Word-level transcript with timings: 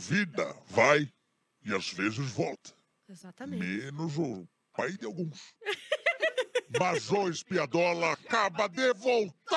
vida 0.00 0.56
vai 0.68 1.08
e 1.64 1.74
às 1.74 1.92
vezes 1.92 2.30
volta. 2.30 2.72
Exatamente. 3.08 3.62
Menos 3.62 4.16
o 4.18 4.48
pai 4.76 4.92
de 4.92 5.04
alguns. 5.04 5.38
Mas 6.78 7.10
o 7.10 7.28
espiadola 7.28 8.12
acaba 8.12 8.68
de 8.68 8.92
voltar! 8.94 9.50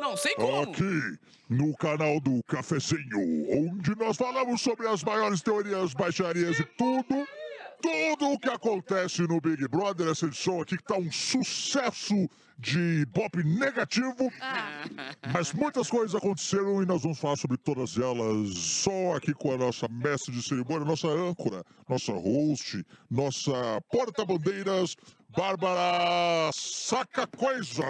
Não 0.00 0.16
sei 0.16 0.34
como. 0.36 0.70
Aqui, 0.70 1.18
no 1.48 1.76
canal 1.76 2.20
do 2.20 2.40
Cafezinho, 2.44 3.50
onde 3.50 3.96
nós 3.96 4.16
falamos 4.16 4.60
sobre 4.60 4.86
as 4.86 5.02
maiores 5.02 5.42
teorias, 5.42 5.92
baixarias 5.94 6.60
e 6.60 6.64
tudo. 6.64 7.26
Tudo 7.80 8.32
o 8.32 8.38
que 8.38 8.48
acontece 8.48 9.22
no 9.22 9.40
Big 9.40 9.68
Brother, 9.68 10.08
essa 10.08 10.26
edição 10.26 10.60
aqui 10.60 10.76
que 10.76 10.82
tá 10.82 10.96
um 10.96 11.12
sucesso 11.12 12.28
de 12.58 13.06
pop 13.14 13.42
negativo. 13.44 14.32
Ah, 14.40 14.84
Mas 15.32 15.52
muitas 15.52 15.88
coisas 15.88 16.14
aconteceram 16.14 16.82
e 16.82 16.86
nós 16.86 17.02
vamos 17.02 17.18
falar 17.18 17.36
sobre 17.36 17.56
todas 17.56 17.96
elas 17.96 18.56
só 18.58 19.14
aqui 19.16 19.32
com 19.32 19.52
a 19.52 19.56
nossa 19.56 19.86
mestre 19.88 20.32
de 20.34 20.42
cerimônia, 20.42 20.84
nossa 20.84 21.08
âncora, 21.08 21.64
nossa 21.88 22.12
host, 22.12 22.84
nossa 23.08 23.80
porta-bandeiras, 23.90 24.96
Bárbara 25.30 26.50
Saca 26.54 27.26
Coisa. 27.26 27.82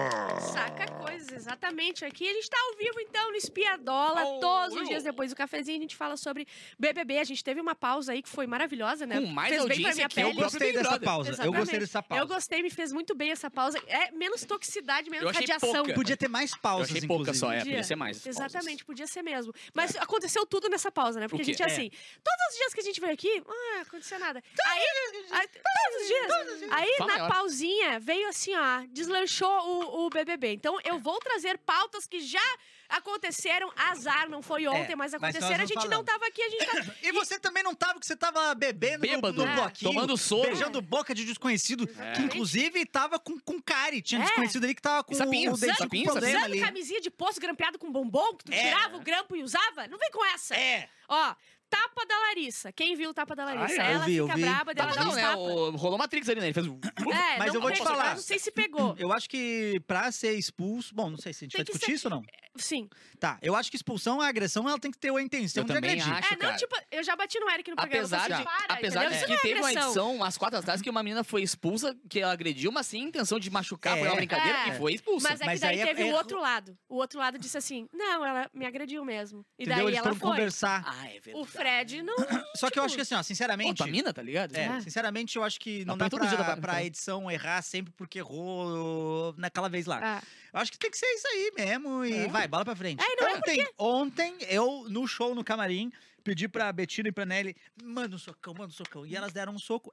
saca 0.52 0.90
coisas, 0.92 1.32
exatamente. 1.32 2.04
Aqui 2.04 2.28
a 2.28 2.32
gente 2.32 2.50
tá 2.50 2.56
ao 2.70 2.76
vivo, 2.76 2.98
então, 3.00 3.30
no 3.30 3.36
Espiadola. 3.36 4.24
Oh, 4.24 4.40
todos 4.40 4.74
os 4.74 4.82
eu. 4.82 4.88
dias 4.88 5.04
depois 5.04 5.30
do 5.30 5.36
cafezinho, 5.36 5.78
a 5.78 5.80
gente 5.82 5.94
fala 5.94 6.16
sobre 6.16 6.46
BBB. 6.78 7.18
A 7.20 7.24
gente 7.24 7.42
teve 7.44 7.60
uma 7.60 7.76
pausa 7.76 8.12
aí 8.12 8.22
que 8.22 8.28
foi 8.28 8.46
maravilhosa, 8.48 9.06
né? 9.06 9.20
Com 9.20 9.26
mais 9.26 9.50
Fez 9.50 9.60
bem 9.60 9.68
pra 9.68 9.74
audiência 9.76 9.94
minha 9.96 10.08
que 10.08 10.20
eu 10.20 10.24
pele. 10.26 10.38
Eu 10.38 10.42
gostei 10.42 10.72
dessa 10.72 11.00
pausa. 11.00 11.28
Eu 11.28 11.32
Exatamente. 11.34 11.58
gostei 11.60 11.78
dessa 11.78 12.02
pausa. 12.02 12.22
Eu 12.24 12.26
gostei, 12.28 12.62
me 12.62 12.70
fez 12.70 12.92
muito 12.92 13.14
bem 13.14 13.30
essa 13.30 13.48
pausa. 13.48 13.78
É 13.86 14.10
menos 14.10 14.44
toxicidade, 14.44 15.08
menos 15.08 15.22
Eu 15.22 15.30
achei 15.30 15.42
radiação. 15.42 15.72
pouca. 15.72 15.94
Podia 15.94 16.16
ter 16.16 16.28
mais 16.28 16.50
Eu 16.52 16.58
pausas, 16.58 16.90
achei 16.96 17.06
pouca 17.06 17.22
inclusive. 17.30 17.38
só, 17.38 17.52
é. 17.52 17.58
Podia. 17.58 17.72
Podia 17.72 17.84
ser 17.84 17.96
mais. 17.96 18.18
pausas. 18.18 18.36
Exatamente, 18.36 18.84
podia 18.84 19.06
ser 19.06 19.22
mesmo. 19.22 19.54
Mas 19.72 19.94
aconteceu 19.96 20.44
tudo 20.44 20.68
nessa 20.68 20.90
pausa, 20.90 21.20
né? 21.20 21.28
Porque 21.28 21.42
a 21.42 21.44
gente, 21.44 21.62
É. 21.62 21.66
assim, 21.66 21.88
todos 21.90 22.46
os 22.50 22.56
dias 22.56 22.74
que 22.74 22.80
a 22.80 22.84
gente 22.84 23.00
veio 23.00 23.12
aqui, 23.12 23.42
ah, 23.48 23.80
aconteceu 23.82 24.18
nada. 24.18 24.42
Aí, 24.66 24.82
aí- 25.30 25.48
todos 25.48 26.02
os 26.02 26.08
dias. 26.08 26.72
Aí, 26.72 26.96
na 27.06 27.27
maior. 27.28 27.40
pausinha, 27.42 28.00
veio 28.00 28.28
assim, 28.28 28.54
ó, 28.56 28.84
deslanchou 28.90 29.48
o, 29.48 30.06
o 30.06 30.10
BBB. 30.10 30.52
Então, 30.54 30.78
eu 30.84 30.98
vou 30.98 31.18
trazer 31.20 31.58
pautas 31.58 32.06
que 32.06 32.20
já 32.20 32.40
aconteceram. 32.88 33.70
Azar, 33.76 34.28
não 34.28 34.40
foi 34.42 34.66
ontem, 34.66 34.92
É, 34.92 34.96
mas 34.96 35.12
mas 35.12 35.12
nós 35.12 35.34
aconteceram. 35.34 35.54
a 35.54 35.58
não 35.58 35.66
gente 35.66 35.76
não 35.76 35.82
falamos. 35.82 36.06
tava 36.06 36.26
aqui, 36.26 36.42
a 36.42 36.48
gente 36.48 36.66
tá... 36.66 36.94
E 37.02 37.12
você 37.12 37.38
também 37.38 37.62
não 37.62 37.74
tava, 37.74 37.94
porque 37.94 38.06
você 38.06 38.16
tava 38.16 38.54
bebendo 38.54 39.06
no- 39.06 39.12
Bêbado, 39.12 39.44
no, 39.44 39.46
É. 39.50 39.54
bloquinho. 39.54 39.92
tomando 39.92 40.16
soro. 40.16 40.46
Beijando 40.48 40.80
boca 40.80 41.14
de 41.14 41.24
desconhecido. 41.24 41.88
É. 41.98 42.12
Que 42.12 42.22
inclusive 42.22 42.84
tava 42.86 43.18
com, 43.18 43.38
com 43.38 43.60
cárie. 43.60 44.00
Tinha 44.02 44.20
É. 44.20 44.24
desconhecido 44.24 44.64
ali 44.64 44.74
que 44.74 44.82
tava 44.82 45.04
com 45.04 45.14
Sapinho, 45.14 45.52
o 45.52 45.56
dedinho 45.56 45.76
com 45.76 45.82
sapinho, 45.84 46.04
problema 46.10 46.46
Usando 46.46 46.60
camisinha 46.60 47.00
de 47.00 47.10
poço 47.10 47.40
grampeado 47.40 47.78
com 47.78 47.90
bombom, 47.92 48.34
que 48.36 48.44
tu 48.46 48.52
É. 48.52 48.62
tirava 48.62 48.96
o 48.96 49.00
grampo 49.00 49.36
e 49.36 49.42
usava. 49.42 49.86
Não 49.88 49.98
vem 49.98 50.10
com 50.10 50.24
essa. 50.26 50.54
É. 50.56 50.88
Ó, 51.08 51.34
tapa 51.68 52.06
da 52.06 52.18
Larissa. 52.18 52.72
Quem 52.72 52.94
viu 52.96 53.10
o 53.10 53.14
tapa 53.14 53.34
da 53.36 53.44
Larissa? 53.44 53.80
Ai, 53.82 53.88
eu 53.88 53.94
Ela 53.96 54.04
vi, 54.04 54.14
eu 54.16 54.26
fica 54.26 54.36
vi. 54.36 54.42
braba 54.44 54.74
dela 54.74 54.88
Não, 54.90 54.96
dá 54.96 55.02
não, 55.04 55.10
uns 55.10 55.16
né? 55.16 55.22
tapas. 55.22 55.38
O, 55.38 55.70
rolou 55.76 55.98
Matrix 55.98 56.28
ali, 56.28 56.40
né? 56.40 56.46
Ele 56.46 56.54
fez. 56.54 56.66
É, 56.66 56.70
Mas 57.38 57.48
não, 57.48 57.54
eu 57.54 57.60
vou 57.60 57.72
te 57.72 57.82
falar. 57.82 58.14
Não 58.14 58.22
sei 58.22 58.38
se 58.38 58.50
pegou. 58.50 58.94
Eu 58.98 59.12
acho 59.12 59.28
que 59.28 59.80
pra 59.86 60.10
ser 60.12 60.32
expulso. 60.34 60.94
Bom, 60.94 61.10
não 61.10 61.18
sei 61.18 61.32
se 61.32 61.44
a 61.44 61.46
gente 61.46 61.52
Tem 61.52 61.58
vai 61.60 61.64
que 61.66 61.72
discutir 61.72 61.90
ser- 61.92 61.96
isso 61.96 62.08
ou 62.08 62.14
não. 62.14 62.22
Sim. 62.56 62.88
Tá, 63.20 63.38
eu 63.40 63.54
acho 63.54 63.70
que 63.70 63.76
expulsão, 63.76 64.20
a 64.20 64.26
agressão, 64.26 64.68
ela 64.68 64.78
tem 64.80 64.90
que 64.90 64.98
ter 64.98 65.14
a 65.14 65.22
intenção 65.22 65.62
Eu 65.62 65.66
de 65.68 65.72
também 65.74 65.90
agredir. 65.92 66.12
acho. 66.12 66.26
é, 66.26 66.30
não, 66.32 66.38
cara. 66.38 66.56
tipo, 66.56 66.74
eu 66.90 67.04
já 67.04 67.14
bati 67.14 67.38
no 67.38 67.48
Eric 67.50 67.70
no 67.70 67.76
programa. 67.76 68.00
Apesar 68.04 68.26
de, 68.36 68.42
para, 68.44 68.74
apesar 68.74 69.00
entendeu? 69.04 69.10
de 69.10 69.16
Isso 69.16 69.26
que 69.26 69.32
é 69.32 69.38
teve 69.38 69.60
uma 69.60 69.72
edição, 69.72 70.14
umas 70.16 70.36
quatro 70.36 70.58
atrás, 70.58 70.82
que 70.82 70.90
uma 70.90 71.00
menina 71.02 71.22
foi 71.22 71.42
expulsa, 71.42 71.96
que 72.10 72.18
ela 72.18 72.32
agrediu, 72.32 72.72
mas 72.72 72.88
sem 72.88 73.02
intenção 73.04 73.38
de 73.38 73.48
machucar, 73.48 73.96
foi 73.96 74.08
É. 74.08 74.10
uma 74.10 74.16
brincadeira, 74.16 74.58
É. 74.58 74.68
e 74.70 74.78
foi 74.78 74.94
expulsa. 74.94 75.28
Mas 75.28 75.40
é 75.40 75.44
que 75.44 75.50
Mas 75.50 75.60
daí 75.60 75.76
aí 75.76 75.80
é- 75.82 75.86
teve 75.86 76.02
o 76.04 76.08
é- 76.10 76.14
outro 76.16 76.40
lado. 76.40 76.76
O 76.88 76.96
outro 76.96 77.18
lado 77.20 77.38
disse 77.38 77.56
assim: 77.56 77.88
não, 77.92 78.24
ela 78.26 78.50
me 78.52 78.66
agrediu 78.66 79.04
mesmo. 79.04 79.46
E 79.56 79.64
daí 79.64 79.80
Eles 79.80 79.94
ela 79.98 80.02
foram 80.04 80.16
foi. 80.16 80.30
conversar. 80.30 80.82
Ah, 80.84 81.06
é 81.06 81.20
verdade. 81.20 81.48
Fred 81.58 82.02
não. 82.02 82.14
Só 82.56 82.70
que 82.70 82.78
eu 82.78 82.84
acho 82.84 82.94
que 82.94 83.00
assim, 83.02 83.14
ó, 83.14 83.22
sinceramente. 83.22 83.76
tua 83.78 83.86
mina, 83.86 84.12
tá 84.12 84.22
ligado? 84.22 84.54
É, 84.54 84.64
É. 84.64 84.80
sinceramente, 84.80 85.36
eu 85.36 85.44
acho 85.44 85.58
que 85.60 85.84
não 85.84 85.96
dá 85.98 86.08
pra, 86.08 86.18
Bárbara, 86.20 86.60
pra 86.60 86.72
então. 86.74 86.86
edição 86.86 87.30
errar 87.30 87.60
sempre 87.62 87.92
porque 87.96 88.18
errou 88.20 89.34
naquela 89.36 89.68
vez 89.68 89.86
lá. 89.86 90.00
Ah, 90.02 90.22
Eu 90.52 90.60
acho 90.60 90.72
que 90.72 90.78
tem 90.78 90.90
que 90.90 90.96
ser 90.96 91.06
isso 91.06 91.26
aí 91.28 91.52
mesmo 91.56 92.04
e 92.04 92.12
É. 92.24 92.28
vai, 92.28 92.48
bola 92.48 92.64
pra 92.64 92.74
frente. 92.76 93.02
É, 93.04 93.16
não 93.20 93.28
é 93.28 93.36
ontem, 93.36 93.68
ontem, 93.78 94.36
eu, 94.48 94.86
no 94.88 95.06
show 95.06 95.34
no 95.34 95.44
camarim, 95.44 95.92
pedi 96.24 96.48
pra 96.48 96.72
Betina 96.72 97.08
e 97.08 97.12
pra 97.12 97.26
Nelly, 97.26 97.54
manda 97.82 98.14
um 98.16 98.18
socão, 98.18 98.54
manda 98.54 98.68
um 98.68 98.76
socão. 98.76 99.04
E 99.04 99.14
elas 99.16 99.32
deram 99.32 99.52
um 99.54 99.58
soco. 99.58 99.92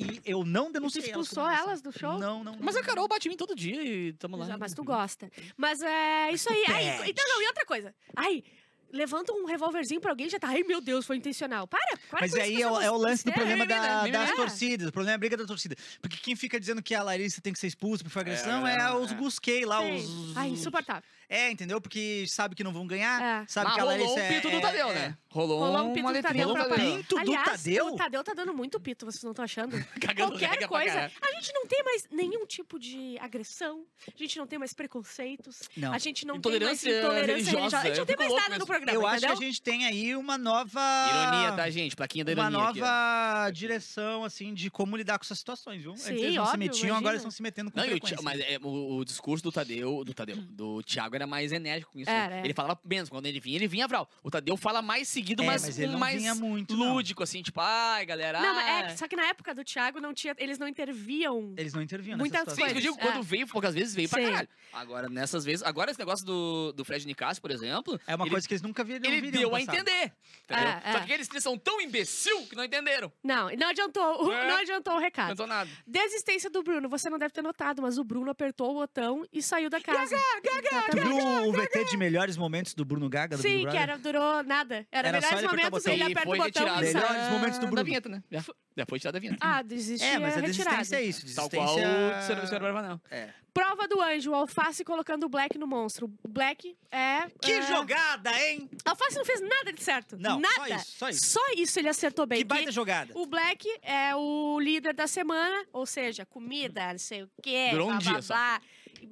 E 0.00 0.20
eu 0.24 0.44
não 0.44 0.66
tu 0.66 0.74
denunciei 0.74 1.04
expulsou 1.06 1.42
como 1.42 1.56
elas 1.56 1.82
do 1.82 1.90
show? 1.90 2.18
Não, 2.20 2.44
não. 2.44 2.56
Mas 2.60 2.76
a 2.76 2.82
Carol 2.84 3.08
bate 3.08 3.26
em 3.26 3.32
mim 3.32 3.36
todo 3.36 3.52
dia 3.56 3.82
e 3.82 4.12
tamo 4.12 4.36
lá. 4.36 4.46
Já, 4.46 4.56
mas 4.56 4.72
tu 4.72 4.84
gosta. 4.84 5.28
Mas 5.56 5.82
é 5.82 6.30
isso 6.30 6.48
aí. 6.52 6.64
Ai, 6.68 7.10
então, 7.10 7.24
não, 7.28 7.42
e 7.42 7.46
outra 7.48 7.66
coisa. 7.66 7.92
Ai, 8.14 8.44
levanta 8.92 9.32
um 9.32 9.44
revólverzinho 9.44 10.00
pra 10.00 10.10
alguém 10.10 10.26
e 10.26 10.30
já 10.30 10.38
tá. 10.38 10.48
Ai, 10.48 10.62
meu 10.62 10.80
Deus, 10.80 11.06
foi 11.06 11.16
intencional. 11.16 11.66
Para, 11.66 11.96
para 12.10 12.20
Mas 12.22 12.34
aí 12.34 12.60
é 12.62 12.70
o, 12.70 12.80
é 12.80 12.90
o 12.90 12.96
lance 12.96 13.24
do 13.24 13.30
besteira. 13.32 13.56
problema 13.56 13.66
da- 13.66 14.06
das 14.08 14.30
é. 14.30 14.34
torcidas. 14.34 14.88
O 14.88 14.92
problema 14.92 15.12
é 15.12 15.16
a 15.16 15.18
briga 15.18 15.36
da 15.36 15.44
torcida. 15.44 15.76
Porque 16.00 16.16
quem 16.16 16.34
fica 16.36 16.58
dizendo 16.58 16.82
que 16.82 16.94
a 16.94 17.02
Larissa 17.02 17.40
tem 17.40 17.52
que 17.52 17.58
ser 17.58 17.66
expulsa 17.66 18.02
por 18.04 18.18
agressão 18.18 18.66
é, 18.66 18.76
galera, 18.76 18.96
os 18.98 19.12
é. 19.12 19.14
gusquei 19.14 19.64
lá, 19.64 19.80
Sim. 19.82 19.96
os. 19.96 20.36
Ai, 20.36 20.50
os- 20.50 20.60
insuportável. 20.60 21.02
É, 21.28 21.50
entendeu? 21.50 21.78
Porque 21.80 22.24
sabe 22.26 22.54
que 22.54 22.64
não 22.64 22.72
vão 22.72 22.86
ganhar, 22.86 23.20
É. 23.42 23.46
sabe 23.46 23.66
Mas 23.66 23.74
que 23.74 23.80
a 23.80 23.82
rolou 23.84 23.98
Larissa 23.98 24.20
um 24.20 24.24
é- 24.24 24.28
pito 24.32 24.50
do 24.50 24.56
é- 24.56 24.60
Tadeu, 24.60 24.88
é- 24.88 24.94
né? 24.94 25.18
Rolou, 25.30 25.58
Rolou 25.58 25.76
um 25.82 25.84
uma 25.84 25.92
pito 25.94 26.08
do 26.12 26.22
Tadeu 26.22 26.52
pra 26.54 26.64
Tadeu. 26.68 26.96
Pinto 26.96 27.14
do 27.14 27.20
Aliás, 27.20 27.44
Tadeu? 27.62 27.86
o 27.86 27.96
Tadeu 27.96 28.24
tá 28.24 28.32
dando 28.32 28.54
muito 28.54 28.80
pito, 28.80 29.04
vocês 29.04 29.22
não 29.22 29.32
estão 29.32 29.44
achando? 29.44 29.72
Cagando 30.00 30.38
Qualquer 30.38 30.66
coisa. 30.66 31.12
A 31.20 31.32
gente 31.34 31.52
não 31.52 31.66
tem 31.66 31.84
mais 31.84 32.04
nenhum 32.10 32.46
tipo 32.46 32.78
de 32.78 33.18
agressão, 33.20 33.84
a 34.06 34.18
gente 34.18 34.38
não 34.38 34.46
tem 34.46 34.58
mais 34.58 34.72
preconceitos, 34.72 35.68
Não. 35.76 35.92
a 35.92 35.98
gente 35.98 36.26
não 36.26 36.40
tem 36.40 36.52
mais 36.52 36.82
Intolerância 36.82 36.98
intolerância 36.98 37.34
religiosa. 37.34 37.58
religiosa. 37.58 37.78
A 37.78 37.86
gente 37.88 37.98
não 37.98 38.06
tem 38.06 38.16
mais 38.16 38.28
louco 38.30 38.42
nada 38.42 38.54
no 38.54 38.58
mesmo. 38.58 38.66
programa, 38.66 38.92
Eu 38.98 39.06
acho 39.06 39.18
que 39.20 39.26
entendeu? 39.26 39.38
a 39.38 39.44
gente 39.50 39.62
tem 39.62 39.84
aí 39.86 40.16
uma 40.16 40.38
nova. 40.38 40.80
Ironia, 41.10 41.52
tá, 41.52 41.68
gente? 41.70 41.94
Plaquinha 41.94 42.24
da 42.24 42.32
Uma 42.32 42.42
ironia 42.48 42.68
aqui, 42.70 42.80
ó. 42.80 42.84
nova 42.84 43.50
direção, 43.52 44.24
assim, 44.24 44.54
de 44.54 44.70
como 44.70 44.96
lidar 44.96 45.18
com 45.18 45.24
essas 45.26 45.38
situações, 45.38 45.82
viu? 45.82 45.94
Sim, 45.94 46.12
Antes 46.12 46.22
eles 46.22 46.36
não 46.36 46.44
se 46.46 46.50
óbvio, 46.52 46.58
metiam, 46.58 46.78
imagina. 46.80 46.96
agora 46.98 47.12
eles 47.14 47.20
estão 47.20 47.30
se 47.30 47.42
metendo 47.42 47.70
com 47.70 47.78
Não, 47.78 47.84
o 47.86 47.90
frequência. 47.90 48.18
Mas 48.22 48.40
é, 48.40 48.58
o, 48.62 48.96
o 48.98 49.04
discurso 49.04 49.42
do 49.44 49.52
Tadeu, 49.52 50.02
do 50.04 50.14
Tadeu, 50.14 50.36
do 50.36 50.82
Thiago 50.82 51.17
era 51.18 51.26
mais 51.26 51.52
enérgico 51.52 51.92
com 51.92 51.98
isso. 52.00 52.10
Era, 52.10 52.28
né? 52.28 52.36
era. 52.38 52.46
Ele 52.46 52.54
falava 52.54 52.80
menos, 52.84 53.08
quando 53.08 53.26
ele 53.26 53.40
vinha, 53.40 53.56
ele 53.56 53.68
vinha 53.68 53.86
vral. 53.86 54.08
O 54.22 54.30
Tadeu 54.30 54.56
fala 54.56 54.80
mais 54.80 55.08
seguido, 55.08 55.42
É, 55.42 55.46
mas, 55.46 55.62
mas 55.62 55.78
ele 55.78 55.92
não 55.92 55.98
mais 55.98 56.20
vinha 56.20 56.34
muito, 56.34 56.76
não. 56.76 56.94
lúdico, 56.94 57.22
assim, 57.22 57.42
tipo, 57.42 57.60
ai, 57.60 58.04
galera. 58.06 58.40
Não, 58.40 58.54
mas 58.54 58.92
é, 58.92 58.96
só 58.96 59.06
que 59.08 59.16
na 59.16 59.26
época 59.26 59.54
do 59.54 59.64
Thiago 59.64 60.00
não 60.00 60.12
tinha, 60.14 60.34
eles 60.38 60.58
não 60.58 60.66
interviam. 60.68 61.54
Eles 61.56 61.72
não 61.74 61.82
intervinham 61.82 62.18
Muitas 62.18 62.40
nessa 62.40 62.50
Sim, 62.50 62.56
situação. 62.62 62.76
eu 62.76 62.80
digo, 62.82 62.94
coisas, 62.96 63.12
quando 63.14 63.24
é. 63.24 63.26
veio, 63.26 63.46
poucas 63.46 63.74
vezes 63.74 63.94
veio 63.94 64.08
pra 64.08 64.20
Sim. 64.20 64.26
caralho. 64.30 64.48
Agora, 64.72 65.08
nessas 65.08 65.44
vezes. 65.44 65.64
Agora, 65.64 65.90
esse 65.90 65.98
negócio 65.98 66.24
do, 66.24 66.72
do 66.72 66.84
Fred 66.84 67.06
Nicasso, 67.06 67.40
por 67.40 67.50
exemplo. 67.50 68.00
É 68.06 68.14
uma 68.14 68.24
ele, 68.24 68.30
coisa 68.30 68.46
que 68.46 68.54
eles 68.54 68.62
nunca 68.62 68.84
viram. 68.84 69.10
Ele 69.10 69.30
deu 69.30 69.54
a 69.54 69.60
entender. 69.60 70.12
Entendeu? 70.44 70.68
É, 70.84 70.92
Só 70.92 70.98
é. 70.98 71.04
que 71.04 71.12
eles 71.12 71.28
três 71.28 71.42
são 71.42 71.56
tão 71.58 71.80
imbecil 71.80 72.46
que 72.46 72.54
não 72.56 72.64
entenderam. 72.64 73.12
Não, 73.22 73.48
não 73.56 73.68
adiantou, 73.68 74.26
o- 74.26 74.32
É. 74.32 74.48
não 74.48 74.56
adiantou 74.58 74.92
o 74.94 74.96
Não 74.96 75.02
recado. 75.02 75.24
adiantou 75.32 75.46
nada. 75.46 75.70
Desistência 75.86 76.48
do 76.50 76.62
Bruno, 76.62 76.88
você 76.88 77.08
não 77.10 77.18
deve 77.18 77.32
ter 77.32 77.42
notado, 77.42 77.82
mas 77.82 77.98
o 77.98 78.04
Bruno 78.04 78.30
apertou 78.30 78.70
o 78.70 78.74
botão 78.74 79.24
e 79.32 79.42
saiu 79.42 79.68
da 79.70 79.80
casa. 79.80 80.16
Tu 80.42 80.48
Exatamente. 80.50 81.07
Viu 81.08 81.48
o 81.48 81.52
VT 81.52 81.84
de 81.86 81.96
melhores 81.96 82.36
momentos 82.36 82.74
do 82.74 82.84
Bruno 82.84 83.08
Gaga? 83.08 83.36
Do 83.36 83.42
Big 83.42 83.52
Sim, 83.52 83.58
que 83.58 83.62
Brother? 83.64 83.80
era, 83.82 83.98
durou 83.98 84.42
nada. 84.44 84.86
Era, 84.90 85.08
Era 85.08 85.20
só 85.20 85.36
melhores 85.36 85.44
ele 85.44 85.46
apertar 85.46 85.68
o 85.68 85.70
momentos, 85.70 85.82
botão. 85.84 85.92
ele 85.92 86.02
E 86.02 86.12
aperta 86.12 86.20
o 86.20 86.30
foi 86.30 86.38
botão 86.38 86.62
retirado 86.64 86.84
e 86.84 86.92
sai. 86.92 87.02
Melhores 87.02 87.32
momentos 87.32 87.58
do 87.58 87.64
da 87.64 87.70
Bruno. 87.70 87.84
vinheta, 87.84 88.08
né? 88.08 88.22
Já, 88.30 88.44
já 88.76 88.86
foi 88.86 88.98
tirado 88.98 89.14
da 89.14 89.20
vinheta. 89.20 89.38
Ah, 89.40 89.62
desistir 89.62 90.04
É, 90.06 90.18
mas 90.18 90.36
a 90.36 90.40
retirado. 90.40 90.76
desistência 90.76 90.96
é 90.96 91.02
isso. 91.02 91.34
Tal 91.34 91.48
Desistência... 91.48 91.58
qual 91.88 92.18
o 92.18 92.22
Senhor 92.26 92.46
Senhor 92.46 92.60
Bravanel. 92.60 93.00
É. 93.10 93.28
Prova 93.54 93.88
do 93.88 94.00
anjo, 94.00 94.30
o 94.30 94.34
Alface 94.36 94.84
colocando 94.84 95.24
o 95.24 95.28
Black 95.28 95.58
no 95.58 95.66
monstro. 95.66 96.06
O 96.22 96.28
Black 96.28 96.76
é... 96.92 97.26
Que 97.42 97.52
é... 97.52 97.62
jogada, 97.62 98.30
hein? 98.40 98.70
Alface 98.84 99.16
não 99.16 99.24
fez 99.24 99.40
nada 99.40 99.72
de 99.72 99.82
certo. 99.82 100.16
Não, 100.16 100.38
nada. 100.38 100.54
só 100.54 100.68
isso, 100.76 100.92
só 100.98 101.08
isso. 101.08 101.26
Só 101.26 101.40
isso 101.56 101.78
ele 101.80 101.88
acertou 101.88 102.24
bem. 102.24 102.38
Que 102.38 102.44
baita 102.44 102.66
que 102.66 102.70
jogada. 102.72 103.12
O 103.16 103.26
Black 103.26 103.66
é 103.82 104.14
o 104.14 104.60
líder 104.60 104.94
da 104.94 105.08
semana, 105.08 105.64
ou 105.72 105.86
seja, 105.86 106.24
comida, 106.24 106.92
não 106.92 106.98
sei 107.00 107.24
o 107.24 107.30
quê, 107.42 107.70
Durou 107.72 107.88
um 107.88 107.92
blá, 107.92 107.98
dia 107.98 108.12
blá, 108.12 108.22
só. 108.22 108.34
blá. 108.34 108.60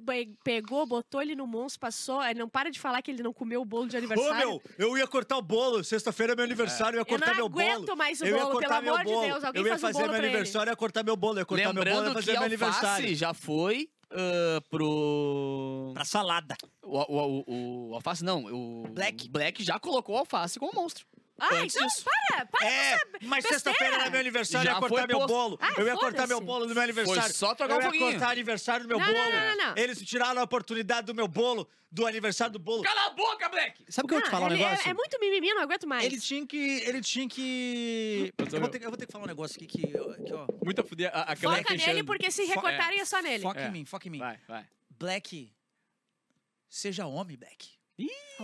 Pe- 0.07 0.33
Pegou, 0.43 0.85
botou 0.85 1.21
ele 1.21 1.35
no 1.35 1.45
monstro, 1.45 1.79
passou. 1.81 2.23
Ele 2.23 2.39
não 2.39 2.47
para 2.49 2.71
de 2.71 2.79
falar 2.79 3.01
que 3.01 3.11
ele 3.11 3.21
não 3.21 3.33
comeu 3.33 3.61
o 3.61 3.65
bolo 3.65 3.87
de 3.87 3.95
Ô, 3.95 3.99
aniversário. 3.99 4.37
meu, 4.37 4.61
eu 4.77 4.97
ia 4.97 5.05
cortar 5.05 5.37
o 5.37 5.41
bolo. 5.41 5.83
Sexta-feira 5.83 6.31
é 6.33 6.35
meu 6.35 6.45
aniversário, 6.45 6.95
eu 6.95 6.99
ia 6.99 7.01
Eu 7.01 7.05
cortar 7.05 7.27
não 7.27 7.35
meu 7.35 7.45
aguento 7.47 7.85
bolo. 7.85 7.97
mais 7.97 8.21
o 8.21 8.25
eu 8.25 8.35
ia 8.35 8.41
bolo, 8.43 8.51
cortar 8.53 8.69
pelo 8.69 8.81
meu 8.83 8.93
amor 8.95 9.05
de 9.05 9.13
bolo. 9.13 9.27
Deus, 9.27 9.43
alguém 9.43 9.61
eu 9.61 9.65
ia 9.67 9.71
faz 9.73 9.81
fazer 9.81 9.99
bolo 9.99 10.11
meu 10.13 10.21
aniversário, 10.23 10.69
eu 10.69 10.71
ia 10.71 10.77
cortar 10.77 11.03
meu 11.03 11.15
bolo. 11.17 11.33
Eu 11.35 11.39
ia 11.41 11.45
cortar 11.45 11.73
meu 11.73 11.83
bolo, 11.83 11.85
eu 11.85 11.91
ia 11.91 11.99
Lembrando 11.99 12.13
fazer 12.13 12.31
que 12.31 12.39
meu 12.39 12.43
alface 12.43 12.63
aniversário. 12.79 13.15
já 13.15 13.33
foi 13.33 13.89
ah, 14.11 14.61
pro... 14.69 15.91
Pra 15.93 16.05
salada. 16.05 16.55
O, 16.81 16.97
o, 16.97 17.43
o, 17.47 17.89
o 17.91 17.95
alface 17.95 18.23
não, 18.23 18.45
o 18.45 18.87
Black. 18.89 19.29
Black 19.29 19.63
já 19.63 19.77
colocou 19.79 20.15
o 20.15 20.19
alface 20.19 20.57
como 20.59 20.71
monstro. 20.73 21.05
Ah, 21.39 21.53
Antes 21.55 21.75
então 21.75 21.87
disso. 21.87 22.03
para, 22.03 22.45
para 22.47 22.65
É, 22.67 22.97
com 22.97 23.05
essa 23.17 23.27
mas 23.27 23.45
sexta-feira 23.45 23.95
era 23.95 24.09
meu 24.09 24.19
aniversário, 24.19 24.67
eu 24.67 24.71
Já 24.73 24.79
ia 24.79 24.79
cortar 24.87 25.07
meu 25.07 25.27
bolo. 25.27 25.57
Ah, 25.61 25.73
eu 25.77 25.85
ia 25.87 25.95
cortar 25.95 26.27
meu 26.27 26.41
bolo 26.41 26.65
no 26.65 26.73
meu 26.73 26.81
aniversário. 26.83 27.21
Foi 27.21 27.31
só 27.31 27.53
trocar 27.53 27.73
eu 27.75 27.77
um 27.79 27.81
ia 27.81 27.85
foguinho. 27.87 28.11
cortar 28.11 28.29
aniversário 28.31 28.83
do 28.85 28.89
meu 28.89 28.97
Não, 28.99 29.05
bolo. 29.05 29.17
não, 29.17 29.31
não, 29.31 29.47
não, 29.57 29.67
não. 29.67 29.77
Eles 29.77 30.01
tiraram 30.01 30.41
a 30.41 30.43
oportunidade 30.43 31.05
do 31.05 31.13
meu 31.13 31.27
bolo, 31.27 31.69
do 31.91 32.07
aniversário 32.07 32.53
do 32.53 32.59
bolo. 32.59 32.81
Cala 32.81 33.05
a 33.05 33.09
boca, 33.11 33.47
Black! 33.49 33.83
Sabe 33.87 34.05
o 34.05 34.07
que 34.09 34.13
eu 34.15 34.19
vou 34.19 34.23
te 34.23 34.27
Ah, 34.27 34.31
falar 34.31 34.47
um 34.47 34.53
ele 34.53 34.63
é- 34.63 34.69
negócio? 34.69 34.89
É, 34.89 34.93
muito 34.95 35.19
mimimi, 35.19 35.53
não 35.53 35.61
aguento 35.61 35.87
mais. 35.87 36.03
Ele 36.05 36.19
tinha 36.19 36.45
que. 36.47 36.57
Ele 36.57 37.01
tinha 37.01 37.29
que. 37.29 38.33
Eu 38.37 38.45
Eu 38.53 38.59
vou, 38.59 38.69
ter, 38.69 38.81
eu 38.83 38.89
vou 38.89 38.97
ter 38.97 39.05
que 39.05 39.11
falar 39.11 39.25
um 39.25 39.27
negócio 39.27 39.55
aqui 39.57 39.67
que. 39.67 39.87
que 39.87 40.33
ó, 40.33 40.47
Muita 40.65 40.83
fuder. 40.83 41.11
A, 41.13 41.33
a 41.33 41.35
Foca 41.35 41.73
nele, 41.75 42.03
porque 42.03 42.31
se 42.31 42.45
Fo- 42.47 42.53
recortarem 42.53 42.99
é 42.99 43.05
só 43.05 43.21
nele. 43.21 43.43
foca 43.43 43.61
É. 43.61 43.67
em 43.67 43.71
mim, 43.71 43.85
foca 43.85 44.07
em 44.07 44.11
mim. 44.11 44.19
Vai, 44.19 44.39
vai. 44.47 44.65
Black. 44.89 45.53
Seja 46.69 47.05
homem, 47.05 47.37
Black. 47.37 47.76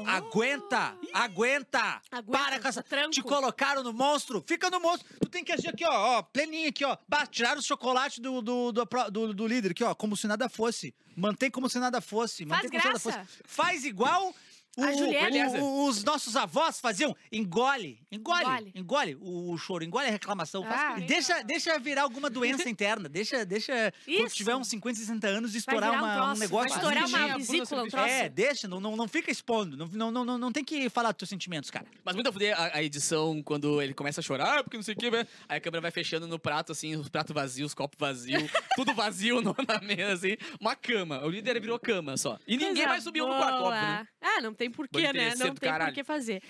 Aguenta! 0.05 0.97
Aguenta! 1.13 2.01
Aguenta, 2.11 2.31
Para 2.31 2.59
com 2.59 2.67
essa. 2.67 2.81
tranco. 2.81 3.11
Te 3.11 3.21
colocaram 3.21 3.83
no 3.83 3.93
monstro? 3.93 4.43
Fica 4.47 4.69
no 4.69 4.79
monstro. 4.79 5.07
Tu 5.19 5.29
tem 5.29 5.43
que 5.43 5.51
agir 5.51 5.69
aqui, 5.69 5.85
ó, 5.85 6.17
ó 6.17 6.23
pleninho 6.23 6.69
aqui, 6.69 6.83
ó. 6.83 6.97
Bah, 7.07 7.25
tiraram 7.27 7.59
o 7.59 7.63
chocolate 7.63 8.19
do, 8.19 8.41
do, 8.41 8.71
do, 8.71 8.85
do- 9.11 9.33
do 9.33 9.47
líder 9.47 9.71
aqui, 9.71 9.83
ó, 9.83 9.93
como 9.93 10.17
se 10.17 10.27
nada 10.27 10.49
fosse. 10.49 10.95
Mantém 11.15 11.51
como 11.51 11.69
se 11.69 11.77
nada 11.77 12.01
fosse. 12.01 12.45
Faz 12.45 12.63
Mantém 12.63 12.69
como 12.79 12.81
se 12.81 12.87
nada 12.87 12.99
graça. 13.19 13.25
fosse. 13.29 13.43
Faz 13.45 13.85
igual. 13.85 14.33
O, 14.75 14.83
A 14.83 14.91
Juliette. 14.91 15.37
o- 15.59 15.63
o- 15.63 15.87
os 15.87 16.03
nossos 16.03 16.35
avós 16.35 16.79
faziam, 16.79 17.15
engole, 17.31 17.99
engole, 18.11 18.41
Engole. 18.43 18.71
engole, 18.73 19.17
o, 19.21 19.55
choro, 19.57 19.83
engole 19.83 20.07
a 20.07 20.11
reclamação, 20.11 20.63
faz- 20.63 20.81
Ah, 20.81 21.05
deixa, 21.05 21.43
deixa 21.43 21.77
virar 21.77 22.01
alguma 22.03 22.27
doença 22.29 22.67
interna, 22.69 23.07
deixa, 23.07 23.45
deixa 23.45 23.93
quando 24.05 24.25
Isso. 24.27 24.35
tiver 24.35 24.55
uns 24.55 24.67
50, 24.69 24.97
60 24.97 25.27
anos 25.27 25.51
Vai 25.51 25.59
estourar 25.59 25.91
virar 25.91 26.01
um 26.01 26.05
uma- 26.05 26.13
um, 26.13 26.17
troço, 26.25 26.39
negócio. 26.41 26.69
Vai 26.69 26.77
estourar 26.79 27.03
assim, 27.03 27.15
uma 27.15 27.37
vesícula, 27.37 27.83
um 27.83 27.87
troço. 27.87 28.07
É, 28.07 28.29
deixa, 28.29 28.67
não, 28.67 28.79
não, 28.79 28.95
não 28.95 29.07
fica 29.07 29.29
expondo. 29.29 29.77
Não, 29.77 29.87
não, 29.87 30.11
não, 30.11 30.25
não, 30.25 30.37
não 30.39 30.51
tem 30.51 30.63
que 30.63 30.89
falar 30.89 31.11
dos 31.11 31.19
teus 31.19 31.29
sentimentos, 31.29 31.69
cara. 31.69 31.85
Mas 32.03 32.15
muito 32.15 32.27
a 32.29 32.31
fuder 32.33 32.59
a, 32.59 32.77
a 32.77 32.83
edição 32.83 33.43
quando 33.43 33.79
ele 33.81 33.93
começa 33.93 34.21
a 34.21 34.23
chorar, 34.23 34.57
"Ah, 34.59 34.63
porque 34.63 34.77
não 34.77 34.83
sei 34.83 34.95
o 34.95 34.97
que, 34.97 35.11
né? 35.11 35.27
Aí 35.47 35.57
a 35.57 35.61
câmera 35.61 35.81
vai 35.81 35.91
fechando 35.91 36.27
no 36.27 36.39
prato, 36.39 36.71
assim, 36.71 36.95
os 36.95 37.09
pratos 37.09 37.33
vazios, 37.33 37.73
copo 37.75 37.95
vazio, 37.99 38.37
tudo 38.75 38.93
vazio 38.95 39.39
no- 39.41 39.55
na 39.67 39.79
mesa, 39.81 40.13
assim. 40.13 40.35
Uma 40.59 40.75
cama. 40.75 41.23
O 41.23 41.29
líder 41.29 41.59
virou 41.61 41.77
cama 41.79 42.17
só. 42.17 42.39
E 42.47 42.57
ninguém 42.57 42.87
mais 42.87 43.03
subiu 43.03 43.27
no 43.27 43.35
quarto, 43.35 43.63
óbvio, 43.63 43.81
né? 43.81 44.07
Ah, 44.19 44.41
não 44.41 44.53
tem 44.69 44.71
porquê, 44.71 45.13
né? 45.13 45.29
Não 45.35 45.37
tem 45.47 45.53
por 45.53 45.61
caralho. 45.61 45.93
que 45.93 46.03
fazer. 46.03 46.41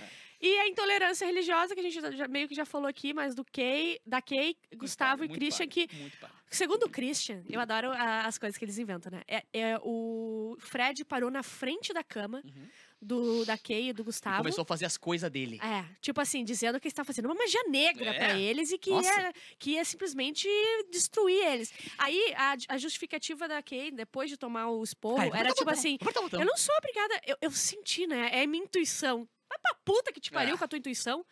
E 0.41 0.57
a 0.59 0.67
intolerância 0.67 1.25
religiosa, 1.25 1.73
que 1.73 1.79
a 1.79 1.83
gente 1.83 1.93
já- 2.01 2.11
já- 2.11 2.27
meio 2.27 2.47
que 2.49 2.55
já 2.55 2.65
falou 2.65 2.87
aqui, 2.87 3.13
mas 3.13 3.33
do 3.33 3.45
Kay, 3.45 3.99
da 4.05 4.21
Kay, 4.21 4.57
Gustavo 4.75 5.19
Muito 5.19 5.31
e 5.35 5.35
Christian, 5.39 5.65
pago, 5.67 5.71
que, 5.71 5.95
Muito 5.97 6.17
segundo 6.49 6.83
o 6.83 6.89
Christian, 6.89 7.41
eu 7.49 7.59
adoro 7.61 7.91
a- 7.91 8.25
as 8.25 8.37
coisas 8.37 8.57
que 8.57 8.65
eles 8.65 8.77
inventam, 8.77 9.09
né? 9.11 9.21
É, 9.27 9.43
é 9.53 9.79
o 9.81 10.57
Fred 10.59 11.05
parou 11.05 11.31
na 11.31 11.43
frente 11.43 11.93
da 11.93 12.03
cama 12.03 12.41
Uhum. 12.43 12.67
Do, 13.03 13.45
da 13.45 13.57
Kay 13.57 13.89
e 13.89 13.93
do 13.93 14.03
Gustavo. 14.03 14.37
Começou 14.37 14.61
a 14.61 14.65
fazer 14.65 14.85
as 14.85 14.97
coisas 14.97 15.29
dele. 15.29 15.59
É, 15.61 15.85
tipo 16.01 16.19
assim, 16.21 16.43
dizendo 16.43 16.79
que 16.79 16.87
está 16.87 17.03
fazendo 17.03 17.25
uma 17.25 17.35
magia 17.35 17.63
negra 17.69 18.09
É. 18.11 18.13
pra 18.13 18.39
eles 18.39 18.71
e 18.71 18.77
que 18.77 18.89
Nossa. 18.89 19.09
ia, 19.21 19.33
que 19.59 19.71
ia 19.71 19.85
simplesmente 19.85 20.47
destruir 20.91 21.45
eles. 21.45 21.71
Aí, 21.97 22.33
a, 22.35 22.55
a 22.69 22.77
justificativa 22.77 23.47
da 23.47 23.61
Kay, 23.61 23.91
depois 23.91 24.29
de 24.29 24.37
tomar 24.37 24.69
o 24.69 24.83
esporro, 24.83 25.21
era 25.35 25.49
tipo 25.49 25.65
botão, 25.65 25.73
assim: 25.73 25.97
botão. 26.01 26.39
eu 26.39 26.45
não 26.45 26.57
sou 26.57 26.73
obrigada, 26.77 27.21
eu, 27.25 27.37
eu 27.41 27.51
senti, 27.51 28.07
né? 28.07 28.29
É 28.31 28.45
minha 28.47 28.63
intuição. 28.63 29.27
Vai 29.49 29.59
pra 29.59 29.75
puta 29.85 30.11
que 30.11 30.19
te 30.19 30.31
pariu 30.31 30.55
É. 30.55 30.57
com 30.57 30.63
a 30.63 30.67
tua 30.67 30.79
intuição. 30.79 31.25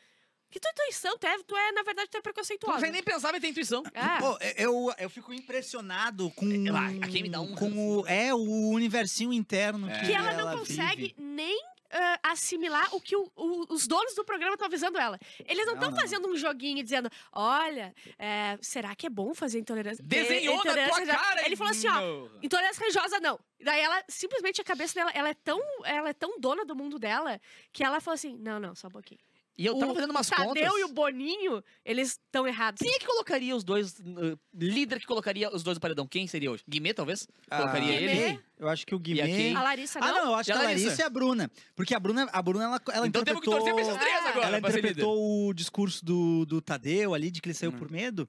Que 0.51 0.59
tua 0.59 0.69
intuição? 0.71 1.17
Tu 1.17 1.25
é, 1.25 1.37
tu 1.43 1.55
é 1.55 1.71
na 1.71 1.81
verdade, 1.83 2.09
tu 2.09 2.17
é 2.17 2.19
Tu 2.19 2.23
preconceituosa. 2.23 2.73
não 2.75 2.81
vem 2.81 2.91
nem 2.91 3.01
pensar, 3.03 3.31
vai 3.31 3.39
ter 3.39 3.47
intuição. 3.47 3.81
Ah, 3.95 4.17
Pô, 4.19 4.37
eu, 4.57 4.93
eu 4.99 5.09
fico 5.09 5.33
impressionado 5.33 6.29
com, 6.31 6.45
Ah, 6.75 7.05
aqui 7.05 7.23
me 7.23 7.29
dá 7.29 7.39
um 7.41 7.55
com 7.55 7.71
o, 8.01 8.05
é, 8.07 8.33
o 8.33 8.69
universinho 8.69 9.31
interno 9.33 9.89
É. 9.89 9.99
que, 9.99 10.05
que 10.07 10.13
ela 10.13 10.33
não 10.33 10.47
vive. 10.49 10.59
consegue 10.59 11.15
nem 11.17 11.57
ah, 11.93 12.19
assimilar 12.31 12.87
o 12.95 13.01
que 13.01 13.15
o- 13.17 13.29
o- 13.35 13.65
os 13.73 13.85
donos 13.85 14.13
do 14.15 14.23
programa 14.23 14.53
estão 14.53 14.65
avisando 14.67 14.97
ela. 14.97 15.19
Eles 15.45 15.65
não 15.65 15.73
Não, 15.75 15.81
estão 15.81 15.91
não. 15.91 15.99
fazendo 15.99 16.27
um 16.29 16.35
joguinho 16.37 16.81
dizendo: 16.83 17.09
olha, 17.33 17.93
é, 18.17 18.57
será 18.61 18.95
que 18.95 19.05
é 19.07 19.09
bom 19.09 19.33
fazer 19.33 19.59
intolerância? 19.59 20.01
Desenhou 20.05 20.55
na 20.55 20.61
intolerância 20.61 20.89
tua 20.89 20.99
religiosa?" 20.99 21.23
cara. 21.35 21.45
Ele 21.45 21.55
falou 21.57 21.71
assim: 21.71 21.87
ó. 21.89 21.93
Não. 21.99 22.29
Intolerância 22.41 22.79
religiosa, 22.79 23.19
não. 23.19 23.37
Daí 23.61 23.79
ela, 23.81 24.03
simplesmente, 24.07 24.61
a 24.61 24.63
cabeça 24.63 24.93
dela, 24.95 25.11
ela 25.13 25.29
é 25.29 25.33
tão, 25.33 25.59
ela 25.83 26.09
é 26.09 26.13
tão 26.13 26.39
dona 26.39 26.63
do 26.65 26.75
mundo 26.75 26.97
dela, 26.97 27.39
que 27.73 27.83
ela 27.83 27.99
falou 27.99 28.15
assim, 28.15 28.37
não, 28.37 28.57
não, 28.59 28.73
só 28.73 28.87
um 28.87 28.91
pouquinho. 28.91 29.19
E 29.57 29.65
eu 29.65 29.77
tava 29.77 29.91
o 29.91 29.95
fazendo 29.95 30.11
umas 30.11 30.27
Tadeu 30.27 30.45
contas. 30.47 30.79
e 30.79 30.83
o 30.85 30.87
Boninho, 30.87 31.63
eles 31.85 32.11
estão 32.11 32.47
errados. 32.47 32.79
Quem 32.81 32.95
é 32.95 32.99
que 32.99 33.05
colocaria 33.05 33.55
os 33.55 33.63
dois. 33.63 33.99
uh, 33.99 34.39
líder 34.53 34.99
que 34.99 35.05
colocaria 35.05 35.53
os 35.53 35.61
dois 35.61 35.75
no 35.77 35.81
paredão? 35.81 36.07
Quem 36.07 36.25
seria 36.25 36.49
hoje? 36.51 36.63
Guimê, 36.67 36.93
talvez? 36.93 37.27
Colocaria 37.49 37.89
Ah, 37.91 38.01
ele? 38.01 38.13
Guimê? 38.13 38.39
Eu 38.57 38.69
acho 38.69 38.85
que 38.87 38.95
o 38.95 38.97
a 38.97 39.01
Guimê... 39.01 39.23
quem? 39.27 39.55
A 39.55 39.61
Larissa 39.61 39.99
Ah, 40.01 40.07
não? 40.07 40.13
não, 40.15 40.25
eu 40.31 40.35
acho 40.35 40.49
E 40.49 40.53
que 40.53 40.57
a 40.57 40.61
a 40.61 40.63
Larissa? 40.63 40.85
Larissa 40.85 41.03
é 41.03 41.05
a 41.05 41.09
Bruna. 41.09 41.51
Porque 41.75 41.93
a 41.93 41.99
Bruna, 41.99 42.29
a 42.31 42.41
Bruna 42.41 42.63
ela, 42.63 42.81
ela 42.93 43.07
então 43.07 43.23
temos 43.23 43.41
que 43.41 43.49
interpretou... 43.49 43.53
torcer 43.53 43.73
pra 43.73 43.81
esses 43.83 43.97
três 43.97 44.25
agora. 44.25 44.47
Ela 44.47 44.57
interpretou 44.59 45.47
o 45.49 45.53
discurso 45.53 46.03
do, 46.05 46.45
do 46.45 46.61
Tadeu 46.61 47.13
ali, 47.13 47.29
de 47.29 47.41
que 47.41 47.47
ele 47.49 47.53
saiu 47.53 47.71
Hum. 47.71 47.77
por 47.77 47.91
medo. 47.91 48.27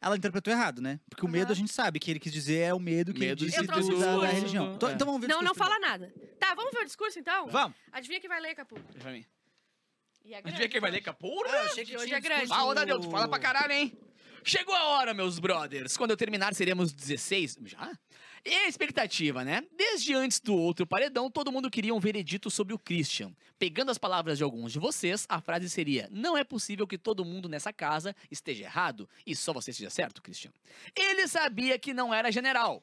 Ela 0.00 0.16
interpretou 0.16 0.52
errado, 0.52 0.80
né? 0.80 1.00
Porque 1.10 1.24
o 1.26 1.28
medo 1.28 1.50
a 1.50 1.56
gente 1.56 1.72
sabe 1.72 1.98
que 1.98 2.08
ele 2.08 2.20
quis 2.20 2.32
dizer 2.32 2.58
é 2.58 2.74
o 2.74 2.78
medo 2.78 3.12
que 3.12 3.18
Medo 3.18 3.42
ele 3.42 3.50
disse 3.50 3.66
do- 3.66 3.96
o 3.96 3.98
da, 3.98 4.16
da 4.18 4.26
religião. 4.28 4.74
Então, 4.76 4.88
É. 4.90 4.92
então 4.92 5.04
vamos 5.06 5.20
ver 5.20 5.26
o 5.26 5.28
Não, 5.30 5.42
não 5.42 5.50
discurso 5.52 5.72
fala 5.72 5.80
nada. 5.80 6.12
Tá, 6.38 6.54
vamos 6.54 6.70
ver 6.72 6.82
o 6.82 6.84
discurso, 6.84 7.18
então? 7.18 7.48
Vamos. 7.48 7.76
Adivinha 7.90 8.20
quem 8.20 8.28
vai 8.28 8.40
ler, 8.40 8.54
Capu? 8.54 8.76
Pra 8.96 9.10
mim. 9.10 9.24
E 10.28 10.34
é 10.34 10.42
A 10.44 10.48
gente 10.50 10.50
vê 10.50 10.68
grande, 10.68 10.68
quem 10.68 10.80
vai 10.80 10.90
ler 10.90 11.02
porra. 11.14 11.48
Ah, 11.48 11.56
eu 11.56 11.70
achei 11.70 11.84
que 11.86 11.96
hoje 11.96 12.04
tinha 12.04 12.18
é 12.18 12.20
grande. 12.20 12.52
Ah, 12.52 12.66
ô 12.66 12.74
Tadeu, 12.74 13.00
tu 13.00 13.10
fala 13.10 13.26
pra 13.26 13.38
caralho, 13.38 13.72
hein? 13.72 13.98
Chegou 14.44 14.74
a 14.74 14.88
hora, 14.88 15.14
meus 15.14 15.38
brothers. 15.38 15.96
Quando 15.96 16.10
eu 16.10 16.18
terminar, 16.18 16.54
seremos 16.54 16.92
16. 16.92 17.58
Já? 17.64 17.98
E 18.44 18.54
a 18.54 18.68
expectativa, 18.68 19.42
né? 19.42 19.64
Desde 19.74 20.14
antes 20.14 20.38
do 20.38 20.54
outro 20.54 20.86
paredão, 20.86 21.30
todo 21.30 21.50
mundo 21.50 21.70
queria 21.70 21.94
um 21.94 21.98
veredito 21.98 22.50
sobre 22.50 22.74
o 22.74 22.78
Christian. 22.78 23.32
Pegando 23.58 23.90
as 23.90 23.96
palavras 23.96 24.36
de 24.36 24.44
alguns 24.44 24.70
de 24.70 24.78
vocês, 24.78 25.24
a 25.30 25.40
frase 25.40 25.68
seria: 25.70 26.08
Não 26.12 26.36
é 26.36 26.44
possível 26.44 26.86
que 26.86 26.98
todo 26.98 27.24
mundo 27.24 27.48
nessa 27.48 27.72
casa 27.72 28.14
esteja 28.30 28.64
errado 28.64 29.08
e 29.26 29.34
só 29.34 29.54
você 29.54 29.70
esteja 29.70 29.88
certo, 29.88 30.22
Christian. 30.22 30.52
Ele 30.94 31.26
sabia 31.26 31.78
que 31.78 31.94
não 31.94 32.12
era 32.12 32.30
general. 32.30 32.82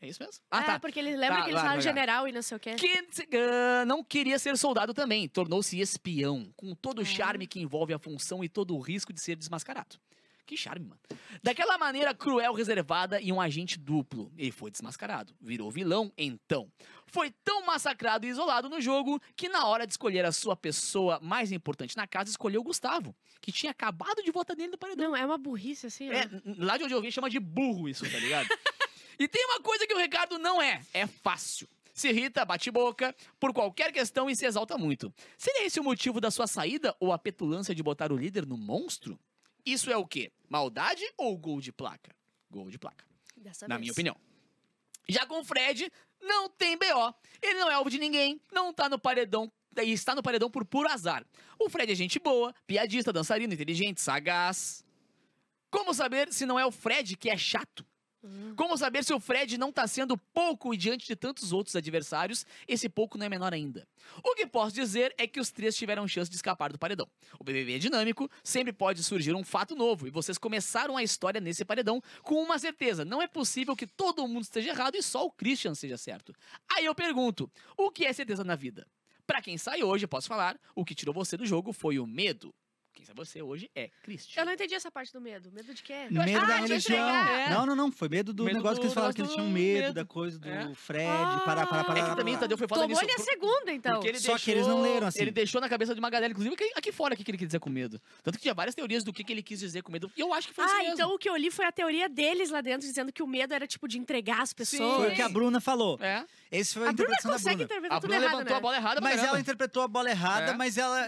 É 0.00 0.08
isso 0.08 0.22
mesmo? 0.22 0.42
Ah, 0.50 0.60
é, 0.60 0.64
tá. 0.64 0.80
porque 0.80 0.98
ele 0.98 1.16
lembra 1.16 1.38
Tá, 1.38 1.42
que 1.44 1.48
ele 1.48 1.54
vai, 1.54 1.62
fala 1.62 1.74
vai, 1.76 1.82
vai. 1.82 1.94
general 1.94 2.28
e 2.28 2.32
não 2.32 2.42
sei 2.42 2.56
o 2.56 2.60
quê. 2.60 2.74
Que 2.74 3.02
ah, 3.36 3.84
não 3.86 4.04
queria 4.04 4.38
ser 4.38 4.56
soldado 4.58 4.92
também, 4.92 5.26
tornou-se 5.28 5.78
espião, 5.80 6.52
com 6.56 6.74
todo 6.74 6.98
o 6.98 7.02
Ah. 7.02 7.04
charme 7.06 7.46
que 7.46 7.60
envolve 7.60 7.94
a 7.94 7.98
função 7.98 8.44
e 8.44 8.48
todo 8.48 8.74
o 8.76 8.80
risco 8.80 9.12
de 9.12 9.20
ser 9.20 9.36
desmascarado. 9.36 9.96
Que 10.44 10.56
charme, 10.56 10.86
mano. 10.86 11.00
Daquela 11.42 11.76
maneira 11.76 12.14
cruel, 12.14 12.52
reservada 12.52 13.20
e 13.20 13.32
um 13.32 13.40
agente 13.40 13.76
duplo. 13.76 14.30
Ele 14.38 14.52
foi 14.52 14.70
desmascarado. 14.70 15.34
Virou 15.40 15.72
vilão, 15.72 16.12
então. 16.16 16.70
Foi 17.08 17.32
tão 17.42 17.66
massacrado 17.66 18.24
e 18.26 18.28
isolado 18.28 18.68
no 18.68 18.80
jogo 18.80 19.20
que, 19.34 19.48
na 19.48 19.66
hora 19.66 19.84
de 19.84 19.92
escolher 19.94 20.24
a 20.24 20.30
sua 20.30 20.54
pessoa 20.54 21.18
mais 21.20 21.50
importante 21.50 21.96
na 21.96 22.06
casa, 22.06 22.30
escolheu 22.30 22.60
o 22.60 22.64
Gustavo, 22.64 23.12
que 23.40 23.50
tinha 23.50 23.72
acabado 23.72 24.22
de 24.22 24.30
votar 24.30 24.56
nele 24.56 24.70
no 24.72 24.78
paredão. 24.78 25.08
Não, 25.10 25.16
é 25.16 25.26
uma 25.26 25.36
burrice, 25.38 25.88
assim, 25.88 26.10
É, 26.10 26.20
ó. 26.20 26.48
n- 26.48 26.64
lá 26.64 26.76
de 26.76 26.84
onde 26.84 26.94
eu 26.94 27.02
vim 27.02 27.10
chama 27.10 27.28
de 27.28 27.40
burro 27.40 27.88
isso, 27.88 28.08
tá 28.08 28.18
ligado? 28.18 28.46
e 29.18 29.28
tem 29.28 29.44
uma 29.46 29.60
coisa 29.60 29.86
que 29.86 29.94
o 29.94 29.98
Ricardo 29.98 30.38
não 30.38 30.60
é, 30.60 30.80
é 30.92 31.06
fácil. 31.06 31.68
Se 31.94 32.08
irrita, 32.10 32.44
bate 32.44 32.70
boca, 32.70 33.14
por 33.40 33.54
qualquer 33.54 33.90
questão 33.90 34.28
e 34.28 34.36
se 34.36 34.44
exalta 34.44 34.76
muito. 34.76 35.12
Seria 35.38 35.64
esse 35.64 35.80
o 35.80 35.84
motivo 35.84 36.20
da 36.20 36.30
sua 36.30 36.46
saída 36.46 36.94
ou 37.00 37.12
a 37.12 37.18
petulância 37.18 37.74
de 37.74 37.82
botar 37.82 38.12
o 38.12 38.16
líder 38.16 38.44
no 38.44 38.56
monstro? 38.58 39.18
Isso 39.64 39.90
é 39.90 39.96
o 39.96 40.06
quê? 40.06 40.30
Maldade 40.48 41.02
ou 41.16 41.36
gol 41.38 41.60
de 41.60 41.72
placa? 41.72 42.14
Gol 42.50 42.70
de 42.70 42.78
placa, 42.78 43.04
Dessa 43.36 43.66
na 43.66 43.76
vez. 43.76 43.80
minha 43.80 43.92
opinião. 43.92 44.16
Já 45.08 45.24
com 45.24 45.40
o 45.40 45.44
Fred, 45.44 45.90
não 46.20 46.50
tem 46.50 46.76
BO. 46.76 47.14
Ele 47.40 47.60
não 47.60 47.70
é 47.70 47.74
alvo 47.74 47.88
de 47.88 47.98
ninguém, 47.98 48.40
não 48.52 48.72
tá 48.74 48.88
no 48.88 48.98
paredão 48.98 49.50
e 49.82 49.92
está 49.92 50.14
no 50.14 50.22
paredão 50.22 50.50
por 50.50 50.64
puro 50.64 50.88
azar. 50.90 51.24
O 51.58 51.68
Fred 51.70 51.92
é 51.92 51.94
gente 51.94 52.18
boa, 52.18 52.54
piadista, 52.66 53.12
dançarino, 53.12 53.54
inteligente, 53.54 54.00
sagaz. 54.00 54.84
Como 55.70 55.94
saber 55.94 56.32
se 56.32 56.44
não 56.46 56.58
é 56.58 56.66
o 56.66 56.70
Fred 56.70 57.16
que 57.16 57.30
é 57.30 57.36
chato? 57.36 57.86
Como 58.56 58.76
saber 58.76 59.04
se 59.04 59.14
o 59.14 59.20
Fred 59.20 59.56
não 59.56 59.70
tá 59.70 59.86
sendo 59.86 60.16
pouco 60.16 60.74
e 60.74 60.76
diante 60.76 61.06
de 61.06 61.14
tantos 61.14 61.52
outros 61.52 61.76
adversários, 61.76 62.44
esse 62.66 62.88
pouco 62.88 63.16
não 63.16 63.26
é 63.26 63.28
menor 63.28 63.52
ainda? 63.52 63.86
O 64.22 64.34
que 64.34 64.46
posso 64.46 64.74
dizer 64.74 65.14
é 65.16 65.26
que 65.26 65.38
os 65.38 65.50
três 65.50 65.76
tiveram 65.76 66.08
chance 66.08 66.30
de 66.30 66.36
escapar 66.36 66.72
do 66.72 66.78
paredão. 66.78 67.08
O 67.38 67.44
BBB 67.44 67.76
é 67.76 67.78
dinâmico, 67.78 68.28
sempre 68.42 68.72
pode 68.72 69.02
surgir 69.04 69.34
um 69.34 69.44
fato 69.44 69.76
novo, 69.76 70.06
e 70.06 70.10
vocês 70.10 70.38
começaram 70.38 70.96
a 70.96 71.02
história 71.02 71.40
nesse 71.40 71.64
paredão 71.64 72.02
com 72.22 72.42
uma 72.42 72.58
certeza: 72.58 73.04
não 73.04 73.22
é 73.22 73.28
possível 73.28 73.76
que 73.76 73.86
todo 73.86 74.26
mundo 74.26 74.42
esteja 74.42 74.70
errado 74.70 74.96
e 74.96 75.02
só 75.02 75.24
o 75.24 75.30
Christian 75.30 75.74
seja 75.74 75.96
certo. 75.96 76.34
Aí 76.68 76.84
eu 76.84 76.94
pergunto: 76.94 77.50
o 77.76 77.90
que 77.90 78.04
é 78.04 78.12
certeza 78.12 78.42
na 78.42 78.56
vida? 78.56 78.86
Pra 79.26 79.42
quem 79.42 79.58
sai 79.58 79.82
hoje, 79.82 80.06
posso 80.06 80.28
falar, 80.28 80.58
o 80.74 80.84
que 80.84 80.94
tirou 80.94 81.12
você 81.12 81.36
do 81.36 81.44
jogo 81.44 81.72
foi 81.72 81.98
o 81.98 82.06
medo. 82.06 82.54
Quem 82.96 83.04
sai 83.04 83.14
você 83.14 83.42
hoje 83.42 83.70
é 83.76 83.90
Christian. 84.02 84.40
Eu 84.40 84.46
não 84.46 84.52
entendi 84.54 84.74
essa 84.74 84.90
parte 84.90 85.12
do 85.12 85.20
medo. 85.20 85.52
Medo 85.52 85.74
de 85.74 85.82
quê? 85.82 86.06
Medo 86.10 86.38
Ah, 86.40 86.46
da 86.46 86.56
religião. 86.56 87.06
É. 87.08 87.50
Não, 87.50 87.66
não, 87.66 87.76
não. 87.76 87.92
Foi 87.92 88.08
medo 88.08 88.32
do 88.32 88.42
Medo 88.44 88.56
negócio 88.56 88.76
do 88.76 88.80
que 88.80 88.86
eles 88.86 88.94
falaram 88.94 89.12
que 89.12 89.20
eles 89.20 89.32
tinham 89.32 89.46
do 89.46 89.52
medo, 89.52 89.80
medo. 89.82 89.94
da 89.94 90.04
coisa 90.06 90.38
do 90.38 90.48
É. 90.48 90.74
Fred. 90.74 91.06
Ah, 91.06 91.42
Para, 91.44 91.66
para, 91.66 91.84
para. 91.84 92.00
É 92.00 92.08
que 92.08 92.16
também 92.16 92.34
o 92.34 92.38
Tadeu 92.38 92.56
foi 92.56 92.66
foda 92.66 92.80
Tomou 92.82 92.98
nisso. 92.98 93.04
ele 93.04 93.12
a 93.12 93.24
segunda, 93.24 93.72
então. 93.72 93.96
Só 93.96 94.00
deixou, 94.00 94.38
que 94.38 94.50
eles 94.50 94.66
não 94.66 94.80
leram 94.80 95.06
assim. 95.08 95.20
Ele 95.20 95.30
deixou 95.30 95.60
na 95.60 95.68
cabeça 95.68 95.92
de 95.94 96.00
uma 96.00 96.08
galera, 96.08 96.32
inclusive 96.32 96.56
aqui- 96.74 96.90
fora, 96.90 97.12
o 97.12 97.16
que 97.16 97.30
ele 97.30 97.36
quis 97.36 97.48
dizer 97.48 97.60
com 97.60 97.68
medo. 97.68 98.00
Tanto 98.22 98.36
que 98.38 98.42
tinha 98.42 98.54
várias 98.54 98.74
teorias 98.74 99.04
do 99.04 99.12
que, 99.12 99.22
que 99.22 99.32
ele 99.32 99.42
quis 99.42 99.60
dizer 99.60 99.82
com 99.82 99.92
medo. 99.92 100.10
E 100.16 100.20
eu 100.20 100.32
acho 100.32 100.48
que 100.48 100.54
foi 100.54 100.64
isso 100.64 100.74
Ah, 100.74 100.78
mesmo. 100.78 100.94
então 100.94 101.14
o 101.14 101.18
que 101.18 101.28
eu 101.28 101.36
li 101.36 101.50
foi 101.50 101.66
a 101.66 101.72
teoria 101.72 102.08
deles 102.08 102.48
lá 102.48 102.62
dentro, 102.62 102.86
dizendo 102.88 103.12
que 103.12 103.22
o 103.22 103.26
medo 103.26 103.52
era, 103.52 103.66
tipo, 103.66 103.86
de 103.86 103.98
entregar 103.98 104.40
as 104.40 104.54
pessoas. 104.54 104.96
Foi 104.96 105.12
o 105.12 105.14
que 105.14 105.20
a 105.22 105.28
Bruna 105.28 105.60
falou. 105.60 105.98
É. 106.00 106.24
Esse 106.50 106.74
foi 106.74 106.86
a, 106.86 106.90
A 106.90 106.92
Bruna 106.92 107.10
interpretação 107.12 107.30
da 107.30 107.36
consegue 107.36 107.56
Bruna. 107.56 107.64
interpretar 107.64 107.96
A 107.96 108.00
tudo 108.00 108.10
Bruna 108.10 108.24
errado, 108.24 108.32
levantou 108.36 108.52
né? 108.54 108.58
a 108.58 108.60
bola 108.60 108.76
errada, 108.76 109.00
Mas 109.00 109.10
caramba. 109.16 109.28
ela 109.30 109.40
interpretou 109.40 109.82
a 109.82 109.88
bola 109.88 110.10
errada, 110.10 110.52
É. 110.52 110.56
mas 110.56 110.78
ela. 110.78 111.06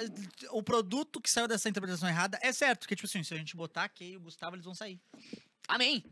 O 0.51 0.63
produto 0.63 1.21
que 1.21 1.31
saiu 1.31 1.47
dessa 1.49 1.69
interpretação 1.69 2.09
errada 2.09 2.39
é 2.43 2.53
certo. 2.53 2.81
Porque, 2.81 2.97
tipo 2.97 3.07
assim, 3.07 3.23
se 3.23 3.35
a 3.35 3.37
gente 3.37 3.57
botar 3.57 3.85
a 3.85 3.89
Kay 3.89 4.13
e 4.13 4.17
o 4.17 4.21
Gustavo, 4.21 4.57
eles 4.57 4.65
vão 4.65 4.75
sair. 4.75 5.01
Amém. 5.67 6.05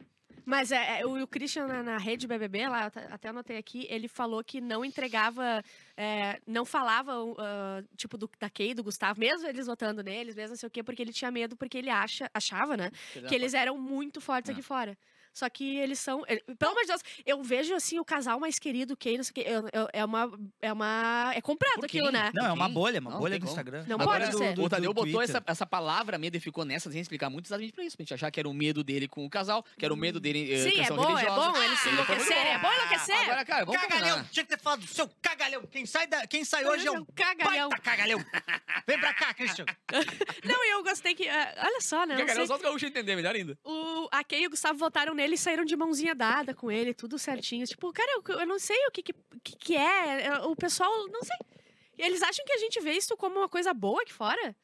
Mas 0.45 0.71
é, 0.71 1.01
é, 1.01 1.07
o, 1.07 1.21
o 1.23 1.27
Christian 1.27 1.67
na, 1.67 1.83
na 1.83 1.99
rede 1.99 2.25
BBB, 2.29 2.69
lá, 2.69 2.87
até 3.11 3.31
anotei 3.31 3.57
aqui, 3.57 3.85
ele 3.91 4.07
falou 4.07 4.45
que 4.45 4.61
não 4.61 4.85
entregava, 4.85 5.61
é, 5.97 6.41
não 6.47 6.65
falava, 6.65 7.13
ah, 7.37 7.83
tipo, 7.97 8.17
do, 8.17 8.31
da 8.39 8.49
Kay, 8.49 8.73
do 8.73 8.85
Gustavo, 8.85 9.19
mesmo 9.19 9.49
eles 9.49 9.67
votando 9.67 10.05
neles, 10.05 10.37
mesmo 10.37 10.51
não 10.51 10.57
sei 10.57 10.69
o 10.69 10.71
quê, 10.71 10.85
porque 10.85 11.03
ele 11.03 11.13
tinha 11.13 11.33
medo, 11.33 11.57
porque 11.57 11.77
ele 11.77 11.91
acha, 11.91 12.31
achava, 12.33 12.77
né, 12.77 12.93
que 13.29 13.35
eles 13.35 13.55
eram 13.55 13.77
muito 13.77 14.21
fortes 14.21 14.49
É. 14.51 14.53
aqui 14.53 14.63
fora. 14.63 14.97
Só 15.37 15.51
que 15.51 15.77
eles 15.77 15.99
são. 15.99 16.25
ele- 16.27 16.41
Pelo 16.59 16.71
amor 16.71 16.81
de 16.81 16.89
Deus, 16.89 17.03
eu 17.27 17.43
vejo 17.43 17.75
assim 17.75 17.99
o 17.99 18.05
casal 18.07 18.41
mais 18.41 18.59
querido, 18.59 18.97
quem, 18.97 19.19
não 19.19 19.25
sei 19.25 19.45
o 19.45 19.47
eu- 19.47 19.69
eu- 19.71 19.89
é 19.93 20.03
uma. 20.03 20.33
É 20.63 20.73
uma. 20.73 21.31
É 21.35 21.43
comprado 21.43 21.85
aquilo, 21.85 22.11
né? 22.11 22.31
Não, 22.35 22.47
é 22.47 22.53
uma 22.53 22.71
bolha, 22.71 23.01
uma 23.01 23.11
Não, 23.11 23.19
bolha 23.19 23.39
do 23.39 23.41
como. 23.43 23.51
Instagram. 23.51 23.85
Não 23.87 24.01
Agora, 24.01 24.25
pode 24.31 24.39
ser. 24.39 24.59
O 24.59 24.67
Tadeu 24.67 24.95
botou 24.95 25.21
essa, 25.21 25.43
essa 25.47 25.67
palavra 25.67 26.17
medo 26.17 26.39
e 26.39 26.41
ficou 26.41 26.65
nessa 26.65 26.91
sem 26.91 27.03
explicar 27.03 27.29
muito 27.29 27.47
exatamente 27.49 27.75
pra 27.75 27.85
isso. 27.85 27.99
Pra 27.99 28.03
gente 28.05 28.15
achar 28.15 28.31
que 28.31 28.41
era 28.41 28.49
o 28.49 28.55
medo 28.55 28.83
dele 28.83 29.07
com 29.07 29.27
o 29.27 29.29
casal, 29.29 29.63
que 29.79 29.85
era 29.85 29.93
o 29.93 29.97
medo 29.97 30.19
dele. 30.19 30.51
eh, 30.55 30.71
Sim, 30.71 30.81
é 30.81 30.89
bom, 30.89 31.03
é 31.05 31.07
religiosa. 31.21 31.51
bom 31.53 31.63
eles 31.63 31.81
se 31.81 31.89
Ah, 31.91 31.93
enlouquecerem. 31.93 32.53
É 32.53 32.59
bom. 32.59 32.69
bom 32.69 32.73
enlouquecer. 32.75 33.17
Agora, 33.23 33.45
cara, 33.45 33.65
vamos 33.67 33.81
Cagalhão! 33.83 34.09
combinar. 34.17 34.31
Tinha 34.33 34.45
que 34.47 34.57
ter 34.57 34.63
falado 34.63 34.81
do 34.81 34.87
seu 34.87 35.07
cagalhão. 35.21 35.63
Quem 35.71 35.85
sai, 35.85 36.07
da, 36.07 36.27
quem 36.27 36.45
sai 36.47 36.65
hoje 36.65 36.87
é 36.87 36.91
um 36.91 37.05
cagalhão. 37.05 37.69
baita 37.69 37.85
cagalhão. 37.85 38.25
Vem 38.87 38.99
pra 38.99 39.13
cá, 39.13 39.35
Christian. 39.35 39.67
Não, 40.45 40.65
e 40.65 40.71
eu 40.73 40.83
gostei 40.83 41.15
que. 41.15 41.29
ah, 41.29 41.55
olha 41.67 41.81
só, 41.83 42.07
né? 42.07 42.17
Cagalhão 42.17 42.37
sei- 42.37 42.47
só 42.47 42.57
os 42.57 42.63
gaúchos 42.63 42.89
entender, 42.89 43.15
melhor 43.17 43.35
ainda. 43.35 43.59
o, 43.65 44.09
a 44.11 44.25
Kay 44.25 44.43
e 44.45 44.47
o 44.47 44.51
Gustavo 44.51 44.79
votaram 44.79 45.13
nele 45.15 45.26
e 45.35 45.39
saíram 45.39 45.65
de 45.65 45.77
mãozinha 45.77 46.15
dada 46.15 46.55
com 46.55 46.71
ele, 46.71 46.95
tudo 46.95 47.19
certinho. 47.19 47.67
Tipo, 47.67 47.93
cara, 47.93 48.11
eu, 48.29 48.41
eu 48.41 48.47
não 48.47 48.59
sei 48.59 48.77
o 48.87 48.91
que, 48.91 49.03
que, 49.03 49.13
que 49.43 49.77
é. 49.77 50.27
é, 50.27 50.39
O 50.41 50.55
pessoal, 50.57 50.91
não 51.09 51.23
sei. 51.23 51.37
E 51.99 52.03
Eles 52.03 52.23
acham 52.23 52.45
que 52.45 52.53
a 52.53 52.59
gente 52.59 52.81
vê 52.81 52.93
isso 52.93 53.17
como 53.17 53.39
uma 53.39 53.49
coisa 53.49 53.73
boa 53.75 54.03
aqui 54.03 54.13
fora? 54.13 54.55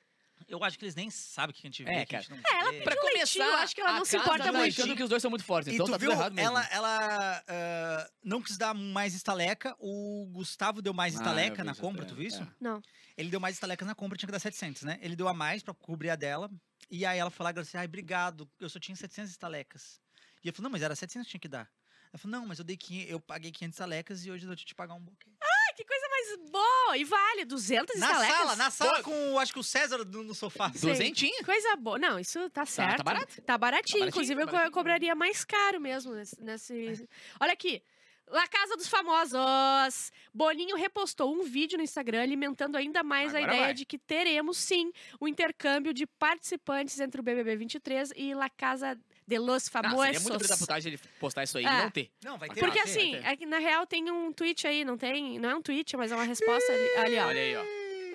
Eu 0.48 0.62
acho 0.64 0.78
que 0.78 0.84
eles 0.84 0.94
nem 0.94 1.08
sabem 1.08 1.52
o 1.52 1.54
que 1.54 1.66
a 1.66 1.70
gente 1.70 1.82
vê. 1.84 1.90
É, 1.90 2.04
que 2.04 2.16
a 2.16 2.20
gente 2.20 2.30
não 2.30 2.36
É, 2.36 2.40
ela. 2.60 2.72
Pra 2.82 2.94
Pediu 2.96 3.00
começar, 3.00 3.14
leitinho, 3.14 3.44
eu 3.44 3.54
acho 3.54 3.74
que 3.74 3.80
ela 3.80 3.92
não 3.94 4.04
se 4.04 4.16
importa 4.16 4.44
tá 4.44 4.52
muito. 4.52 4.72
achando 4.80 4.96
que 4.96 5.02
os 5.02 5.08
dois 5.08 5.22
são 5.22 5.30
muito 5.30 5.44
fortes, 5.44 5.72
E 5.72 5.74
então 5.76 5.86
tá 5.86 5.96
viu, 5.96 6.10
tudo 6.10 6.18
errado 6.18 6.32
mesmo. 6.34 6.50
ela, 6.50 6.68
ela 6.70 7.44
ah, 7.48 8.10
não 8.22 8.42
quis 8.42 8.58
dar 8.58 8.74
mais 8.74 9.14
estaleca, 9.14 9.74
o 9.78 10.26
Gustavo 10.32 10.82
deu 10.82 10.92
mais 10.92 11.14
Ah, 11.14 11.18
estaleca 11.18 11.62
vi 11.62 11.66
na 11.66 11.74
compra, 11.74 12.04
tu 12.04 12.14
viu 12.14 12.26
isso? 12.26 12.42
é. 12.42 12.46
Não. 12.60 12.82
Ele 13.16 13.30
deu 13.30 13.40
mais 13.40 13.54
estaleca 13.56 13.84
na 13.86 13.94
compra, 13.94 14.18
tinha 14.18 14.26
que 14.26 14.32
dar 14.32 14.40
700, 14.40 14.82
né? 14.82 14.98
Ele 15.00 15.16
deu 15.16 15.28
a 15.28 15.32
mais 15.32 15.62
pra 15.62 15.72
cobrir 15.72 16.10
a 16.10 16.16
dela, 16.16 16.50
e 16.90 17.06
aí 17.06 17.18
ela 17.18 17.30
falou, 17.30 17.48
agradeceu, 17.48 17.80
ai, 17.80 17.86
obrigado, 17.86 18.46
eu 18.60 18.68
só 18.68 18.78
tinha 18.80 18.96
700 18.96 19.30
estalecas. 19.30 20.01
E 20.42 20.48
ele 20.48 20.56
falou, 20.56 20.64
não, 20.64 20.70
mas 20.72 20.82
era 20.82 20.94
700 20.94 21.26
que 21.26 21.30
tinha 21.32 21.40
que 21.40 21.48
dar. 21.48 21.70
Ela 22.12 22.18
falou, 22.18 22.38
não, 22.40 22.46
mas 22.46 22.58
eu, 22.58 22.64
dei 22.64 22.76
500, 22.76 23.10
eu 23.10 23.20
paguei 23.20 23.50
500 23.50 23.74
estalecas 23.74 24.26
e 24.26 24.30
hoje 24.30 24.44
eu 24.44 24.48
vou 24.48 24.56
te 24.56 24.74
pagar 24.74 24.94
um 24.94 25.00
buquê. 25.00 25.30
Ai, 25.40 25.74
que 25.74 25.84
coisa 25.84 26.06
mais 26.10 26.50
boa! 26.50 26.96
E 26.98 27.04
vale, 27.04 27.44
200 27.46 27.98
Na 27.98 28.06
estalecas? 28.06 28.36
sala, 28.36 28.56
na 28.56 28.70
sala 28.70 29.02
com, 29.02 29.38
acho 29.38 29.52
que 29.52 29.58
o 29.58 29.62
César 29.64 30.04
no, 30.04 30.22
no 30.22 30.34
sofá. 30.34 30.70
Sim. 30.74 30.88
Duzentinho? 30.88 31.42
Coisa 31.44 31.74
boa. 31.76 31.98
Não, 31.98 32.18
isso 32.18 32.50
tá 32.50 32.66
certo. 32.66 33.02
barato. 33.02 33.40
Tá 33.42 33.56
baratinho. 33.56 34.00
baratinho, 34.00 34.08
Inclusive, 34.08 34.34
tá 34.34 34.42
eu 34.42 34.46
baratinho. 34.46 34.72
cobraria 34.72 35.14
mais 35.14 35.42
caro 35.44 35.80
mesmo 35.80 36.12
nesse. 36.14 36.38
nesse- 36.42 37.08
Olha 37.40 37.52
aqui. 37.52 37.82
La 38.28 38.46
Casa 38.46 38.76
dos 38.76 38.88
Famosos. 38.88 40.12
Boninho 40.32 40.76
repostou 40.76 41.34
um 41.34 41.42
vídeo 41.44 41.76
no 41.76 41.84
Instagram 41.84 42.22
alimentando 42.22 42.76
ainda 42.76 43.02
mais 43.02 43.34
a 43.34 43.38
Agora 43.38 43.52
ideia 43.52 43.64
vai. 43.66 43.74
de 43.74 43.84
que 43.84 43.98
teremos 43.98 44.56
sim 44.58 44.92
o 45.20 45.26
intercâmbio 45.28 45.92
de 45.92 46.06
participantes 46.06 46.98
entre 47.00 47.20
o 47.20 47.24
BBB 47.24 47.56
23 47.56 48.12
e 48.16 48.34
La 48.34 48.48
Casa 48.48 48.98
de 49.32 49.38
los 49.38 49.66
Ah, 49.68 49.70
Famosos. 49.70 50.04
seria 50.18 50.20
muito 50.20 50.86
ele 50.88 50.98
postar 51.18 51.42
isso 51.44 51.58
aí 51.58 51.64
e 51.64 51.66
É. 51.66 51.82
não 51.82 51.90
ter. 51.90 52.10
Não, 52.22 52.38
vai 52.38 52.48
ter. 52.50 52.60
Porque 52.60 52.78
Ah, 52.78 52.86
sim, 52.86 52.98
assim, 53.00 53.10
vai 53.12 53.20
ter. 53.22 53.28
é 53.28 53.36
que, 53.36 53.46
na 53.46 53.58
real 53.58 53.86
tem 53.86 54.10
um 54.10 54.32
tweet 54.32 54.66
aí, 54.66 54.84
não 54.84 54.96
tem? 54.98 55.38
Não 55.38 55.50
é 55.50 55.54
um 55.56 55.62
tweet, 55.62 55.96
mas 55.96 56.12
é 56.12 56.14
uma 56.14 56.24
resposta 56.24 56.72
ali, 56.72 56.96
ali, 56.96 57.18
ó. 57.18 57.26
Olha 57.26 57.40
aí, 57.40 57.56
ó. 57.56 57.62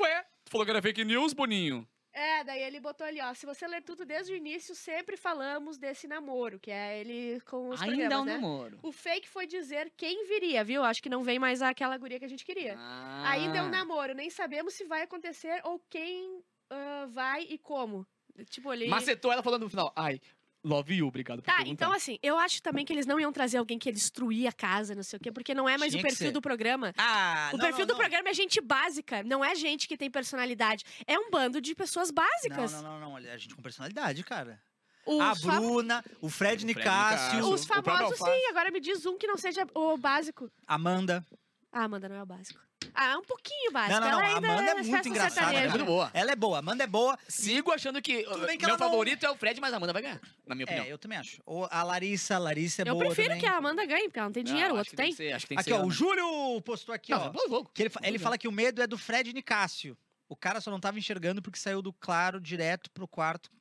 Ué, 0.03 0.24
tu 0.45 0.51
falou 0.51 0.65
que 0.65 0.71
era 0.71 0.81
fake 0.81 1.03
news, 1.03 1.33
Boninho? 1.33 1.88
É, 2.13 2.43
daí 2.43 2.63
ele 2.63 2.79
botou 2.79 3.05
ali, 3.05 3.21
ó. 3.21 3.31
Se 3.36 3.45
você 3.45 3.67
ler 3.67 3.83
tudo 3.83 4.03
desde 4.03 4.33
o 4.33 4.36
início, 4.36 4.74
sempre 4.74 5.15
falamos 5.15 5.77
desse 5.77 6.07
namoro, 6.07 6.59
que 6.59 6.71
é 6.71 7.00
ele 7.00 7.39
com 7.41 7.69
os 7.69 7.79
Ainda 7.81 7.93
é 7.95 7.97
programas, 8.07 8.21
um 8.21 8.25
né? 8.25 8.33
namoro. 8.33 8.79
O 8.81 8.91
fake 8.91 9.29
foi 9.29 9.45
dizer 9.45 9.93
quem 9.95 10.25
viria, 10.27 10.63
viu? 10.63 10.83
Acho 10.83 11.01
que 11.03 11.09
não 11.09 11.24
vem 11.24 11.38
mais 11.38 11.62
aquela 11.62 11.95
guria 11.95 12.17
que 12.17 12.25
a 12.25 12.29
gente 12.29 12.43
queria. 12.43 12.75
Ah. 12.77 13.29
Ainda 13.31 13.59
é 13.59 13.62
um 13.62 13.69
namoro, 13.69 14.15
nem 14.15 14.31
sabemos 14.31 14.74
se 14.74 14.83
vai 14.86 15.03
acontecer 15.03 15.62
ou 15.63 15.79
quem 15.91 16.41
ah, 16.71 17.05
vai 17.09 17.43
e 17.43 17.57
como. 17.59 18.05
Tipo, 18.50 18.69
ali. 18.71 18.88
Macetou 18.88 19.31
ela 19.31 19.41
falando 19.43 19.63
no 19.63 19.69
final. 19.69 19.91
Ai, 19.95 20.19
love 20.67 20.93
you, 20.93 21.07
obrigado 21.07 21.38
por 21.41 21.45
Tá, 21.45 21.57
perguntar. 21.57 21.71
então 21.86 21.91
assim, 21.93 22.19
eu 22.21 22.38
acho 22.38 22.62
também 22.62 22.86
que 22.86 22.91
eles 22.93 23.05
não 23.05 23.19
iam 23.19 23.31
trazer 23.31 23.57
alguém 23.57 23.79
que 23.79 23.89
ia 23.89 23.93
destruir 23.93 24.47
a 24.47 24.51
casa, 24.51 24.93
não 24.93 25.03
sei 25.03 25.17
o 25.17 25.19
quê, 25.19 25.31
porque 25.31 25.53
não 25.55 25.67
é 25.67 25.77
mais 25.77 25.91
Tinha 25.91 26.01
o 26.01 26.03
que 26.03 26.09
perfil 26.09 26.27
ser. 26.27 26.33
do 26.33 26.41
programa. 26.41 26.93
Ah, 26.97 27.50
O 27.53 27.57
não, 27.57 27.63
perfil 27.65 27.79
não, 27.79 27.88
do 27.88 27.93
não. 27.93 28.00
programa 28.00 28.29
é 28.29 28.33
gente 28.33 28.59
básica, 28.62 29.24
não 29.24 29.43
é 29.43 29.55
gente 29.55 29.88
que 29.88 29.95
tem 29.97 30.12
personalidade. 30.12 30.83
É 31.07 31.17
um 31.17 31.29
bando 31.31 31.62
de 31.62 31.74
pessoas 31.74 32.12
básicas. 32.12 32.74
Não, 32.74 32.81
não, 32.83 33.00
não, 33.00 33.09
não. 33.12 33.15
A 33.17 33.38
gente 33.38 33.55
com 33.55 33.62
personalidade, 33.62 34.24
cara. 34.24 34.62
Os 35.05 35.21
a 35.21 35.36
fa- 35.36 35.59
Bruna, 35.59 36.03
o 36.19 36.29
Fred 36.29 36.65
Nicásio, 36.65 37.38
Nicásio. 37.38 37.53
Os 37.53 37.63
o 37.63 37.67
próprio 37.67 37.95
famosos, 37.95 38.19
Alface. 38.21 38.39
sim. 38.41 38.47
Agora 38.50 38.69
me 38.71 38.81
diz 38.81 39.05
um 39.05 39.17
que 39.17 39.25
não 39.25 39.38
seja 39.38 39.65
o 39.74 39.95
básico. 39.97 40.51
Amanda. 40.67 41.25
Ah, 41.71 41.83
Amanda 41.86 42.09
não 42.09 42.15
é 42.17 42.24
o 42.24 42.25
básico. 42.25 42.59
Ah, 42.99 43.11
é 43.11 43.17
um 43.17 43.21
pouquinho 43.23 43.71
básico. 43.71 43.99
Não, 43.99 44.09
não, 44.09 44.17
não, 44.19 44.25
Ela 44.25 44.37
Amanda 44.39 44.71
é 44.71 44.73
muito 44.81 45.07
engraçada, 45.07 45.51
Ela 45.51 45.59
é 45.59 45.69
muito 45.69 45.85
boa. 45.85 46.09
Ela 46.15 46.31
é 46.31 46.35
boa, 46.35 46.57
Amanda 46.57 46.83
é 46.83 46.87
boa. 46.87 47.15
Sigo 47.27 47.71
achando 47.71 48.01
que. 48.01 48.21
Uh, 48.27 48.47
que 48.47 48.57
meu 48.57 48.69
não- 48.69 48.77
favorito 48.79 49.23
é 49.23 49.29
o 49.29 49.35
Fred, 49.35 49.61
mas 49.61 49.71
a 49.71 49.77
Amanda 49.77 49.93
vai 49.93 50.01
ganhar, 50.01 50.19
na 50.47 50.55
minha 50.55 50.65
opinião. 50.65 50.83
É, 50.85 50.91
eu 50.91 50.97
também 50.97 51.17
acho. 51.19 51.39
Ou 51.45 51.67
a 51.69 51.83
Larissa, 51.83 52.35
a 52.35 52.39
Larissa 52.39 52.81
é 52.81 52.89
Eu 52.89 52.93
boa 52.95 53.05
prefiro 53.05 53.27
também. 53.27 53.39
que 53.41 53.45
a 53.45 53.55
Amanda 53.57 53.85
ganhe, 53.85 54.05
porque 54.05 54.17
ela 54.17 54.27
não 54.29 54.33
tem 54.33 54.43
dinheiro, 54.43 54.73
o 54.73 54.77
outro 54.77 54.89
que 54.89 54.95
tem. 54.97 55.11
que 55.11 55.15
ser- 55.17 55.31
acho 55.31 55.45
que 55.45 55.49
tem 55.49 55.57
que 55.57 55.61
Aqui, 55.61 55.69
ser 55.69 55.75
ó, 55.75 55.77
ela. 55.77 55.85
o 55.85 55.91
Júlio 55.91 56.61
postou 56.63 56.95
aqui, 56.95 57.11
Não, 57.11 57.31
ó. 57.49 57.63
Que 57.65 57.83
ele, 57.83 57.89
fa- 57.91 57.99
ele 58.03 58.17
fala 58.17 58.35
que 58.35 58.47
o 58.47 58.51
medo 58.51 58.81
é 58.81 58.87
do 58.87 58.97
Fred 58.97 59.31
Nicásio. 59.31 59.95
O 60.27 60.35
cara 60.35 60.59
só 60.59 60.71
não 60.71 60.79
tava 60.79 60.97
enxergando 60.97 61.39
porque 61.41 61.59
saiu 61.59 61.81
do 61.83 61.93
claro 61.93 62.41
direto 62.41 62.89
pro 62.91 63.07
quarto 63.07 63.51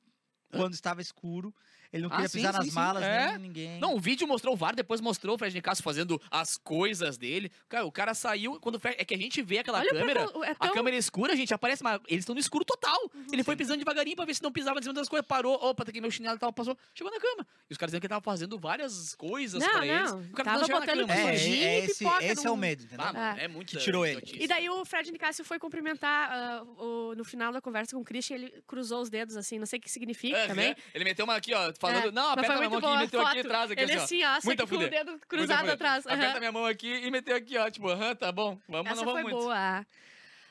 quando 0.51 0.73
estava 0.73 1.03
escuro. 1.03 1.55
Ele 1.97 2.03
não 2.05 2.11
Ah, 2.11 2.17
queria 2.17 2.29
sim, 2.29 2.39
pisar 2.39 2.53
sim, 2.53 2.59
nas 2.59 2.67
sim. 2.69 2.75
malas, 2.75 3.03
É. 3.03 3.29
nem 3.33 3.39
ninguém. 3.39 3.79
Não, 3.81 3.95
o 3.95 4.01
vídeo 4.01 4.27
mostrou 4.27 4.55
o 4.55 4.57
VAR, 4.57 4.75
depois 4.75 5.01
mostrou 5.01 5.35
o 5.35 5.39
Fred 5.39 5.55
Nicasso 5.55 5.83
fazendo 5.83 6.21
as 6.31 6.57
coisas 6.57 7.17
dele. 7.19 7.51
Cara, 7.69 7.85
o 7.85 7.93
cara 7.93 8.15
saiu. 8.15 8.59
Quando 8.61 8.79
Fred, 8.79 8.97
é 8.99 9.05
que 9.05 9.15
a 9.15 9.19
gente 9.19 9.43
vê 9.43 9.59
aquela 9.59 9.79
Olha 9.81 9.91
câmera. 9.91 10.21
percur- 10.25 10.45
é 10.45 10.51
A 10.51 10.55
tão- 10.55 10.73
câmera 10.75 10.97
escura, 10.97 11.35
gente, 11.37 11.53
aparece, 11.53 11.83
mas 11.83 12.01
eles 12.09 12.23
estão 12.23 12.35
no 12.35 12.41
escuro 12.41 12.65
total. 12.65 12.99
Uhum. 13.15 13.27
Ele 13.33 13.43
foi 13.43 13.57
pisando 13.57 13.79
devagarinho 13.79 14.17
pra 14.17 14.25
ver 14.25 14.35
se 14.35 14.43
não 14.43 14.53
pisava 14.53 14.79
em 14.79 14.83
cima 14.83 14.95
das 14.95 15.09
coisas. 15.09 15.27
Parou, 15.27 15.55
opa, 15.55 15.85
tá 15.85 15.91
aqui 15.91 16.01
meu 16.01 16.11
chinelo 16.11 16.37
e 16.37 16.39
tal, 16.39 16.53
passou, 16.53 16.77
chegou 16.95 17.13
na 17.13 17.21
cama. 17.21 17.47
E 17.69 17.73
os 17.73 17.79
caras 17.79 17.91
dizendo 17.91 18.01
que 18.01 18.07
ele 18.07 18.11
tava 18.11 18.23
fazendo 18.23 18.59
várias 18.59 19.15
coisas 19.15 19.61
Não, 19.61 19.69
pra 19.71 19.87
eles. 19.87 20.11
não, 20.13 20.21
O 20.21 20.31
cara 20.33 20.45
tava 20.45 20.59
não 20.59 20.67
chegou 20.67 20.81
na 20.81 20.87
botando 20.87 21.07
cama. 21.09 21.31
É, 21.31 21.37
é, 21.37 21.79
esse, 21.85 21.99
pipoca 21.99 22.25
esse 22.25 22.47
é 22.47 22.51
o 22.51 22.57
medo, 22.57 22.85
entendeu? 22.85 23.07
Ah, 23.07 23.13
mano, 23.13 23.41
é 23.41 23.49
muito 23.49 23.71
Que 23.71 23.79
tirou 23.79 24.05
ele. 24.07 24.23
E 24.35 24.47
daí 24.47 24.69
o 24.69 24.85
Fred 24.85 25.11
Nicásio 25.11 25.45
foi 25.45 25.59
cumprimentar 25.59 26.31
ah, 26.31 26.63
o- 26.79 27.15
no 27.17 27.25
final 27.25 27.53
da 27.53 27.61
conversa 27.61 27.95
com 27.95 28.03
o 28.03 28.05
Christian, 28.05 28.37
ele 28.37 28.55
cruzou 28.67 29.01
os 29.03 29.11
dedos 29.11 29.37
assim, 29.37 29.59
não 29.59 29.67
sei 29.67 29.79
o 29.79 29.83
que 29.83 29.91
significa 29.91 30.37
É, 30.37 30.47
também. 30.47 30.71
é. 30.71 30.77
Ele 30.95 31.05
meteu 31.05 31.25
uma 31.25 31.35
aqui, 31.37 31.53
ó, 31.55 31.73
falando, 31.87 32.09
É, 32.09 32.11
não, 32.13 32.31
aperta 32.31 32.47
foi 32.53 32.57
minha 32.57 32.71
mão 32.71 32.81
muito 32.81 32.87
aqui, 32.87 32.97
e 32.97 32.99
meteu 33.05 33.27
aqui 33.27 33.41
atrás. 33.41 33.71
Aqui, 33.71 33.81
Ele 33.83 33.93
assim, 33.95 34.25
ó. 34.25 34.29
assim, 34.37 34.51
ó, 34.53 34.67
com 34.67 34.75
o 34.77 34.89
dedo 34.89 35.21
cruzado 35.29 35.71
atrás. 35.71 36.07
aham. 36.07 36.15
Aperta 36.17 36.39
minha 36.39 36.53
mão 36.53 36.65
aqui 36.67 36.89
e 36.93 37.11
meteu 37.11 37.37
aqui, 37.37 37.57
ó, 37.59 37.71
tipo, 37.71 37.89
aham, 37.89 38.15
tá 38.15 38.31
bom, 38.33 38.59
vamos, 38.69 38.91
Essa 38.93 39.05
não 39.05 39.13
foi 39.13 39.23
vamos 39.23 39.33
muito. 39.33 39.45
boa. 39.45 39.87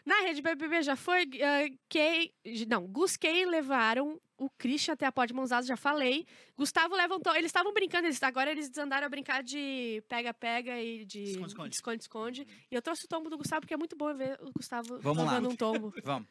Na 0.05 0.19
rede 0.21 0.39
BBB 0.41 0.83
já 0.83 0.95
foi. 0.95 1.23
ah, 1.41 1.67
Kay, 1.89 2.31
não, 2.67 2.85
Gus 2.85 3.17
Kay 3.17 3.43
levaram 3.47 4.21
o 4.37 4.49
Christian 4.51 4.93
até 4.93 5.05
a 5.07 5.11
pó 5.11 5.25
de 5.25 5.33
mãozadas, 5.33 5.65
já 5.65 5.75
falei. 5.75 6.27
Gustavo 6.55 6.93
levantou. 6.95 7.33
Eles 7.35 7.47
estavam 7.47 7.73
brincando, 7.73 8.05
eles, 8.05 8.21
agora 8.21 8.51
eles 8.51 8.77
andaram 8.77 9.07
a 9.07 9.09
brincar 9.09 9.41
de 9.41 10.03
pega-pega 10.07 10.79
e 10.79 11.05
de 11.05 11.39
Esconde-esconde. 11.71 12.45
E 12.69 12.75
eu 12.75 12.81
trouxe 12.83 13.05
o 13.05 13.07
tombo 13.07 13.31
do 13.31 13.37
Gustavo, 13.37 13.61
porque 13.61 13.73
é 13.73 13.77
muito 13.77 13.95
bom 13.95 14.13
ver 14.13 14.37
o 14.41 14.51
Gustavo 14.51 14.99
Vamos 14.99 15.23
lá. 15.25 15.31
levando 15.31 15.49
um 15.51 15.55
tombo. 15.55 15.91
Vamos. 16.03 16.27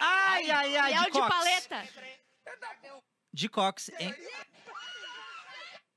Ai, 0.00 0.50
ai, 0.50 0.76
ai, 0.76 0.92
e 0.92 0.96
é 0.96 1.00
o 1.00 1.04
de 1.04 1.10
de 1.12 1.18
cox. 1.18 1.28
paleta. 1.28 1.88
De 3.32 3.48
cox, 3.48 3.90
hein? 3.98 4.12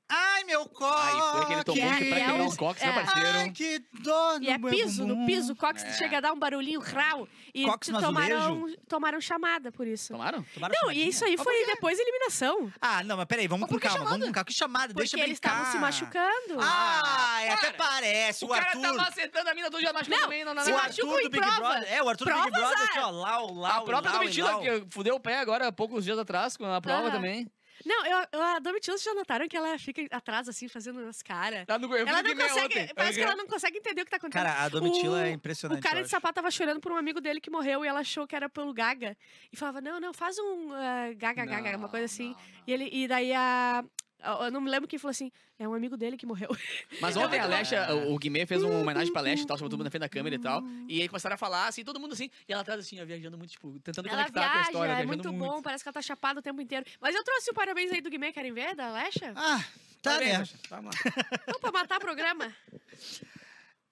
Ai, 0.08 0.44
meu 0.44 0.66
cox! 0.68 0.94
Ai, 0.96 1.20
foi 1.32 1.42
aquele 1.42 1.64
tombo 1.64 1.80
É, 1.80 1.96
que 1.96 2.04
pra 2.08 2.18
é 2.18 2.24
quebrar 2.26 2.40
o- 2.40 2.44
um 2.52 2.56
cox, 2.56 2.80
é. 2.80 2.86
meu 2.86 2.94
parceiro. 2.94 3.38
Ai, 3.38 3.50
que 3.50 3.78
dor 4.02 4.40
E 4.42 4.48
é 4.50 4.58
piso, 4.58 5.04
no 5.06 5.26
piso. 5.26 5.52
O 5.52 5.56
Cox 5.56 5.82
É. 5.82 5.92
chega 5.94 6.18
a 6.18 6.20
dar 6.20 6.32
um 6.32 6.38
barulhinho 6.38 6.78
rau. 6.80 7.26
E 7.52 7.64
Cox 7.64 7.88
tomaram, 7.88 8.66
tomaram 8.88 9.20
chamada 9.20 9.72
por 9.72 9.84
isso. 9.86 10.12
Tomaram? 10.12 10.44
Tomaram 10.54 10.72
Não, 10.74 10.80
chamadinha? 10.82 11.04
e 11.06 11.08
isso 11.08 11.24
aí 11.24 11.36
foi 11.36 11.66
depois 11.66 11.98
eliminação. 11.98 12.72
Ah, 12.80 13.02
não, 13.02 13.16
mas 13.16 13.26
peraí, 13.26 13.48
vamos 13.48 13.68
com 13.68 13.78
calma, 13.80 13.98
vamos 13.98 14.10
chamada? 14.10 14.26
com 14.26 14.32
calma. 14.32 14.44
Que 14.44 14.52
chamada? 14.52 14.86
Porque 14.94 15.00
Deixa 15.00 15.16
eu 15.16 15.24
eles 15.24 15.40
brincar. 15.40 15.56
estavam 15.56 15.72
se 15.72 15.78
machucando. 15.78 16.60
Ah, 16.60 17.38
é, 17.42 17.50
até 17.52 17.72
Para. 17.72 17.88
parece. 17.88 18.44
O, 18.44 18.48
O 18.48 18.50
cara 18.50 18.66
Arthur... 18.66 18.82
tá 18.82 18.92
macetando 18.92 19.50
a 19.50 19.54
mina 19.54 19.70
do 19.70 19.78
dia 19.80 19.92
machucado 19.92 20.20
Não, 20.20 20.28
também. 20.28 20.44
Não, 20.44 20.54
não, 20.54 20.62
se 20.62 20.70
o 20.70 20.74
não. 20.76 20.82
machuca 20.82 21.02
Arthur 21.08 21.22
do 21.22 21.30
Big 21.30 21.38
prova. 21.44 21.60
Brother. 21.60 21.92
É, 21.92 22.02
o 22.02 22.08
Arthur 22.08 22.24
do 22.26 22.34
Big 22.42 22.50
Brother 22.52 22.78
ah. 22.78 22.84
aqui, 22.84 22.98
ó. 23.00 23.10
Lau, 23.10 23.54
lau, 23.54 23.72
A 23.72 23.84
própria 23.84 24.12
Domitila, 24.12 24.50
lau. 24.52 24.60
que 24.60 24.84
fudeu 24.90 25.16
o 25.16 25.20
pé 25.20 25.38
agora, 25.40 25.66
há 25.66 25.72
poucos 25.72 26.04
dias 26.04 26.18
atrás, 26.18 26.56
com 26.56 26.64
a 26.64 26.80
prova 26.80 27.10
também. 27.10 27.50
Não, 27.86 28.04
eu, 28.04 28.26
eu, 28.32 28.42
a 28.42 28.58
Domitila, 28.58 28.98
vocês 28.98 29.04
já 29.04 29.14
notaram 29.14 29.46
que 29.48 29.56
ela 29.56 29.78
fica 29.78 30.02
atrás, 30.10 30.48
assim, 30.48 30.66
fazendo 30.66 31.00
umas 31.00 31.22
caras? 31.22 31.64
Tá 31.66 31.78
no, 31.78 31.86
eu 31.96 32.04
vi 32.04 32.10
Ela 32.10 32.22
não 32.22 32.34
consegue. 32.34 32.64
ontem. 32.64 32.94
Parece 32.94 33.18
que 33.18 33.24
ela 33.24 33.36
não 33.36 33.46
consegue 33.46 33.78
entender 33.78 34.02
o 34.02 34.04
que 34.04 34.10
tá 34.10 34.16
acontecendo. 34.16 34.44
Cara, 34.44 34.64
a 34.64 34.68
Domitila 34.68 35.18
O- 35.18 35.20
é 35.20 35.30
impressionante. 35.30 35.78
O 35.78 35.82
cara 35.82 36.02
de 36.02 36.08
sapato 36.08 36.34
tava 36.34 36.50
chorando 36.50 36.80
por 36.80 36.90
um 36.90 36.96
amigo 36.96 37.20
dele 37.20 37.40
que 37.40 37.48
morreu 37.48 37.84
e 37.84 37.88
ela 37.88 38.00
achou 38.00 38.26
que 38.26 38.34
era 38.34 38.48
pelo 38.48 38.74
Gaga. 38.74 39.16
E 39.52 39.56
falava, 39.56 39.80
não, 39.80 40.00
não, 40.00 40.12
faz 40.12 40.36
um 40.36 40.72
ah, 40.72 41.12
Gaga, 41.16 41.46
Gaga, 41.46 41.76
uma 41.76 41.88
coisa 41.88 42.06
assim. 42.06 42.34
E, 42.66 42.72
ele, 42.72 42.88
e 42.92 43.06
daí 43.06 43.32
a. 43.32 43.84
Eu 44.18 44.50
não 44.50 44.60
me 44.60 44.70
lembro 44.70 44.88
quem 44.88 44.98
falou 44.98 45.10
assim, 45.10 45.30
é 45.58 45.68
um 45.68 45.74
amigo 45.74 45.96
dele 45.96 46.16
que 46.16 46.26
morreu. 46.26 46.48
Mas 47.00 47.16
Eu 47.16 47.22
ontem 47.22 47.38
a 47.38 47.46
Lesha, 47.46 47.94
o, 47.94 48.18
Guimê 48.18 48.46
fez 48.46 48.62
uma 48.62 48.78
homenagem 48.78 49.12
pra 49.12 49.20
Lesha 49.20 49.42
e 49.42 49.46
tal, 49.46 49.56
chamou 49.56 49.68
todo 49.68 49.78
mundo 49.78 49.84
na 49.84 49.90
frente 49.90 50.00
da 50.00 50.08
câmera 50.08 50.34
e 50.34 50.38
tal. 50.38 50.62
E 50.88 51.00
aí 51.02 51.08
começaram 51.08 51.34
a 51.34 51.36
falar, 51.36 51.68
assim, 51.68 51.84
todo 51.84 52.00
mundo 52.00 52.12
assim, 52.14 52.30
e 52.48 52.52
ela 52.52 52.62
atrás 52.62 52.80
assim, 52.80 53.00
ó, 53.00 53.04
viajando 53.04 53.36
muito, 53.36 53.50
tipo, 53.50 53.78
tentando 53.80 54.08
Ela 54.08 54.18
conectar 54.18 54.40
com 54.40 54.46
a 54.46 54.52
viaja, 54.52 54.70
história, 54.70 54.92
é 54.92 54.94
viajando 54.96 55.32
muito, 55.32 55.44
bom, 55.44 55.62
parece 55.62 55.84
que 55.84 55.88
ela 55.88 55.94
tá 55.94 56.02
chapada 56.02 56.40
o 56.40 56.42
tempo 56.42 56.60
inteiro. 56.60 56.84
Mas 57.00 57.14
eu 57.14 57.22
trouxe 57.22 57.50
o 57.50 57.54
parabéns 57.54 57.92
aí 57.92 58.00
do 58.00 58.10
Guimê, 58.10 58.32
querem 58.32 58.52
ver, 58.52 58.74
da 58.74 58.90
Lesha? 58.90 59.32
Ah, 59.36 59.64
tá, 60.02 60.18
né? 60.18 60.38
Lesha. 60.38 60.56
Vamos 60.70 60.94
lá. 60.94 61.12
Não, 61.46 61.60
pra 61.60 61.72
matar 61.72 61.98
o 61.98 62.00
programa. 62.00 62.52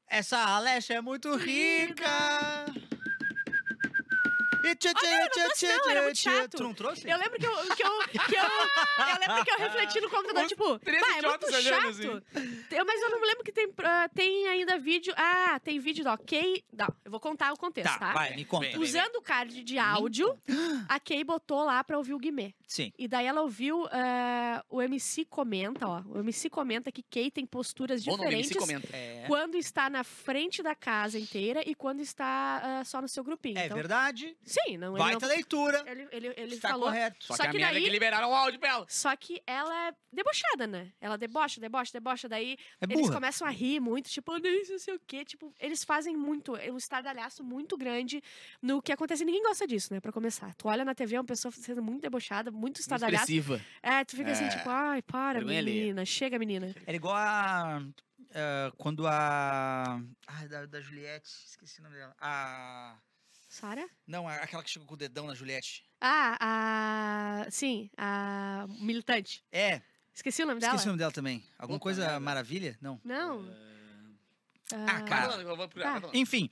Essa 0.09 0.39
Alexa 0.39 0.95
é 0.95 1.01
muito 1.01 1.35
rica. 1.37 2.07
E 4.65 4.75
tchê, 4.75 4.95
tchê, 4.95 5.11
não, 5.11 5.29
tchê, 5.29 5.41
trouxe 5.41 5.67
tchê, 5.67 5.77
não, 5.77 5.91
era 5.91 6.03
muito 6.03 6.17
tchê. 6.17 6.31
chato. 6.31 6.57
Tu 6.57 6.63
não 6.63 6.75
trouxe? 6.75 7.09
Eu 7.09 7.19
lembro 7.19 7.39
que 7.39 7.47
eu, 7.47 7.53
que 7.77 7.83
eu, 7.83 7.99
que 8.27 8.37
eu, 8.37 8.43
eu 9.09 9.19
lembro 9.21 9.45
que 9.45 9.51
eu 9.51 9.59
refleti 9.59 10.01
no 10.01 10.09
computador, 10.11 10.47
tipo, 10.49 10.79
três 10.79 11.01
pá, 11.01 11.19
é 11.19 11.23
muito 11.23 11.63
chato. 11.63 12.23
Tem- 12.69 12.85
Mas 12.85 13.03
eu 13.03 13.11
não 13.11 13.21
lembro 13.21 13.45
que 13.45 13.53
tem, 13.53 13.69
ah, 13.79 14.09
tem 14.15 14.49
ainda 14.49 14.79
vídeo. 14.79 15.13
Ah, 15.17 15.61
tem 15.61 15.79
vídeo 15.79 16.03
da 16.05 16.15
Ok. 16.15 16.65
Não, 16.73 16.87
eu 17.05 17.11
vou 17.11 17.21
contar 17.21 17.53
o 17.53 17.57
contexto, 17.57 17.93
Tá, 17.93 17.99
tá? 17.99 18.13
vai, 18.13 18.35
me 18.35 18.45
conta. 18.45 18.79
Usando 18.79 19.17
o 19.17 19.23
card 19.23 19.63
de 19.63 19.79
áudio, 19.79 20.39
a 20.89 20.99
Kay 21.01 21.25
botou 21.25 21.65
lá 21.65 21.83
pra 21.85 21.99
ouvir 21.99 22.15
o 22.15 22.19
Guimê. 22.19 22.55
Sim. 22.67 22.93
E 22.99 23.07
daí 23.07 23.27
ela 23.27 23.43
ouviu 23.43 23.87
ah, 23.91 24.65
o 24.71 24.81
MC 24.81 25.25
comenta, 25.25 25.87
ó. 25.87 26.03
O 26.07 26.19
MC 26.21 26.49
comenta 26.49 26.91
que 26.91 27.03
Kay 27.03 27.31
tem 27.31 27.45
posturas 27.45 28.05
Bom 28.05 28.13
nome, 28.13 28.25
diferentes 28.25 28.51
MC 28.53 28.61
comenta. 28.61 28.89
É, 28.97 29.25
quando 29.27 29.57
está 29.57 29.91
na 29.91 30.03
frente 30.05 30.63
da 30.63 30.75
casa 30.75 31.19
inteira 31.19 31.63
e 31.67 31.75
quando 31.75 32.01
está 32.01 32.61
ah, 32.81 32.85
só 32.85 33.03
no 33.03 33.09
seu 33.09 33.23
grupinho. 33.25 33.59
é 33.59 33.67
então, 33.67 33.77
verdade. 33.77 34.37
Sim, 34.67 34.77
não, 34.77 34.95
Baita 34.95 35.27
não, 35.27 35.35
leitura. 35.35 35.85
ele, 35.87 36.09
ele, 36.13 36.27
ele 36.37 36.55
Está 36.55 36.71
falou. 36.71 36.87
correto. 36.87 37.17
Só, 37.25 37.35
Só 37.37 37.43
que, 37.45 37.51
que 37.51 37.57
a 37.57 37.61
merda 37.61 37.73
é 37.73 37.75
daí- 37.75 37.85
que 37.85 37.91
liberaram 37.91 38.31
o 38.31 38.35
áudio 38.35 38.59
pra 38.61 38.69
ela. 38.71 38.87
Só 38.89 39.15
que 39.17 39.43
ela 39.47 39.89
é 39.89 39.93
debochada, 40.13 40.67
né? 40.67 40.93
Ela 41.01 41.17
debocha, 41.19 41.61
debocha, 41.61 41.93
debocha. 41.93 42.29
Daí 42.29 42.57
É 42.81 42.85
eles 42.93 43.11
começam 43.11 43.47
a 43.47 43.51
rir 43.51 43.81
muito, 43.81 44.09
tipo, 44.11 44.33
"Ah, 44.33 44.39
nem 44.39 44.65
sei, 44.65 44.79
sei 44.79 44.95
o 44.95 45.01
quê. 45.07 45.25
Tipo, 45.25 45.53
eles 45.59 45.83
fazem 45.85 46.17
muito, 46.17 46.57
é 46.57 46.71
um 46.71 46.77
estardalhaço 46.77 47.43
muito 47.45 47.77
grande 47.77 48.23
no 48.63 48.81
que 48.81 48.93
acontece. 48.93 49.25
Ninguém 49.25 49.43
gosta 49.43 49.67
disso, 49.67 49.93
né? 49.93 50.01
Pra 50.01 50.13
começar. 50.13 50.55
Tu 50.55 50.69
olha 50.69 50.85
na 50.85 50.95
TV, 50.95 51.17
uma 51.19 51.25
pessoa 51.25 51.51
sendo 51.53 51.83
muito 51.83 52.03
debochada, 52.03 52.51
muito 52.51 52.81
estardalhaço. 52.81 53.25
Expressiva. 53.31 53.61
É, 53.83 54.05
tu 54.05 54.17
fica 54.17 54.31
assim, 54.33 54.45
É. 54.45 54.49
tipo, 54.49 54.69
ai, 54.71 55.03
para, 55.03 55.39
alheia. 55.41 55.63
menina. 55.63 56.05
Chega, 56.05 56.39
menina. 56.39 56.75
Era 56.87 56.97
igual 56.97 57.15
a. 57.17 57.83
ah, 58.35 58.73
quando 58.77 59.07
a. 59.07 60.01
Ai, 60.27 60.49
da, 60.49 60.67
da 60.67 60.81
Juliette. 60.81 61.29
Esqueci 61.47 61.81
o 61.81 61.85
nome 61.85 61.97
dela. 61.97 62.15
A. 62.21 62.97
Sara? 63.55 63.89
Não, 64.07 64.27
aquela 64.29 64.63
que 64.63 64.71
chegou 64.71 64.87
com 64.87 64.95
o 64.95 64.97
dedão 64.97 65.27
na 65.27 65.35
Juliette. 65.35 65.85
Ah, 66.01 66.37
a. 67.47 67.51
Sim, 67.51 67.89
a 67.97 68.67
militante. 68.81 69.45
É, 69.53 69.81
Esqueci 70.13 70.43
o 70.43 70.47
nome 70.47 70.59
esqueci 70.59 70.75
o 70.75 70.79
dela? 70.79 70.87
nome 70.87 70.99
dela 70.99 71.13
também. 71.13 71.45
Alguma 71.59 71.79
Puta 71.79 71.83
coisa 71.85 72.21
maravilha? 72.21 72.77
Não. 72.81 73.01
Não. 73.05 73.49
Ah, 74.73 75.03
cara. 75.03 75.29
Tá. 75.69 76.01
falando. 76.01 76.11
Enfim. 76.15 76.51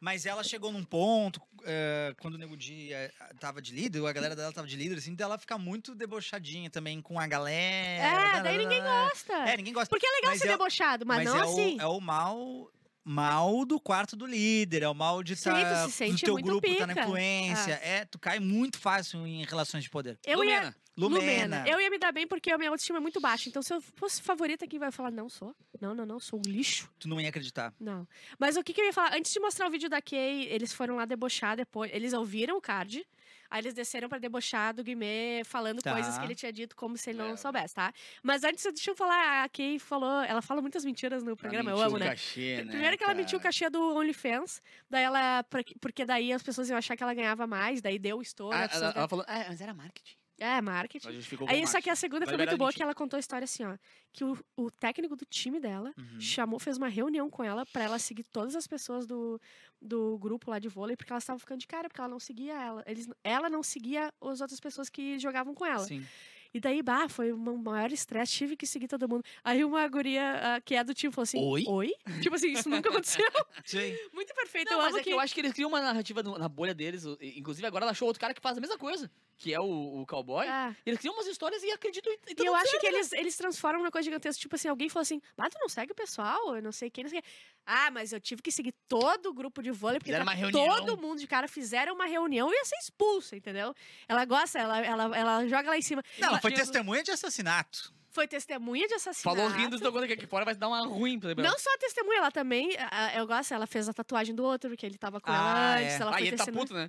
Mas 0.00 0.24
ela 0.24 0.42
chegou 0.42 0.72
num 0.72 0.82
ponto, 0.82 1.42
eh, 1.62 2.14
quando 2.22 2.34
o 2.34 2.38
Nego 2.38 2.56
Di 2.56 2.90
eh, 2.90 3.12
tava 3.38 3.60
de 3.60 3.74
líder, 3.74 4.02
a 4.06 4.12
galera 4.12 4.34
dela 4.34 4.50
tava 4.50 4.66
de 4.66 4.74
líder, 4.74 4.96
assim, 4.96 5.14
dela 5.14 5.36
ficar 5.38 5.58
muito 5.58 5.94
debochadinha 5.94 6.70
também 6.70 7.02
com 7.02 7.20
a 7.20 7.26
galera. 7.26 8.38
É, 8.38 8.42
daí 8.42 8.56
ninguém 8.56 8.80
gosta. 8.82 9.32
É, 9.34 9.56
ninguém 9.58 9.74
gosta. 9.74 9.90
Porque 9.90 10.06
é 10.06 10.10
legal 10.10 10.30
Mas 10.30 10.40
ser 10.40 10.48
é- 10.48 10.52
debochado, 10.52 11.04
mas, 11.04 11.22
não 11.22 11.36
é 11.36 11.42
assim. 11.42 11.76
O, 11.76 11.80
é 11.82 11.86
o 11.86 12.00
mal, 12.00 12.70
mal 13.04 13.64
do 13.64 13.80
quarto 13.80 14.16
do 14.16 14.26
líder, 14.26 14.82
é 14.82 14.88
o 14.88 14.94
mal 14.94 15.22
de 15.22 15.34
estar 15.34 15.86
tu 15.86 15.90
se 15.90 16.10
do 16.10 16.18
teu 16.18 16.34
grupo, 16.36 16.74
tá 16.76 16.86
na 16.86 16.94
pica. 16.94 17.06
influência. 17.06 17.72
É, 17.82 18.04
tu 18.04 18.18
cai 18.18 18.38
muito 18.38 18.78
fácil 18.78 19.26
em 19.26 19.44
relações 19.44 19.84
de 19.84 19.90
poder. 19.90 20.18
Eu 20.24 20.44
ia, 20.44 20.74
Lumena. 20.96 21.56
Lumena. 21.56 21.64
Eu 21.66 21.80
ia 21.80 21.90
me 21.90 21.98
dar 21.98 22.12
bem 22.12 22.26
porque 22.26 22.50
a 22.50 22.58
minha 22.58 22.70
autoestima 22.70 22.98
é 22.98 23.00
muito 23.00 23.20
baixa. 23.20 23.48
Então, 23.48 23.62
se 23.62 23.72
eu 23.72 23.80
fosse 23.80 24.20
favorita, 24.20 24.66
quem 24.66 24.78
vai 24.78 24.90
falar, 24.90 25.10
não 25.10 25.28
sou. 25.28 25.54
Não, 25.80 25.94
não, 25.94 26.04
não, 26.04 26.20
sou 26.20 26.38
um 26.38 26.50
lixo. 26.50 26.90
Tu 26.98 27.08
não 27.08 27.20
ia 27.20 27.28
acreditar. 27.28 27.72
Não. 27.80 28.06
Mas 28.38 28.56
o 28.56 28.62
que, 28.62 28.72
que 28.72 28.80
eu 28.80 28.84
ia 28.84 28.92
falar? 28.92 29.14
Antes 29.14 29.32
de 29.32 29.40
mostrar 29.40 29.66
o 29.66 29.70
vídeo 29.70 29.88
da 29.88 30.02
Kay, 30.02 30.44
eles 30.44 30.72
foram 30.72 30.96
lá 30.96 31.04
debochar 31.04 31.56
depois. 31.56 31.90
Eles 31.94 32.12
ouviram 32.12 32.56
o 32.56 32.60
card. 32.60 33.06
Aí 33.50 33.60
eles 33.60 33.74
desceram 33.74 34.08
pra 34.08 34.18
debochar 34.18 34.72
do 34.72 34.84
Guimê, 34.84 35.42
falando 35.44 35.82
Tá. 35.82 35.92
coisas 35.92 36.16
que 36.16 36.24
ele 36.24 36.34
tinha 36.36 36.52
dito 36.52 36.76
como 36.76 36.96
se 36.96 37.10
ele 37.10 37.18
não 37.18 37.30
É. 37.32 37.36
soubesse, 37.36 37.74
tá? 37.74 37.92
Mas 38.22 38.44
antes, 38.44 38.62
deixa 38.64 38.92
eu 38.92 38.94
falar, 38.94 39.42
a 39.44 39.48
Kay 39.48 39.78
falou. 39.78 40.22
Ela 40.22 40.40
fala 40.40 40.60
muitas 40.62 40.84
mentiras 40.84 41.22
no 41.24 41.36
programa, 41.36 41.70
eu 41.70 41.80
amo, 41.80 41.98
né? 41.98 42.10
Cachê, 42.10 42.62
né? 42.64 42.70
Primeiro 42.70 42.96
que 42.96 43.02
ela 43.04 43.14
mentiu 43.14 43.38
o 43.38 43.40
cara? 43.40 43.50
cachê 43.50 43.68
do 43.68 43.96
OnlyFans, 43.96 44.62
daí 44.88 45.02
ela. 45.02 45.44
Porque 45.80 46.04
daí 46.04 46.32
as 46.32 46.42
pessoas 46.42 46.68
iam 46.68 46.78
achar 46.78 46.96
que 46.96 47.02
ela 47.02 47.12
ganhava 47.14 47.46
mais, 47.46 47.80
daí 47.82 47.98
deu 47.98 48.18
o 48.18 48.22
estouro. 48.22 48.56
Ah, 48.56 48.68
ela, 48.72 48.92
ela 48.96 49.08
falou, 49.08 49.24
ah, 49.26 49.46
mas 49.48 49.60
era 49.60 49.74
marketing. 49.74 50.14
É, 50.40 50.60
marketing. 50.60 51.06
Ela 51.06 51.14
justificou 51.16 51.46
Aí, 51.48 51.60
com 51.60 51.66
só 51.66 51.80
que 51.80 51.90
a 51.90 51.94
segunda 51.94 52.24
Vai 52.24 52.34
foi 52.34 52.38
muito 52.46 52.56
boa, 52.56 52.68
mentir. 52.68 52.78
que 52.78 52.82
ela 52.82 52.94
contou 52.94 53.16
a 53.16 53.20
história 53.20 53.44
assim, 53.44 53.62
ó. 53.62 53.76
Que 54.12 54.24
o, 54.24 54.36
o 54.56 54.70
técnico 54.70 55.14
do 55.14 55.24
time 55.26 55.60
dela 55.60 55.92
Uhum. 55.98 56.20
chamou, 56.20 56.58
fez 56.58 56.78
uma 56.78 56.88
reunião 56.88 57.28
com 57.30 57.44
ela 57.44 57.64
pra 57.66 57.84
ela 57.84 57.98
seguir 57.98 58.24
todas 58.24 58.56
as 58.56 58.66
pessoas 58.66 59.06
do, 59.06 59.38
do 59.80 60.18
grupo 60.18 60.50
lá 60.50 60.58
de 60.58 60.66
vôlei, 60.68 60.96
porque 60.96 61.12
elas 61.12 61.22
estavam 61.22 61.38
ficando 61.38 61.60
de 61.60 61.66
cara, 61.66 61.88
porque 61.88 62.00
ela 62.00 62.08
não 62.08 62.18
seguia 62.18 62.54
ela. 62.54 62.82
Eles, 62.86 63.06
ela 63.22 63.48
não 63.50 63.62
seguia 63.62 64.12
as 64.20 64.40
outras 64.40 64.58
pessoas 64.58 64.88
que 64.88 65.18
jogavam 65.18 65.54
com 65.54 65.64
ela. 65.66 65.84
Sim. 65.86 66.04
E 66.52 66.58
daí, 66.60 66.82
bah, 66.82 67.08
foi 67.08 67.32
um 67.32 67.56
maior 67.56 67.92
estresse, 67.92 68.32
tive 68.32 68.56
que 68.56 68.66
seguir 68.66 68.88
todo 68.88 69.08
mundo. 69.08 69.22
Aí 69.44 69.64
uma 69.64 69.86
guria 69.88 70.56
ah, 70.56 70.60
que 70.60 70.74
é 70.74 70.82
do 70.82 70.92
time 70.92 71.12
falou 71.12 71.22
assim: 71.22 71.38
Oi? 71.38 71.64
Oi? 71.66 71.92
tipo 72.20 72.34
assim, 72.34 72.52
isso 72.52 72.68
nunca 72.68 72.88
aconteceu. 72.90 73.24
Sim. 73.64 73.96
Muito 74.12 74.34
perfeito. 74.34 74.68
Não, 74.70 74.78
eu 74.78 74.82
mas 74.82 74.90
amo 74.92 74.98
é 75.00 75.02
que 75.04 75.10
eu 75.10 75.20
acho 75.20 75.32
que 75.34 75.40
eles 75.40 75.52
criam 75.52 75.68
uma 75.68 75.80
narrativa 75.80 76.22
na 76.22 76.48
bolha 76.48 76.74
deles. 76.74 77.04
o- 77.04 77.16
Inclusive, 77.20 77.66
agora 77.66 77.84
ela 77.84 77.92
achou 77.92 78.06
outro 78.08 78.20
cara 78.20 78.34
que 78.34 78.40
faz 78.40 78.58
a 78.58 78.60
mesma 78.60 78.76
coisa, 78.76 79.10
que 79.38 79.54
é 79.54 79.60
o, 79.60 80.00
o 80.02 80.06
cowboy. 80.06 80.46
Ah. 80.48 80.74
Eles 80.84 80.98
criam 80.98 81.14
umas 81.14 81.26
histórias 81.28 81.62
e 81.62 81.70
acreditam 81.70 82.12
em 82.12 82.16
em 82.16 82.42
E 82.42 82.46
eu 82.46 82.54
acho 82.54 82.80
que 82.80 82.90
né? 82.90 82.96
eles, 82.96 83.12
eles 83.12 83.36
transformam 83.36 83.80
numa 83.82 83.90
coisa 83.90 84.04
gigantesca. 84.04 84.40
Tipo 84.40 84.56
assim, 84.56 84.68
alguém 84.68 84.88
falou 84.88 85.02
assim: 85.02 85.20
Ah, 85.38 85.48
tu 85.48 85.56
não 85.60 85.68
segue 85.68 85.92
o 85.92 85.94
pessoal, 85.94 86.56
eu 86.56 86.62
não 86.62 86.72
sei 86.72 86.90
quem, 86.90 87.04
não 87.04 87.10
sei 87.10 87.22
quem. 87.22 87.30
Ah, 87.64 87.90
mas 87.92 88.12
eu 88.12 88.20
tive 88.20 88.42
que 88.42 88.50
seguir 88.50 88.74
todo 88.88 89.26
o 89.26 89.32
grupo 89.32 89.62
de 89.62 89.70
vôlei, 89.70 90.00
porque 90.00 90.10
tá 90.12 90.22
uma 90.22 90.50
todo 90.50 90.96
mundo 90.96 91.20
de 91.20 91.26
cara 91.26 91.46
fizeram 91.46 91.94
uma 91.94 92.06
reunião 92.06 92.50
e 92.52 92.56
ia 92.56 92.64
ser 92.64 92.76
expulsa, 92.76 93.36
entendeu? 93.36 93.72
Ela 94.08 94.24
gosta, 94.24 94.58
ela, 94.58 94.84
ela, 94.84 95.16
ela 95.16 95.46
joga 95.46 95.70
lá 95.70 95.78
em 95.78 95.82
cima. 95.82 96.02
Não, 96.18 96.39
foi 96.40 96.52
testemunha 96.52 97.02
de 97.02 97.10
assassinato. 97.10 97.92
Foi 98.12 98.26
testemunha 98.26 98.88
de 98.88 98.94
assassinato. 98.94 99.36
Falou 99.36 99.50
rindo, 99.52 99.78
quando 99.92 100.06
que 100.06 100.12
aqui 100.14 100.26
fora 100.26 100.44
vai 100.44 100.54
dar 100.54 100.66
uma 100.68 100.84
ruim 100.84 101.18
pra. 101.18 101.34
Não 101.36 101.58
só 101.58 101.70
testemunha, 101.78 102.18
ela 102.18 102.30
também. 102.32 102.70
Eu 103.16 103.26
gosto, 103.26 103.54
ela 103.54 103.66
fez 103.66 103.88
a 103.88 103.92
tatuagem 103.92 104.34
do 104.34 104.42
outro, 104.44 104.68
porque 104.70 104.84
ele 104.84 104.98
tava 104.98 105.20
com 105.20 105.30
Ah, 105.30 105.34
ela 105.34 105.74
antes. 105.78 105.92
é. 105.94 105.96
Ela 106.00 106.10
Ah, 106.10 106.14
foi 106.14 106.22
e 106.22 106.28
ele 106.28 106.36
tá 106.36 106.46
puto, 106.46 106.74
né? 106.74 106.88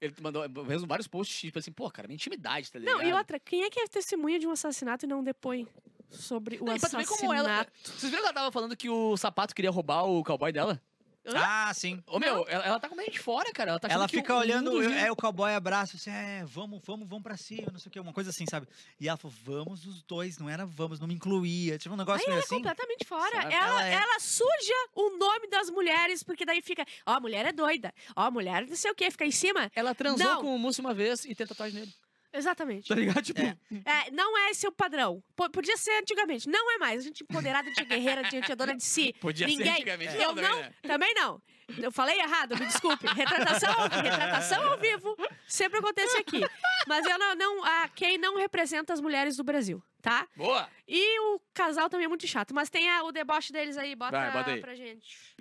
Ele 0.00 0.14
mandou 0.20 0.46
mesmo 0.64 0.86
vários 0.86 1.06
posts, 1.06 1.38
tipo 1.38 1.58
assim, 1.58 1.70
pô, 1.72 1.90
cara, 1.90 2.08
minha 2.08 2.16
intimidade, 2.16 2.70
tá 2.70 2.78
ligado? 2.78 2.96
Não, 2.96 3.02
e 3.02 3.12
outra, 3.12 3.38
quem 3.38 3.62
é 3.64 3.70
que 3.70 3.78
é 3.80 3.86
testemunha 3.86 4.38
de 4.38 4.46
um 4.46 4.50
assassinato 4.50 5.04
e 5.06 5.08
não 5.08 5.22
depõe 5.22 5.66
sobre 6.10 6.56
o 6.56 6.64
Não, 6.64 6.72
e 6.72 6.76
assassinato? 6.76 7.08
como 7.08 7.32
ela. 7.32 7.66
Vocês 7.82 8.10
viram 8.10 8.18
que 8.22 8.26
ela 8.26 8.32
tava 8.34 8.52
falando 8.52 8.76
que 8.76 8.88
o 8.90 9.16
sapato 9.16 9.54
queria 9.54 9.70
roubar 9.70 10.04
o 10.04 10.22
cowboy 10.24 10.52
dela? 10.52 10.80
Hã? 11.26 11.32
Ah, 11.36 11.72
sim. 11.74 12.02
Ô, 12.06 12.18
meu, 12.18 12.44
ela, 12.48 12.64
ela 12.66 12.80
tá 12.80 12.88
com 12.88 12.94
meio 12.94 13.10
de 13.10 13.18
fora, 13.18 13.50
cara. 13.52 13.70
Ela 13.70 13.80
tá 13.80 13.88
Ela 13.88 14.06
que 14.06 14.16
fica 14.16 14.34
o 14.34 14.38
olhando, 14.38 14.70
mundo 14.72 14.82
gira. 14.82 15.00
é 15.00 15.10
o 15.10 15.16
cowboy 15.16 15.54
abraço, 15.54 15.96
assim, 15.96 16.10
é, 16.10 16.44
vamos, 16.44 16.80
vamos, 16.84 17.08
vamos 17.08 17.22
pra 17.22 17.36
cima, 17.36 17.68
não 17.72 17.78
sei 17.78 17.88
o 17.88 17.92
que, 17.92 17.98
uma 18.00 18.12
coisa 18.12 18.30
assim, 18.30 18.44
sabe? 18.46 18.66
E 19.00 19.08
ela 19.08 19.16
falou, 19.16 19.34
vamos 19.42 19.86
os 19.86 20.02
dois, 20.02 20.38
não 20.38 20.48
era 20.50 20.66
vamos, 20.66 21.00
não 21.00 21.06
me 21.08 21.14
incluía. 21.14 21.78
Tipo 21.78 21.94
um 21.94 21.98
negócio 21.98 22.20
Aí 22.20 22.26
meio 22.26 22.34
ela 22.34 22.42
é 22.42 22.44
assim. 22.44 22.54
completamente 22.56 23.04
fora. 23.06 23.42
Sabe? 23.42 23.54
Ela, 23.54 23.66
Ela 23.66 23.84
ela, 24.02 24.16
é- 24.16 24.20
suja 24.20 24.74
o 24.94 25.16
nome 25.16 25.48
das 25.48 25.70
mulheres, 25.70 26.22
porque 26.22 26.44
daí 26.44 26.60
fica, 26.60 26.84
ó, 27.06 27.12
a 27.14 27.20
mulher 27.20 27.46
é 27.46 27.52
doida. 27.52 27.92
Ó, 28.14 28.22
a 28.22 28.30
mulher 28.30 28.66
não 28.66 28.76
sei 28.76 28.90
o 28.90 28.94
quê, 28.94 29.10
fica 29.10 29.24
em 29.24 29.30
cima. 29.30 29.70
Ela 29.74 29.94
transou 29.94 30.26
Não. 30.26 30.40
com 30.42 30.54
o 30.54 30.58
Múcio 30.58 30.82
uma 30.84 30.92
vez 30.94 31.24
e 31.24 31.34
tem 31.34 31.46
tatuagem 31.46 31.80
nele. 31.80 31.94
Exatamente. 32.36 32.88
Tá 32.88 32.94
ligado? 32.96 33.22
Tipo, 33.22 33.40
É. 33.40 33.56
É, 33.84 34.10
não 34.10 34.36
é 34.36 34.50
esse 34.50 34.66
o 34.66 34.72
padrão. 34.72 35.22
Po- 35.36 35.48
podia 35.50 35.76
ser 35.76 35.92
antigamente. 36.00 36.48
Não 36.48 36.72
é 36.72 36.78
mais. 36.78 37.00
A 37.02 37.04
gente 37.04 37.22
empoderada, 37.22 37.70
de 37.70 37.84
guerreira, 37.84 38.22
a 38.26 38.30
gente 38.30 38.50
é 38.50 38.56
dona 38.56 38.74
de 38.76 38.82
si. 38.84 39.14
podia 39.20 39.46
ser 39.48 39.56
Ninguém. 39.56 39.72
antigamente. 39.72 40.16
Eu 40.16 40.34
não, 40.34 40.42
não, 40.42 40.42
também, 40.50 40.62
né? 40.62 40.74
também 40.82 41.14
não. 41.14 41.42
Eu 41.78 41.90
falei 41.92 42.18
errado, 42.18 42.58
me 42.58 42.66
desculpe. 42.66 43.06
Retratação, 43.06 43.72
ao- 43.72 43.88
retratação 43.88 44.70
ao 44.72 44.78
vivo 44.78 45.16
sempre 45.48 45.78
acontece 45.78 46.16
aqui. 46.18 46.40
Mas 46.86 47.06
eu 47.06 47.18
não, 47.18 47.34
não, 47.34 47.64
a 47.64 47.88
Kay 47.88 48.18
não 48.18 48.36
representa 48.36 48.92
as 48.92 49.00
mulheres 49.00 49.36
do 49.36 49.44
Brasil, 49.44 49.82
tá? 50.02 50.28
Boa! 50.36 50.68
E 50.86 51.20
o 51.20 51.40
casal 51.54 51.88
também 51.88 52.04
é 52.04 52.08
muito 52.08 52.26
chato. 52.26 52.52
Mas 52.54 52.68
tem 52.68 52.90
a- 52.90 53.04
o 53.04 53.12
deboche 53.12 53.52
deles 53.52 53.78
aí, 53.78 53.94
bota, 53.94 54.10
Vai, 54.18 54.30
bota 54.32 54.50
aí. 54.50 54.60
pra 54.60 54.74
gente. 54.74 55.34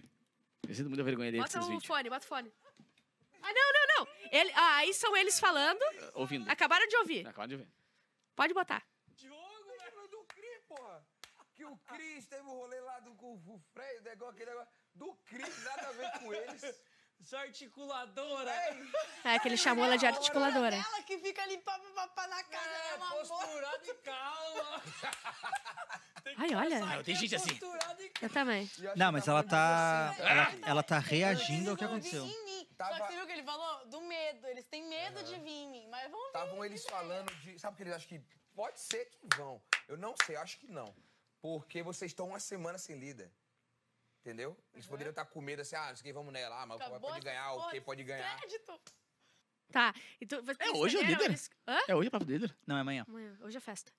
Eu 0.68 0.74
sinto 0.74 0.88
muita 0.88 1.04
vergonha 1.04 1.30
dele 1.32 1.44
Bota 1.44 1.60
o 1.60 1.64
vídeos. 1.66 1.86
fone, 1.86 2.10
bota 2.10 2.24
o 2.26 2.30
fone. 2.30 2.52
Ah, 3.44 3.54
não, 3.54 3.74
não, 3.74 4.06
não. 4.06 4.14
Ele, 4.32 4.52
ah, 4.56 4.76
aí 4.78 4.94
são 4.94 5.16
eles 5.18 5.40
falando. 5.40 5.82
Ouvindo. 6.14 6.50
Acabaram 6.50 6.88
de 6.88 6.96
ouvir. 6.98 7.28
Acaba 7.28 7.48
de 7.48 7.58
ver. 7.58 7.68
Pode 8.36 8.54
botar. 8.54 8.84
Diogo, 9.10 9.72
lembra 9.84 10.08
do 10.08 10.24
Cris, 10.24 10.64
porra? 10.68 11.06
Que 11.54 11.66
o 11.66 11.78
Cris 11.78 12.26
teve 12.26 12.42
o 12.42 12.54
rolê 12.54 12.80
lá 12.80 13.00
do 13.02 13.14
com 13.16 13.36
o 13.36 13.60
Freio, 13.74 14.00
o 14.00 14.04
negócio, 14.04 14.34
aquele 14.34 14.50
negócio. 14.50 14.74
Do 14.96 15.14
Cris, 15.26 15.64
nada 15.64 15.90
a 15.90 15.92
ver 15.92 16.20
com 16.20 16.34
eles. 16.34 16.62
Sua 17.24 17.40
articuladora. 17.42 18.52
É 19.24 19.40
que 19.40 19.48
ele 19.48 19.58
chamou 19.58 19.86
ela 19.86 19.98
de 19.98 20.06
articuladora. 20.06 20.76
Ela 20.76 21.04
que 21.04 21.18
fica 21.20 21.42
ali 21.44 21.58
pá, 21.60 21.80
pá, 21.96 22.08
pá, 22.10 22.28
na 22.28 22.44
casa, 22.44 22.68
É, 22.70 22.92
é, 22.92 22.96
uma 22.96 23.08
amor. 23.08 23.20
posturada 23.28 23.82
e 23.86 23.94
calma. 23.96 24.84
Ai, 26.38 26.56
olha. 26.56 26.84
Ah, 26.86 27.04
tem 27.04 27.14
é 27.16 27.18
gente 27.18 27.36
assim. 27.36 27.50
posturada 27.56 28.02
e 28.04 28.12
Eu 28.22 28.30
também. 28.30 28.70
Não, 28.96 29.12
mas 29.12 29.26
tá 29.26 29.32
ela 29.32 29.44
falando 29.44 30.12
de 30.12 30.18
tá. 30.18 30.26
Ela, 30.30 30.70
ela 30.70 30.84
tá 30.84 31.00
reagindo 31.00 31.72
ao 31.72 31.78
que 31.78 31.84
aconteceu. 31.84 32.26
mim. 32.26 32.68
Só 32.70 32.76
Tava- 32.78 32.96
que 32.96 33.08
você 33.08 33.14
viu 33.14 33.24
o 33.24 33.28
que 33.28 33.34
ele 33.34 33.44
falou? 33.44 33.86
Do 33.88 34.02
medo. 34.02 34.48
Eles 34.48 34.66
têm 34.66 34.84
medo 34.88 35.24
de 35.24 35.36
vir 35.40 35.50
em 35.52 35.70
mim. 35.70 35.88
Mas 35.90 36.10
vão 36.10 36.20
vir. 36.20 36.28
Estavam 36.28 36.66
eles 36.66 36.86
falando 36.86 37.34
de. 37.36 37.60
Sabe 37.60 37.74
o 37.74 37.78
que 37.78 37.84
eles 37.84 37.94
acham 37.94 38.08
que. 38.10 38.22
Pode 38.56 38.80
ser 38.80 39.06
que 39.06 39.20
vão. 39.36 39.62
Eu 39.88 39.98
não 39.98 40.14
sei, 40.26 40.36
acho 40.36 40.58
que 40.60 40.68
não. 40.68 40.94
Porque 41.42 41.82
vocês 41.84 42.12
estão 42.12 42.30
uma 42.30 42.40
semana 42.40 42.78
sem 42.78 42.98
líder. 42.98 43.32
Entendeu? 44.26 44.58
Eles 44.74 44.88
poderiam 44.88 45.10
estar 45.10 45.26
com 45.26 45.42
medo 45.42 45.62
assim, 45.62 45.76
ah, 45.76 45.90
não 45.90 45.96
sei 45.98 46.02
o 46.02 46.04
que, 46.06 46.14
vamos 46.14 46.32
nela, 46.32 46.62
ah, 46.62 46.66
mas 46.66 46.80
Acabou 46.80 47.10
pode 47.12 47.26
ganhar, 47.26 47.52
o 47.54 47.70
que 47.70 47.82
pode 47.82 48.04
ganhar. 48.06 48.38
Crédito. 48.38 48.80
Tá. 49.72 49.94
E 50.22 50.26
vocês 50.26 50.58
É 50.60 50.70
hoje 50.72 50.96
o 50.96 51.00
entenderam? 51.00 51.08
líder? 51.10 51.26
Eles- 51.26 51.50
Hã? 51.68 51.80
É 51.90 51.96
hoje 51.96 52.08
a 52.08 52.12
prova 52.12 52.26
dele. 52.26 52.50
Não, 52.66 52.78
é 52.78 52.82
amanhã. 52.82 53.06
Amanhã. 53.08 53.38
Hoje 53.42 53.58
é 53.58 53.60
festa. 53.60 53.92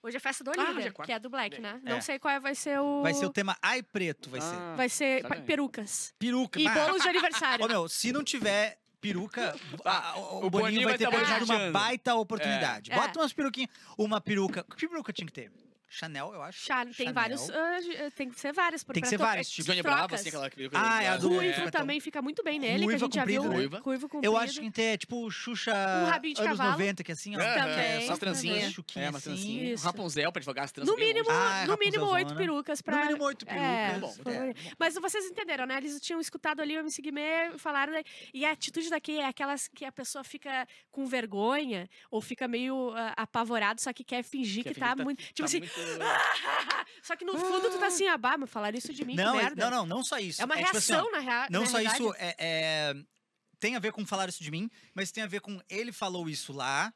Hoje 0.00 0.16
é 0.16 0.20
festa 0.20 0.44
do 0.44 0.50
Ah, 0.50 0.54
é 0.54 0.72
líder, 0.72 0.92
quarta. 0.92 1.06
que 1.10 1.12
é 1.16 1.18
do 1.18 1.30
Black, 1.30 1.60
né? 1.60 1.80
Não 1.82 1.96
É. 1.96 2.00
sei 2.00 2.18
qual 2.18 2.40
vai 2.40 2.54
ser 2.54 2.78
o... 2.80 3.02
Vai 3.02 3.14
ser 3.14 3.26
o 3.26 3.30
tema 3.30 3.56
Ai 3.62 3.82
Preto, 3.82 4.30
vai 4.30 4.40
ser. 4.40 4.54
Ah, 4.54 4.74
Vai 4.76 4.88
ser 4.88 5.22
Tá 5.22 5.28
pa- 5.30 5.40
perucas. 5.40 6.14
Peruca. 6.18 6.60
E 6.60 6.68
bolos 6.68 7.02
de 7.02 7.08
aniversário. 7.08 7.64
Ô, 7.64 7.68
meu, 7.68 7.88
se 7.88 8.12
não 8.12 8.22
tiver 8.22 8.78
peruca, 9.00 9.56
Ah, 9.84 10.14
o, 10.16 10.20
o 10.20 10.24
o 10.46 10.50
Boninho 10.50 10.50
Boninho 10.50 10.82
vai 10.88 10.92
vai 10.92 10.98
ter 10.98 11.04
tá 11.04 11.10
perdido 11.10 11.30
uma 11.32 11.46
boicoteando. 11.46 11.72
baita 11.72 12.14
oportunidade. 12.14 12.92
É. 12.92 12.94
Bota 12.94 13.18
umas 13.20 13.32
peruquinhas. 13.32 13.70
Uma 13.98 14.20
peruca. 14.20 14.64
Que 14.76 14.86
peruca 14.88 15.12
tinha 15.12 15.26
que 15.26 15.32
ter? 15.32 15.50
Chanel, 15.94 16.32
eu 16.32 16.42
acho. 16.42 16.64
Chá, 16.64 16.84
tem 16.84 16.92
Chanel. 16.94 17.12
vários. 17.14 17.46
de- 17.46 18.10
tem 18.12 18.30
que 18.30 18.40
ser 18.40 18.52
várias. 18.52 18.82
por- 18.82 18.94
Tem 18.94 19.02
que 19.02 19.08
ser 19.08 19.18
vários 19.18 19.46
é, 19.46 19.50
tipos. 19.50 19.66
Johnny 19.66 19.82
trocas. 19.82 19.98
Bravo, 20.00 20.14
assim, 20.14 20.28
aquela 20.30 20.50
que 20.50 20.70
Ah, 20.72 21.02
é 21.02 21.08
a 21.08 21.16
do- 21.18 21.28
Ruivo 21.28 21.60
É. 21.62 21.70
também 21.70 22.00
fica 22.00 22.22
muito 22.22 22.42
bem 22.42 22.58
nele, 22.58 22.78
que 22.78 22.82
a 22.82 22.86
Ruiva 22.86 22.98
gente 22.98 23.14
já 23.14 23.24
viu. 23.24 23.42
comprido, 23.42 23.50
né? 23.52 23.56
Ruiva. 23.68 23.80
Ruivo 23.84 24.08
comprido. 24.08 24.24
Eu 24.32 24.36
acho 24.38 24.54
que 24.54 24.60
tem 24.60 24.70
ter, 24.70 24.98
tipo, 24.98 25.30
Xuxa 25.30 25.72
Um 25.72 26.06
rabinho 26.10 26.34
de 26.34 26.40
anos 26.40 26.56
cavalo. 26.56 26.72
90, 26.78 27.04
que 27.04 27.10
é 27.10 27.14
assim, 27.14 27.36
ó. 27.36 27.40
É, 27.40 27.54
Também, 27.54 27.74
é 27.78 28.00
só 28.00 28.06
Umas 28.08 28.18
trancinhas. 28.18 28.62
umas 28.64 28.72
chuquinhas 28.72 29.06
É, 29.06 29.10
uma 29.10 29.18
assim. 29.18 29.30
trancinha. 29.30 29.74
Isso. 29.74 29.84
Rapunzel 29.84 30.32
pra 30.32 30.40
divulgar 30.40 30.64
as 30.64 30.72
tranças. 30.72 30.94
No 30.94 30.98
mínimo, 30.98 31.28
Ah, 31.30 31.64
no 31.66 31.76
mínimo 31.76 32.04
oito 32.06 32.28
Rapunzelzona. 32.28 32.36
perucas 32.40 32.82
pra. 32.82 32.96
No 32.96 33.02
mínimo 33.06 33.24
oito 33.24 33.46
É, 33.48 33.90
perucas. 33.92 34.26
É. 34.26 34.54
Mas 34.78 34.94
vocês 34.94 35.24
entenderam, 35.26 35.66
né? 35.66 35.76
Eles 35.76 36.00
tinham 36.00 36.20
escutado 36.20 36.60
ali 36.60 36.76
o 36.76 36.80
MC 36.80 37.02
Guimê, 37.02 37.52
falaram. 37.58 37.92
daí- 37.92 38.04
E 38.32 38.44
a 38.46 38.52
atitude 38.52 38.88
daqui 38.88 39.18
é 39.18 39.26
aquelas 39.26 39.68
que 39.68 39.84
a 39.84 39.92
pessoa 39.92 40.24
fica 40.24 40.66
com 40.90 41.04
vergonha 41.06 41.88
ou 42.10 42.20
fica 42.20 42.48
meio 42.48 42.92
ah, 42.96 43.12
apavorado, 43.16 43.80
só 43.80 43.92
que 43.92 44.02
quer 44.04 44.22
fingir 44.22 44.64
que, 44.64 44.74
tá 44.74 44.96
muito. 44.96 45.22
Tipo 45.32 45.44
assim. 45.44 45.60
só 47.02 47.16
que 47.16 47.24
no 47.24 47.36
fundo 47.38 47.70
tu 47.70 47.78
tá 47.78 47.86
assim, 47.86 48.06
ah, 48.06 48.16
bah, 48.16 48.36
mas 48.38 48.50
falaram 48.50 48.76
isso 48.76 48.92
de 48.92 49.04
mim, 49.04 49.14
Não, 49.16 49.38
é- 49.38 49.54
não, 49.54 49.70
não, 49.70 49.86
não 49.86 50.04
só 50.04 50.18
isso. 50.18 50.40
É 50.40 50.44
uma 50.44 50.56
tipo 50.56 50.76
assim, 50.76 50.92
ó, 50.92 50.96
reação, 50.96 51.12
na 51.12 51.18
real. 51.18 51.46
Não 51.50 51.60
na 51.60 51.66
só 51.66 51.78
realidade. 51.78 52.02
isso, 52.02 52.14
é, 52.18 52.34
é- 52.38 52.94
tem 53.58 53.76
a 53.76 53.78
ver 53.78 53.92
com 53.92 54.04
falar 54.06 54.28
isso 54.28 54.42
de 54.42 54.50
mim, 54.50 54.68
mas 54.94 55.12
tem 55.12 55.22
a 55.22 55.26
ver 55.26 55.40
com 55.40 55.60
ele 55.68 55.92
falou 55.92 56.28
isso 56.28 56.52
lá. 56.52 56.92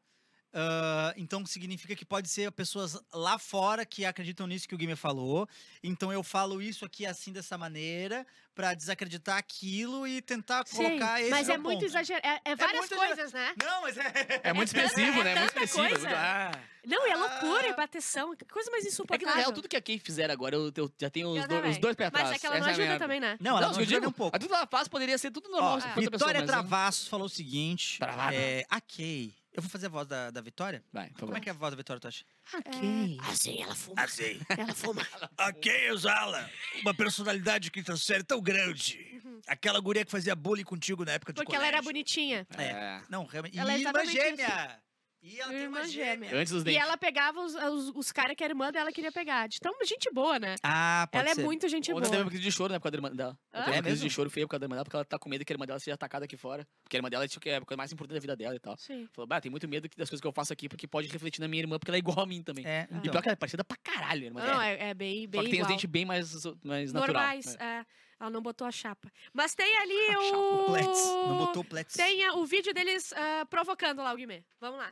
Ah, 0.58 1.12
então 1.18 1.44
significa 1.44 1.94
que 1.94 2.04
pode 2.04 2.28
ser 2.30 2.50
pessoas 2.50 2.98
lá 3.12 3.38
fora 3.38 3.84
que 3.84 4.06
acreditam 4.06 4.46
nisso 4.46 4.66
que 4.66 4.74
o 4.74 4.78
Guilherme 4.78 4.96
falou. 4.96 5.46
Então 5.82 6.10
eu 6.10 6.22
falo 6.22 6.62
isso 6.62 6.84
aqui 6.84 7.04
assim 7.04 7.30
dessa 7.30 7.58
maneira 7.58 8.26
pra 8.54 8.72
desacreditar 8.72 9.36
aquilo 9.36 10.06
e 10.06 10.22
tentar 10.22 10.66
Sim, 10.66 10.76
colocar 10.78 11.20
esse 11.20 11.28
mas 11.28 11.48
é 11.50 11.52
é 11.54 11.58
o 11.58 11.60
muito 11.60 11.80
ponto. 11.80 11.84
exagerado. 11.84 12.26
É, 12.26 12.40
é 12.52 12.56
várias 12.56 12.78
muito 12.80 12.94
exagerado. 12.94 13.16
coisas, 13.16 13.32
né? 13.34 13.54
Não, 13.62 13.82
mas 13.82 13.98
é. 13.98 14.06
É 14.44 14.52
muito 14.54 14.74
É 14.74 14.84
expressivo, 14.84 15.20
é 15.20 15.24
né? 15.24 15.32
É 15.32 15.38
muito 15.40 15.48
expressivo. 15.48 15.88
coisa. 15.90 16.08
Ah. 16.10 16.52
Não, 16.86 17.06
e 17.06 17.10
é 17.10 17.16
loucura, 17.16 17.66
é 17.66 17.72
bateção, 17.74 18.34
coisa 18.50 18.70
mais 18.70 18.84
É 18.84 18.86
que, 18.86 18.92
insuportável. 18.92 19.34
na 19.34 19.40
real, 19.40 19.52
tudo 19.52 19.68
que 19.68 19.76
a 19.76 19.82
Kay 19.82 19.98
fizer 19.98 20.30
agora, 20.30 20.54
eu, 20.54 20.72
eu 20.76 20.90
já 21.00 21.10
tenho 21.10 21.28
os, 21.30 21.46
dois- 21.48 21.70
os 21.70 21.78
dois 21.78 21.96
pés 21.96 22.06
atrás. 22.08 22.28
Mas 22.28 22.36
é 22.36 22.38
que 22.38 22.46
ela 22.46 22.58
não 22.60 22.66
ajuda 22.68 22.98
também, 22.98 23.18
né? 23.20 23.36
Não, 23.40 23.50
ela 23.58 23.60
Não, 23.62 23.72
não 23.72 23.80
ajuda 23.80 23.86
digo, 23.96 24.08
um 24.08 24.12
pouco. 24.12 24.36
a 24.36 24.38
tudo 24.38 24.48
que 24.48 24.54
ela 24.54 24.66
faz 24.68 24.86
poderia 24.88 25.18
ser 25.18 25.30
tudo 25.32 25.48
normal. 25.50 25.72
Ó, 25.72 25.74
outra 25.74 25.90
Vitória 26.00 26.10
pessoa, 26.10 26.34
mas- 26.40 26.46
Travassos 26.50 27.08
falou 27.08 27.26
o 27.26 27.28
seguinte. 27.28 27.98
Travada. 27.98 28.34
É, 28.36 28.64
a 28.70 28.80
Kay. 28.80 29.34
Eu 29.56 29.62
vou 29.62 29.70
fazer 29.70 29.86
a 29.86 29.88
voz 29.88 30.06
da, 30.06 30.30
da 30.30 30.40
Vitória? 30.42 30.84
Vai, 30.92 31.08
por 31.08 31.20
favor. 31.20 31.26
Como 31.26 31.38
é 31.38 31.40
que 31.40 31.48
é 31.48 31.52
a 31.52 31.54
voz 31.54 31.70
da 31.70 31.76
Vitória, 31.76 31.98
tu 31.98 32.08
acha? 32.08 32.24
É, 32.54 33.30
assim, 33.30 33.62
ela 33.62 33.74
fuma. 33.74 34.02
Assim. 34.02 34.40
Ela 34.50 34.74
fuma. 34.74 35.02
Kay 35.62 35.90
Osala, 35.90 36.50
uma 36.82 36.92
personalidade 36.92 37.64
de 37.64 37.70
quinta 37.70 37.96
série 37.96 38.22
tão 38.22 38.40
grande. 38.40 39.20
Aquela 39.46 39.80
guria 39.80 40.04
que 40.04 40.10
fazia 40.10 40.36
bullying 40.36 40.64
contigo 40.64 41.04
na 41.04 41.12
época 41.12 41.32
de 41.32 41.36
Porque 41.36 41.56
ela 41.56 41.66
era 41.66 41.80
bonitinha. 41.80 42.46
É. 42.56 42.64
É. 42.64 43.02
Não, 43.08 43.24
realmente. 43.24 43.58
Ela 43.58 43.72
é 43.72 43.78
e 43.78 43.80
irmã 43.80 44.02
exatamente 44.02 44.12
gêmea. 44.12 44.82
E 45.28 45.40
ela 45.40 45.50
tem 45.50 45.62
Irmã 45.62 45.78
uma 45.80 45.88
gêmea. 45.88 46.30
Antes 46.36 46.52
dos 46.52 46.62
E 46.62 46.64
dentes. 46.66 46.80
ela 46.82 46.96
pegava 46.96 47.40
os, 47.40 47.54
os, 47.54 47.88
os 47.96 48.12
caras 48.12 48.36
que 48.36 48.44
a 48.44 48.46
irmã 48.46 48.70
dela 48.70 48.92
queria 48.92 49.10
pegar. 49.10 49.48
De 49.48 49.58
tão 49.58 49.74
gente 49.84 50.08
boa, 50.12 50.38
né? 50.38 50.54
Ah, 50.62 51.08
pode 51.10 51.26
ela 51.26 51.34
ser. 51.34 51.40
é 51.40 51.44
muito 51.44 51.68
gente 51.68 51.90
Ontem 51.90 52.00
boa. 52.02 52.10
teve 52.10 52.22
uma 52.22 52.28
crise 52.30 52.44
de 52.44 52.52
choro, 52.52 52.72
né, 52.72 52.78
por 52.78 52.84
causa 52.84 52.92
da 52.92 52.98
irmã 53.08 53.16
dela. 53.16 53.36
Ela 53.52 53.64
teve 53.64 53.76
É 53.76 53.78
uma 53.78 53.82
crise 53.82 53.96
mesmo? 53.96 54.08
de 54.08 54.14
choro 54.14 54.30
feia 54.30 54.46
por 54.46 54.50
causa 54.52 54.60
da 54.60 54.64
irmã 54.66 54.76
dela, 54.76 54.84
porque 54.84 54.96
ela 54.96 55.04
tá 55.04 55.18
com 55.18 55.28
medo 55.28 55.44
que 55.44 55.52
a 55.52 55.54
irmã 55.54 55.66
dela 55.66 55.80
seja 55.80 55.94
atacada 55.94 56.24
aqui 56.26 56.36
fora. 56.36 56.64
Porque 56.84 56.96
a 56.96 56.98
irmã 56.98 57.10
dela 57.10 57.24
é 57.24 57.28
tipo, 57.28 57.40
que 57.40 57.50
é 57.50 57.56
a 57.56 57.60
coisa 57.60 57.76
mais 57.76 57.92
importante 57.92 58.14
da 58.14 58.20
vida 58.20 58.36
dela 58.36 58.54
e 58.54 58.60
tal. 58.60 58.76
Sim. 58.78 59.08
Falou, 59.12 59.26
bah, 59.26 59.40
tem 59.40 59.50
muito 59.50 59.66
medo 59.66 59.88
que- 59.88 59.96
das 59.96 60.08
coisas 60.08 60.20
que 60.20 60.26
eu 60.28 60.32
faço 60.32 60.52
aqui, 60.52 60.68
porque 60.68 60.86
pode 60.86 61.08
refletir 61.08 61.40
na 61.40 61.48
minha 61.48 61.62
irmã, 61.62 61.76
porque 61.78 61.90
ela 61.90 61.96
é 61.96 61.98
igual 61.98 62.20
a 62.20 62.26
mim 62.26 62.42
também. 62.42 62.64
É, 62.64 62.82
E 62.90 62.94
então. 62.94 63.00
pior 63.10 63.20
que 63.22 63.28
ela 63.28 63.32
é 63.32 63.36
parecida 63.36 63.64
pra 63.64 63.76
caralho, 63.78 64.22
a 64.22 64.26
irmã 64.26 64.40
Não, 64.40 64.46
dela. 64.46 64.66
é, 64.68 64.90
é 64.90 64.94
bem, 64.94 65.24
Só 65.24 65.28
bem 65.30 65.40
que 65.42 65.50
tem 65.50 65.50
os 65.50 65.54
igual. 65.66 65.68
dentes 65.70 65.90
bem 65.90 66.04
mais, 66.04 66.32
mais 66.62 66.92
natural. 66.92 67.14
Normais, 67.22 67.56
né? 67.56 67.82
é. 67.82 68.06
Ela 68.18 68.30
não 68.30 68.40
botou 68.40 68.66
a 68.66 68.70
chapa. 68.72 69.12
Mas 69.34 69.54
tem 69.54 69.76
ali 69.76 69.92
Chapa, 70.30 70.38
o... 70.38 70.64
Plets. 70.66 71.04
Não 71.28 71.36
botou 71.36 71.62
o 71.62 71.66
Plets. 71.66 71.94
Tem 71.96 72.24
a- 72.24 72.32
o 72.34 72.46
vídeo 72.46 72.72
deles 72.72 73.12
ah, 73.12 73.44
provocando 73.50 73.98
lá 74.02 74.12
o 74.12 74.16
Guimê. 74.16 74.42
Vamos 74.58 74.78
lá. 74.78 74.90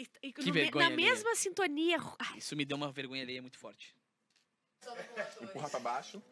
E, 0.00 0.08
e 0.22 0.34
no 0.38 0.44
me- 0.46 0.52
vergonha 0.52 0.88
na 0.88 0.94
alheia. 0.94 1.10
mesma 1.12 1.34
sintonia... 1.34 1.98
Ai, 2.18 2.38
Isso 2.38 2.56
me 2.56 2.64
deu 2.64 2.76
uma 2.76 2.90
vergonha 2.90 3.22
alheia 3.22 3.42
muito 3.42 3.58
forte. 3.58 3.94
Empurra 5.42 5.68
pra 5.68 5.80
baixo. 5.80 6.22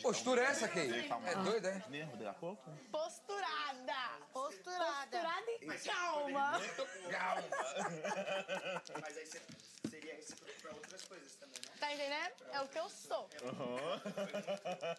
Postura 0.00 0.40
é 0.40 0.44
essa, 0.46 0.66
Kay? 0.66 0.90
É 1.26 1.34
doida, 1.44 1.68
é? 1.68 1.90
Nervo 1.90 2.12
daqui 2.16 2.24
a 2.30 2.32
pouco. 2.32 2.70
Posturada. 2.90 3.92
Posturada. 4.32 5.18
Posturada 5.18 5.50
e 5.60 5.66
calma. 5.84 6.60
Mas 9.02 9.18
aí 9.18 9.26
você 9.26 9.42
seria 9.90 10.14
recíproco 10.14 10.52
pra 10.62 10.72
outras 10.72 11.04
coisas 11.04 11.34
também, 11.36 11.60
não? 11.68 11.76
Tá 11.78 11.92
entendendo? 11.92 12.32
É 12.52 12.60
o 12.62 12.68
que 12.68 12.78
eu 12.78 12.88
sou. 12.88 13.28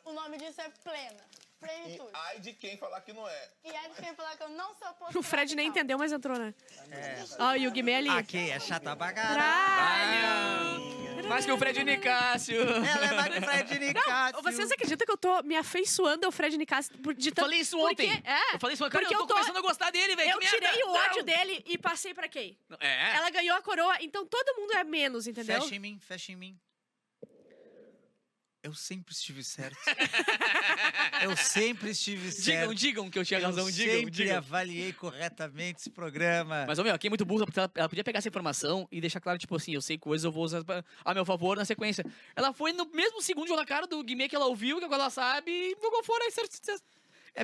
O 0.06 0.14
nome 0.14 0.38
disso 0.38 0.62
é 0.62 0.70
plena. 0.70 1.26
E 1.62 2.00
ai 2.14 2.40
de 2.40 2.54
quem 2.54 2.78
falar 2.78 3.02
que 3.02 3.12
não 3.12 3.28
é. 3.28 3.50
E 3.66 3.70
aí 3.70 3.90
de 3.90 4.02
quem 4.02 4.16
falar 4.16 4.36
que 4.38 4.44
eu 4.44 4.50
não 4.50 4.74
sou 4.76 4.88
posturada 4.94 5.12
o 5.20 5.24
Fred 5.24 5.56
nem 5.56 5.68
entendeu, 5.68 5.98
mas 5.98 6.12
entrou, 6.12 6.38
né? 6.40 6.54
É. 6.92 7.24
Ó, 7.38 7.54
e 7.56 7.68
o 7.68 7.72
Guimê 7.72 7.96
ali. 7.96 8.10
A 8.10 8.24
Kay 8.24 8.52
é 8.52 8.60
chata 8.60 8.96
pra 8.96 9.12
caralho. 9.14 11.28
Mais 11.28 11.46
que 11.46 11.52
o 11.52 11.58
Fred 11.58 11.84
Nicásio. 11.84 12.62
Ela 12.62 13.36
é 13.36 13.40
mais 13.42 13.62
que 13.64 13.68
Fred 13.68 13.86
Nicásio. 13.88 14.42
Vocês 14.42 14.72
acreditam 14.72 15.06
que 15.06 15.12
eu 15.12 15.18
tô 15.18 15.44
me 15.44 15.56
afeiçoando 15.56 16.26
ao 16.26 16.32
Fred 16.32 16.58
Nicásio 16.58 16.98
por- 17.00 17.14
de 17.14 17.30
tanto... 17.32 17.46
Falei 17.46 17.60
isso 17.60 17.78
Porque- 17.78 18.04
ontem. 18.06 18.24
é, 18.26 18.56
Eu 18.56 18.60
falei 18.60 18.74
isso 18.74 18.84
ontem. 18.86 18.94
Cara, 18.94 19.04
porque 19.06 19.16
eu 19.16 19.20
tô, 19.20 19.24
eu 19.26 19.28
tô- 19.28 19.34
começando 19.36 19.58
a 19.58 19.62
gostar 19.62 19.92
dele, 19.92 20.16
velho. 20.16 20.32
eu 20.32 20.40
que 20.40 20.50
merda. 20.52 20.68
tirei 20.70 20.84
o 20.86 20.90
ódio 20.92 21.18
Não. 21.18 21.24
dele 21.26 21.64
e 21.68 21.78
passei 21.78 22.14
pra 22.14 22.28
Kay. 22.30 22.58
É. 22.80 23.16
Ela 23.18 23.30
ganhou 23.30 23.56
a 23.58 23.62
coroa, 23.62 23.98
então 24.02 24.26
todo 24.26 24.56
mundo 24.60 24.74
é 24.78 24.84
menos, 24.84 25.28
entendeu? 25.28 25.62
Fecha 25.62 25.76
em 25.76 25.80
mim, 25.80 26.00
fecha 26.00 26.32
em 26.32 26.36
mim. 26.36 26.60
Eu 28.62 28.74
sempre 28.74 29.14
estive 29.14 29.44
certo. 29.44 29.78
Eu 31.22 31.36
sempre 31.36 31.92
estive 31.92 32.32
certo. 32.32 32.74
Digam, 32.74 32.74
digam 32.74 33.10
que 33.10 33.20
eu 33.20 33.26
tinha 33.26 33.40
razão, 33.42 33.66
eu 33.66 33.72
digam, 33.72 33.96
sempre 33.96 34.12
digam. 34.12 34.38
avaliei 34.38 34.94
corretamente 34.94 35.82
esse 35.82 35.90
programa. 35.90 36.66
Mas, 36.66 36.80
ô, 36.80 36.84
meu, 36.84 36.94
aqui 36.94 37.08
é 37.08 37.10
muito 37.10 37.26
burra, 37.26 37.46
porque 37.46 37.60
ela, 37.60 37.70
ela 37.76 37.90
podia 37.90 38.04
pegar 38.06 38.20
essa 38.20 38.30
informação 38.30 38.88
e 38.90 39.02
deixar 39.02 39.20
claro, 39.20 39.38
tipo 39.38 39.54
assim, 39.56 39.74
eu 39.74 39.82
sei 39.82 39.98
coisas, 39.98 40.24
eu 40.24 40.32
vou 40.32 40.44
usar 40.44 40.64
a 41.04 41.14
meu 41.14 41.26
favor 41.26 41.58
na 41.58 41.66
sequência. 41.66 42.06
Ela 42.36 42.54
foi 42.54 42.72
no 42.72 42.86
mesmo 42.94 43.22
segundo 43.22 43.54
na 43.54 43.66
cara 43.66 43.86
do 43.86 44.02
Guimê 44.02 44.30
que 44.30 44.36
ela 44.36 44.46
ouviu, 44.46 44.80
que 44.80 44.86
agora 44.86 45.04
ela 45.04 45.10
sabe, 45.10 45.52
e 45.52 45.76
jogou 45.82 46.04
fora 46.04 46.26
essa, 46.26 46.42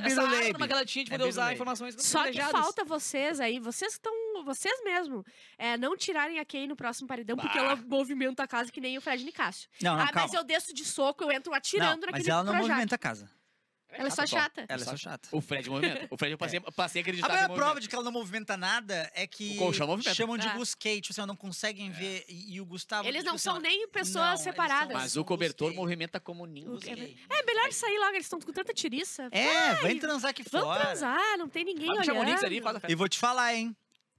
é 0.03 0.07
essa 0.07 0.21
arma 0.21 0.67
que 0.67 0.73
ela 0.73 0.85
tinha 0.85 1.05
de 1.05 1.11
É 1.11 1.17
poder 1.17 1.29
usar 1.29 1.41
Biruleibe. 1.41 1.55
informações 1.55 1.95
Só 1.99 2.23
que 2.31 2.41
falta 2.41 2.83
vocês 2.83 3.39
aí, 3.39 3.59
vocês 3.59 3.93
estão, 3.93 4.13
vocês 4.43 4.83
mesmo, 4.83 5.25
é, 5.57 5.77
não 5.77 5.95
tirarem 5.95 6.39
a 6.39 6.45
Kay 6.45 6.67
no 6.67 6.75
próximo 6.75 7.07
paredão, 7.07 7.37
porque 7.37 7.57
Bah. 7.57 7.63
ela 7.65 7.75
movimenta 7.75 8.43
a 8.43 8.47
casa 8.47 8.71
que 8.71 8.81
nem 8.81 8.97
o 8.97 9.01
Fred 9.01 9.23
Nicásio. 9.23 9.69
Não, 9.81 9.95
não, 9.95 10.01
ah, 10.01 10.05
mas 10.13 10.31
calma. 10.31 10.35
eu 10.37 10.43
desço 10.43 10.73
de 10.73 10.83
soco, 10.85 11.23
eu 11.23 11.31
entro 11.31 11.53
atirando 11.53 12.01
não, 12.01 12.07
naquele 12.07 12.19
mas 12.19 12.27
ela 12.27 12.43
não 12.43 12.51
projeto. 12.53 12.67
movimenta 12.69 12.95
a 12.95 12.97
casa. 12.97 13.29
Ela 13.97 14.07
é 14.07 14.11
só 14.11 14.25
chata. 14.27 14.65
Ela 14.67 14.81
é 14.81 14.85
só 14.85 14.97
chata. 14.97 15.29
O 15.31 15.41
Fred 15.41 15.69
movimenta. 15.69 16.07
O 16.09 16.17
Fred 16.17 16.31
eu 16.33 16.37
passei, 16.37 16.59
passei 16.59 16.99
a 16.99 17.03
acreditar 17.03 17.27
A 17.29 17.33
maior 17.33 17.53
prova 17.55 17.79
de 17.79 17.87
que 17.87 17.95
ela 17.95 18.03
não 18.03 18.11
movimenta 18.11 18.55
nada 18.57 19.09
é 19.13 19.25
que 19.25 19.55
O 19.55 19.57
colchão 19.57 19.87
movimenta. 19.87 20.13
chamam 20.15 20.37
de 20.37 20.47
É. 20.47 20.53
Gusquei, 20.53 21.01
tipo 21.01 21.11
assim, 21.13 21.21
ela 21.21 21.27
não 21.27 21.35
conseguem 21.35 21.89
ver. 21.91 22.25
E, 22.27 22.55
e 22.55 22.61
o 22.61 22.65
Gustavo. 22.65 23.07
Eles 23.07 23.19
tipo 23.19 23.29
não 23.29 23.35
assim, 23.35 23.43
são 23.43 23.55
ó, 23.55 23.59
nem 23.59 23.81
não, 23.81 23.89
pessoas 23.89 24.29
eles 24.31 24.41
separadas. 24.41 24.91
são- 24.91 25.01
Mas 25.01 25.15
o 25.17 25.23
cobertor 25.25 25.67
Gusquei. 25.69 25.81
movimenta 25.83 26.19
como 26.19 26.45
ninguém. 26.45 26.69
O 26.69 26.79
é-. 26.99 27.37
É 27.39 27.43
melhor 27.45 27.71
sair 27.71 27.97
logo, 27.99 28.11
eles 28.13 28.25
estão 28.25 28.39
com 28.39 28.51
tanta 28.51 28.73
tiriça. 28.73 29.27
É, 29.31 29.75
vem 29.75 29.97
transar 29.99 30.31
aqui 30.31 30.43
Vamos 30.51 30.67
fora. 30.67 30.81
transar, 30.85 31.37
não 31.37 31.47
tem 31.47 31.63
ninguém 31.63 31.87
Chama 32.03 32.19
o 32.19 32.21
olhando. 32.21 32.25
Nix 32.31 32.43
ali, 32.43 32.61
faz 32.61 32.75
a 32.75 32.79
festa. 32.79 32.91
E 32.91 32.95
vou 32.95 33.07
te 33.09 33.17
falar, 33.17 33.53
hein? 33.55 33.75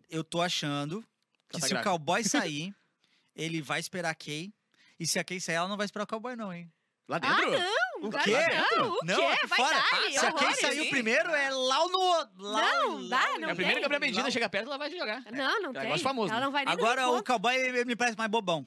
Eu 0.08 0.22
tô 0.24 0.40
achando 0.40 1.02
que 1.48 1.58
tá 1.60 1.66
se 1.66 1.66
o 1.66 1.68
grávida. 1.70 1.90
cowboy 1.90 2.22
sair, 2.24 2.74
ele 3.34 3.60
vai 3.60 3.80
esperar 3.80 4.10
a 4.10 4.14
Kay. 4.14 4.52
E 4.98 5.06
se 5.06 5.18
a 5.18 5.24
Kay 5.24 5.40
sair, 5.40 5.56
ela 5.56 5.68
não 5.68 5.76
vai 5.76 5.84
esperar 5.84 6.04
o 6.04 6.06
cowboy, 6.06 6.34
não, 6.36 6.52
hein? 6.52 6.72
Lá 7.08 7.18
dentro? 7.18 7.50
Não, 7.52 7.66
O 8.02 8.10
claro 8.10 8.24
quê? 8.24 8.32
Não, 8.76 8.88
o 8.92 8.98
Não, 9.04 9.16
quê? 9.16 9.46
Vai 9.46 9.58
fora. 9.58 9.82
Kay 9.82 10.18
horrores. 10.18 10.60
saiu 10.60 10.84
sim. 10.84 10.90
primeiro, 10.90 11.30
é 11.30 11.50
lá 11.50 11.88
no. 11.88 12.28
Lá, 12.38 12.60
Não, 12.60 13.08
dá, 13.08 13.16
lá- 13.20 13.38
não 13.38 13.48
é 13.48 13.52
a 13.52 13.54
primeira 13.54 13.80
tem. 13.80 13.88
que 13.88 13.94
a 13.94 13.98
Bendita 13.98 14.30
chega 14.30 14.48
perto, 14.48 14.66
ela 14.66 14.78
vai 14.78 14.90
jogar. 14.90 15.22
Não, 15.32 15.62
não 15.62 15.70
É 15.70 15.72
tem. 15.74 15.82
negócio 15.82 16.02
famoso, 16.02 16.32
Ela 16.32 16.44
não 16.44 16.52
vai 16.52 16.64
nem 16.64 16.72
Agora 16.74 17.08
o 17.08 17.22
cowboy 17.22 17.84
me 17.84 17.96
parece 17.96 18.16
mais 18.16 18.30
bobão. 18.30 18.66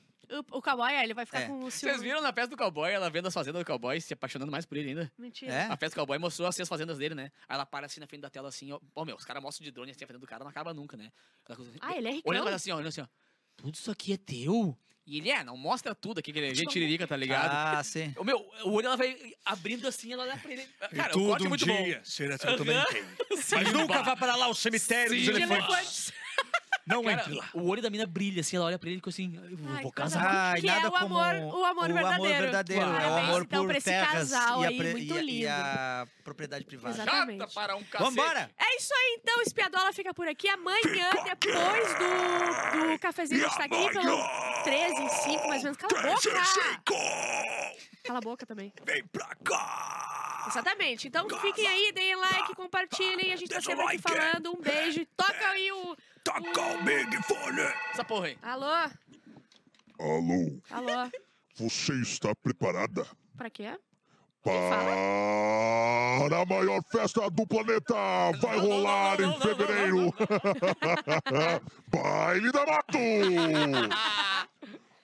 O, 0.52 0.58
o 0.60 0.62
cowboy, 0.62 0.94
ele 0.94 1.13
vai 1.15 1.26
ficar 1.26 1.39
É. 1.42 1.48
com 1.48 1.63
o 1.63 1.72
ciúme. 1.72 1.92
Vocês 1.94 2.02
viram 2.04 2.22
na 2.22 2.32
festa 2.32 2.50
do 2.50 2.58
cowboy, 2.58 2.92
ela 2.92 3.10
vendo 3.10 3.28
as 3.28 3.34
fazendas 3.34 3.62
do 3.63 3.65
cowboy, 3.65 4.00
se 4.00 4.13
apaixonando 4.13 4.52
mais 4.52 4.63
por 4.63 4.78
ele 4.78 4.89
ainda? 4.89 5.12
Mentira. 5.18 5.52
É? 5.52 5.62
A 5.63 5.76
festa 5.76 5.96
do 5.96 5.96
cowboy 5.96 6.20
mostrou 6.20 6.48
assim, 6.48 6.62
as 6.62 6.70
fazendas 6.70 7.00
dele, 7.00 7.15
né? 7.15 7.32
Aí 7.48 7.56
ela 7.56 7.65
para 7.65 7.88
assim 7.88 8.00
na 8.00 8.06
frente 8.06 8.22
da 8.22 8.30
tela 8.30 8.48
assim, 8.50 8.72
ó. 8.72 8.80
Ó, 8.96 9.04
meu, 9.06 9.15
os 9.15 9.26
caras 9.26 9.42
mostram 9.42 9.65
de 9.65 9.72
drone 9.72 9.89
assim, 9.89 10.04
a 10.04 10.08
fazenda 10.08 10.20
do 10.22 10.28
cara 10.28 10.44
não 10.44 10.52
acaba 10.52 10.72
nunca, 10.72 10.96
né? 10.96 11.12
Ela 11.48 11.58
assim, 11.60 11.74
Ah, 11.82 11.98
ele 11.98 12.08
é 12.08 12.12
ricão. 12.12 12.30
Olhando 12.32 12.48
assim, 12.50 12.72
ó, 12.72 12.76
olhando 12.76 12.89
assim, 12.89 13.02
ó. 13.02 13.08
Tudo 13.58 13.74
isso 13.74 13.89
aqui 13.89 14.13
é 14.13 14.18
teu? 14.18 14.78
E 15.10 15.17
ele 15.17 15.32
é, 15.32 15.43
não 15.43 15.58
mostra 15.58 15.95
tudo 15.95 16.19
aqui, 16.19 16.32
que 16.32 16.38
ele 16.38 16.52
é 16.52 16.54
gente 16.54 16.69
tiririca, 16.69 17.08
tá 17.08 17.17
ligado? 17.17 17.50
Ah, 17.52 17.84
sim. 17.84 18.13
O 18.15 18.24
meu, 18.24 18.38
o 18.63 18.74
olho 18.74 18.86
ela 18.86 18.95
vai 18.95 19.17
abrindo 19.43 19.88
assim, 19.88 20.13
ela 20.13 20.22
olha 20.22 20.38
pra 20.38 20.52
ele. 20.52 20.63
Cara, 20.95 21.17
o 21.17 21.26
corte 21.26 21.45
é 21.48 21.50
muito 21.50 21.65
bom. 21.65 22.00
será 22.04 22.38
que 22.38 22.48
eu 22.48 22.58
também 22.58 22.76
Mas 23.52 23.74
nunca 23.74 24.04
vá 24.04 24.15
para 24.15 24.36
lá 24.36 24.48
o 24.48 24.54
cemitério 24.54 25.10
Sim, 25.10 25.26
dos 25.26 25.36
de 25.36 25.41
elefantes. 25.41 26.13
Não 26.89 27.04
Cara, 27.04 27.21
entre 27.21 27.36
lá. 27.36 27.45
o 27.54 27.67
olho 27.69 27.82
da 27.82 27.89
mina 27.89 28.06
brilha, 28.06 28.41
assim, 28.41 28.56
ela 28.58 28.65
olha 28.65 28.80
pra 28.80 28.89
ele 28.89 28.95
e 28.97 28.99
fica 28.99 29.10
assim, 29.12 29.39
eu 29.49 29.58
vou, 29.58 29.75
Ai, 29.75 29.91
casar. 29.91 30.25
Ai, 30.25 30.60
Que 30.62 30.67
é 30.67 30.71
nada 30.73 30.88
o 30.89 30.91
como 30.91 31.17
amor- 31.19 31.56
o 31.60 31.63
amor 31.65 31.88
verdadeiro. 31.93 32.41
verdadeiro. 32.41 32.82
É 32.84 32.86
o 32.88 32.91
Parabéns, 32.93 33.28
amor 33.30 33.41
então, 33.43 33.62
por 33.62 33.67
pra 33.69 33.78
esse 33.78 33.91
casal 33.91 34.62
e, 34.62 34.65
a 34.65 34.69
aí, 34.69 34.78
pre- 34.78 34.91
muito 34.91 35.13
e 35.13 35.17
a- 35.17 35.21
lindo. 35.21 35.32
e 35.43 35.47
a 35.47 36.08
propriedade 36.23 36.65
privada. 36.65 36.95
Exatamente. 36.95 37.54
para 37.54 37.75
um 37.75 37.84
cacete. 37.84 38.04
Vambora! 38.15 38.49
É 38.58 38.75
isso 38.78 38.93
aí, 38.93 39.19
então. 39.21 39.41
Espiadola 39.41 39.93
fica 39.93 40.13
por 40.13 40.28
aqui. 40.28 40.49
Amanhã, 40.49 41.10
depois 41.23 41.93
do, 41.95 42.89
do 42.93 42.99
cafezinho, 42.99 43.45
a 43.45 43.49
gente 43.49 43.58
tá 43.58 43.63
aqui 43.65 43.89
pelo 43.91 44.63
13, 44.63 45.10
5, 45.23 45.47
mais 45.47 45.63
ou 45.63 45.71
menos. 45.71 45.78
Cala 45.78 45.99
a 45.99 46.13
boca! 46.13 47.73
Cala 48.04 48.17
a 48.17 48.21
boca 48.21 48.45
também. 48.45 48.73
Vem 48.86 49.04
pra 49.08 49.30
cá! 49.43 50.18
Exatamente. 50.50 51.08
Então 51.08 51.28
fiquem 51.40 51.68
aí, 51.68 51.92
deem 51.92 52.16
like, 52.16 52.56
compartilhem. 52.56 53.34
A 53.34 53.36
gente 53.36 53.50
tá 53.50 53.62
sempre 53.62 53.84
aqui 53.86 54.00
falando. 54.00 54.52
Um 54.52 54.62
beijo. 54.62 55.06
Toca 55.16 55.48
aí 55.50 55.72
o. 55.72 55.96
Toca 56.24 56.62
o 56.62 56.84
Big 56.84 57.24
Fone. 57.24 57.62
Essa 57.92 58.04
porra 58.04 58.28
aí. 58.28 58.38
Alô? 58.42 58.90
Alô, 60.00 60.62
Alô? 60.72 61.10
você 61.56 61.94
está 62.02 62.34
preparada 62.36 63.06
Pra 63.36 63.50
quê? 63.50 63.78
para 64.42 64.56
a 66.42 66.46
maior 66.46 66.82
festa 66.92 67.30
do 67.30 67.46
planeta? 67.46 67.94
Vai 68.40 68.56
Não, 68.58 68.66
rolar 68.66 69.20
não, 69.20 69.28
não, 69.28 69.28
em 69.28 69.32
não, 69.32 69.40
não, 69.40 69.42
fevereiro. 69.42 70.14
Baile 71.92 72.52
da 72.52 72.66
Mato! 72.66 72.98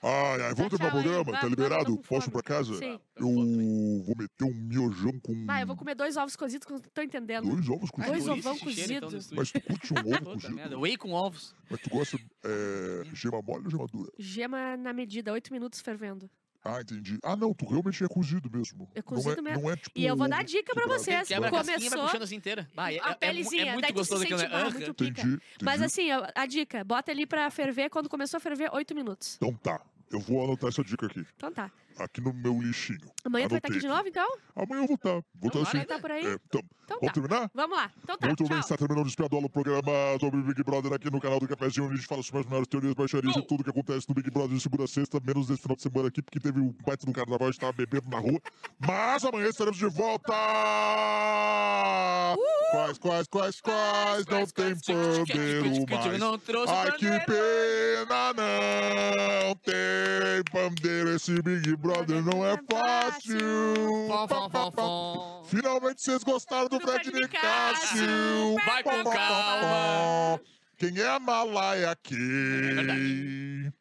Ai, 0.07 0.39
ai, 0.39 0.53
vamos 0.53 0.69
terminar 0.69 0.75
o 0.75 0.77
tchau 0.77 0.85
aí. 0.85 0.91
programa? 0.91 1.31
Tá 1.31 1.39
vai, 1.41 1.49
liberado? 1.49 1.97
Posso 1.97 2.29
ir 2.29 2.31
pra 2.31 2.43
casa? 2.43 2.75
Sim. 2.75 2.99
Eu 3.15 4.03
vou 4.03 4.15
meter 4.15 4.43
um 4.43 4.53
miojão 4.53 5.19
com 5.19 5.45
Vai, 5.47 5.63
eu 5.63 5.67
vou 5.67 5.75
comer 5.75 5.95
dois 5.95 6.15
ovos 6.15 6.35
cozidos 6.35 6.63
que 6.63 6.73
eu 6.73 6.77
não 6.77 6.83
tô 6.93 7.01
entendendo. 7.01 7.49
dois 7.49 7.67
ovos 7.67 7.89
cozidos. 7.89 8.23
Dois 8.23 8.27
ovão 8.27 8.53
esse 8.53 8.71
cheiro, 8.71 8.93
então, 8.93 9.09
cozido. 9.09 9.35
no 9.35 9.41
Mas 9.41 9.51
tu 9.51 9.61
curte 9.61 9.93
um 9.93 9.97
ovo 9.97 10.25
cozido? 10.39 10.79
Whey 10.79 10.97
com 10.97 11.11
ovos. 11.11 11.55
Mas 11.71 11.79
tu 11.81 11.89
gosta 11.89 12.19
é, 12.43 13.03
gema 13.15 13.41
mole 13.41 13.65
ou 13.65 13.71
gema 13.71 13.87
dura? 13.87 14.11
Gema 14.19 14.77
na 14.77 14.93
medida, 14.93 15.31
oito 15.31 15.51
minutos 15.51 15.81
fervendo. 15.81 16.29
Ah, 16.63 16.81
entendi. 16.81 17.19
Ah, 17.23 17.35
não, 17.35 17.53
tu 17.53 17.65
realmente 17.67 18.03
é 18.03 18.07
cozido 18.07 18.49
mesmo. 18.51 18.89
É 18.95 19.01
cozido 19.01 19.41
não 19.41 19.51
é, 19.51 19.53
mesmo. 19.53 19.63
Não 19.63 19.71
é 19.71 19.75
tipo. 19.75 19.91
E 19.99 20.05
eu 20.05 20.15
vou 20.15 20.27
dar 20.27 20.43
dica 20.43 20.73
pra 20.73 20.87
vocês. 20.87 21.27
Quebra 21.27 21.47
a 21.47 21.51
vai 21.51 21.63
Começou 21.63 22.01
puxando 22.01 22.23
assim 22.23 22.35
inteira. 22.35 22.67
Vai, 22.73 22.97
é, 22.97 23.03
a 23.03 23.09
é, 23.09 23.11
é, 23.11 23.15
pelezinha, 23.15 23.61
é 23.61 23.65
daí 23.65 23.73
muito 23.75 23.87
tu 23.87 23.93
gostoso 23.93 24.19
se 24.21 24.25
aquilo, 24.25 24.39
sente 24.39 24.51
né? 24.51 24.57
mal, 24.57 24.67
Aham. 24.67 24.79
muito 24.79 24.93
pica. 24.95 25.21
Entendi, 25.21 25.35
entendi. 25.35 25.63
Mas 25.63 25.81
assim, 25.83 26.09
a 26.11 26.45
dica, 26.47 26.83
bota 26.83 27.11
ali 27.11 27.27
pra 27.27 27.51
ferver, 27.51 27.89
quando 27.91 28.09
começou 28.09 28.37
a 28.37 28.41
ferver, 28.41 28.73
oito 28.73 28.95
minutos. 28.95 29.35
Então 29.35 29.53
tá, 29.53 29.79
eu 30.11 30.19
vou 30.19 30.43
anotar 30.43 30.69
essa 30.69 30.83
dica 30.83 31.05
aqui. 31.05 31.25
Então 31.35 31.51
tá. 31.51 31.71
Aqui 31.97 32.19
no 32.19 32.33
meu 32.33 32.61
lixinho. 32.61 33.09
Amanhã 33.23 33.47
vai 33.47 33.57
estar 33.57 33.69
aqui 33.69 33.79
de 33.79 33.87
novo, 33.87 34.07
então? 34.07 34.37
Amanhã 34.55 34.81
eu 34.83 34.87
vou 34.87 34.95
estar. 34.95 35.23
Vou 35.39 35.47
estar 35.47 35.61
assim. 35.61 35.85
Tá 35.85 35.97
por 35.97 36.11
aí? 36.11 36.25
É, 36.25 36.33
então, 36.33 36.61
Então 36.83 36.99
vamos 36.99 37.07
tá. 37.07 37.13
terminar? 37.13 37.51
Vamos 37.53 37.77
lá. 37.77 37.91
Então 38.03 38.17
tá, 38.17 38.27
Muito 38.27 38.43
bem, 38.43 38.49
tchau. 38.49 38.59
está 38.59 38.77
terminando 38.77 39.05
o 39.05 39.09
Espiadola, 39.09 39.45
o 39.45 39.49
programa 39.49 39.91
sobre 40.19 40.39
o 40.39 40.43
Big 40.43 40.61
Brother 40.63 40.93
aqui 40.93 41.09
no 41.09 41.19
canal 41.19 41.39
do 41.39 41.47
Cafézinho, 41.47 41.85
onde 41.85 41.95
a 41.95 41.97
gente 41.97 42.07
fala 42.07 42.21
sobre 42.21 42.41
as 42.41 42.45
maiores 42.47 42.67
teorias, 42.67 42.93
baixarias 42.93 43.35
e 43.35 43.41
tudo 43.41 43.63
que 43.63 43.69
acontece 43.69 44.07
no 44.09 44.13
Big 44.13 44.29
Brother 44.29 44.55
de 44.55 44.61
segunda 44.61 44.83
a 44.83 44.87
sexta, 44.87 45.19
menos 45.25 45.49
nesse 45.49 45.61
final 45.61 45.75
de 45.75 45.81
semana 45.81 46.07
aqui, 46.09 46.21
porque 46.21 46.39
teve 46.39 46.59
um 46.59 46.75
baita 46.85 47.05
do 47.05 47.13
carnaval, 47.13 47.47
a 47.47 47.51
gente 47.51 47.61
tava 47.61 47.73
bebendo 47.73 48.09
na 48.09 48.19
rua. 48.19 48.39
Mas 48.79 49.23
amanhã 49.23 49.47
estaremos 49.47 49.77
de 49.77 49.87
volta! 49.87 50.33
Quais, 52.71 52.97
quais, 52.97 53.27
quais, 53.27 53.61
quais, 53.61 54.25
não 54.25 54.45
tem 54.45 54.75
pandeiro 54.75 55.85
mais. 55.89 56.19
Não 56.19 56.37
trouxe 56.37 56.73
Ai, 56.73 56.91
que 56.91 57.07
pena, 57.25 58.33
não 58.33 59.55
tem 59.55 60.43
pandeiro. 60.51 61.09
Esse 61.15 61.41
Big 61.41 61.75
Brother 61.77 61.84
não 62.23 62.45
é 62.45 62.57
fácil. 62.69 63.37
Fom, 64.07 64.27
fom, 64.27 64.49
fom, 64.49 64.71
fom. 64.71 65.43
Finalmente 65.45 66.01
vocês 66.01 66.23
gostaram 66.23 66.67
do 66.67 66.79
Do 66.79 66.87
Fred 66.87 67.11
Nicásio. 67.11 68.55
Vai 68.65 68.83
com 68.83 69.03
calma. 69.03 70.41
Quem 70.77 70.99
é 70.99 71.07
a 71.07 71.19
Malaya 71.19 71.91
aqui? 71.91 73.71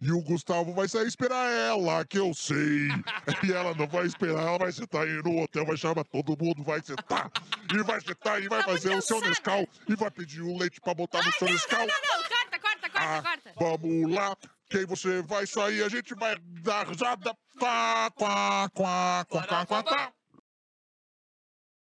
E 0.00 0.12
o 0.12 0.20
Gustavo 0.20 0.74
vai 0.74 0.86
sair 0.86 1.06
esperar 1.06 1.50
ela, 1.50 2.04
que 2.04 2.18
eu 2.18 2.34
sei. 2.34 2.54
E 3.42 3.52
ela 3.52 3.74
não 3.74 3.86
vai 3.88 4.04
esperar, 4.06 4.42
ela 4.46 4.58
vai 4.58 4.70
sentar 4.70 5.02
aí 5.02 5.22
no 5.22 5.42
hotel, 5.42 5.64
vai 5.64 5.76
chamar 5.76 6.04
todo 6.04 6.36
mundo, 6.38 6.62
vai 6.62 6.80
sentar. 6.82 7.30
E 7.72 7.82
vai 7.82 8.00
sentar 8.00 8.42
e 8.42 8.48
vai 8.48 8.60
Tá 8.62 8.66
fazer 8.70 8.94
o 8.94 9.00
seu. 9.00 9.20
Nescau. 9.22 9.66
E 9.88 9.96
vai 9.96 10.10
pedir 10.10 10.42
o 10.42 10.56
leite 10.58 10.80
pra 10.80 10.92
botar 10.94 11.22
no 11.22 11.32
seu 11.32 11.48
Nescau. 11.48 11.78
Não, 11.80 11.86
não, 11.86 12.28
corta, 12.28 12.58
corta, 12.60 12.90
corta, 12.90 13.18
Ah, 13.18 13.22
corta. 13.22 13.52
Vamos 13.58 14.14
lá, 14.14 14.36
quem 14.68 14.86
você 14.86 15.22
vai 15.22 15.46
sair, 15.46 15.82
a 15.82 15.88
gente 15.88 16.14
vai 16.14 16.36
dar 16.62 16.86
risada. 16.88 17.34
Quá, 17.58 18.10
quá, 18.16 18.68
quá, 18.74 19.24
quá, 19.28 19.46
quá, 19.46 19.66
quá, 19.66 19.82
quá. 19.82 20.12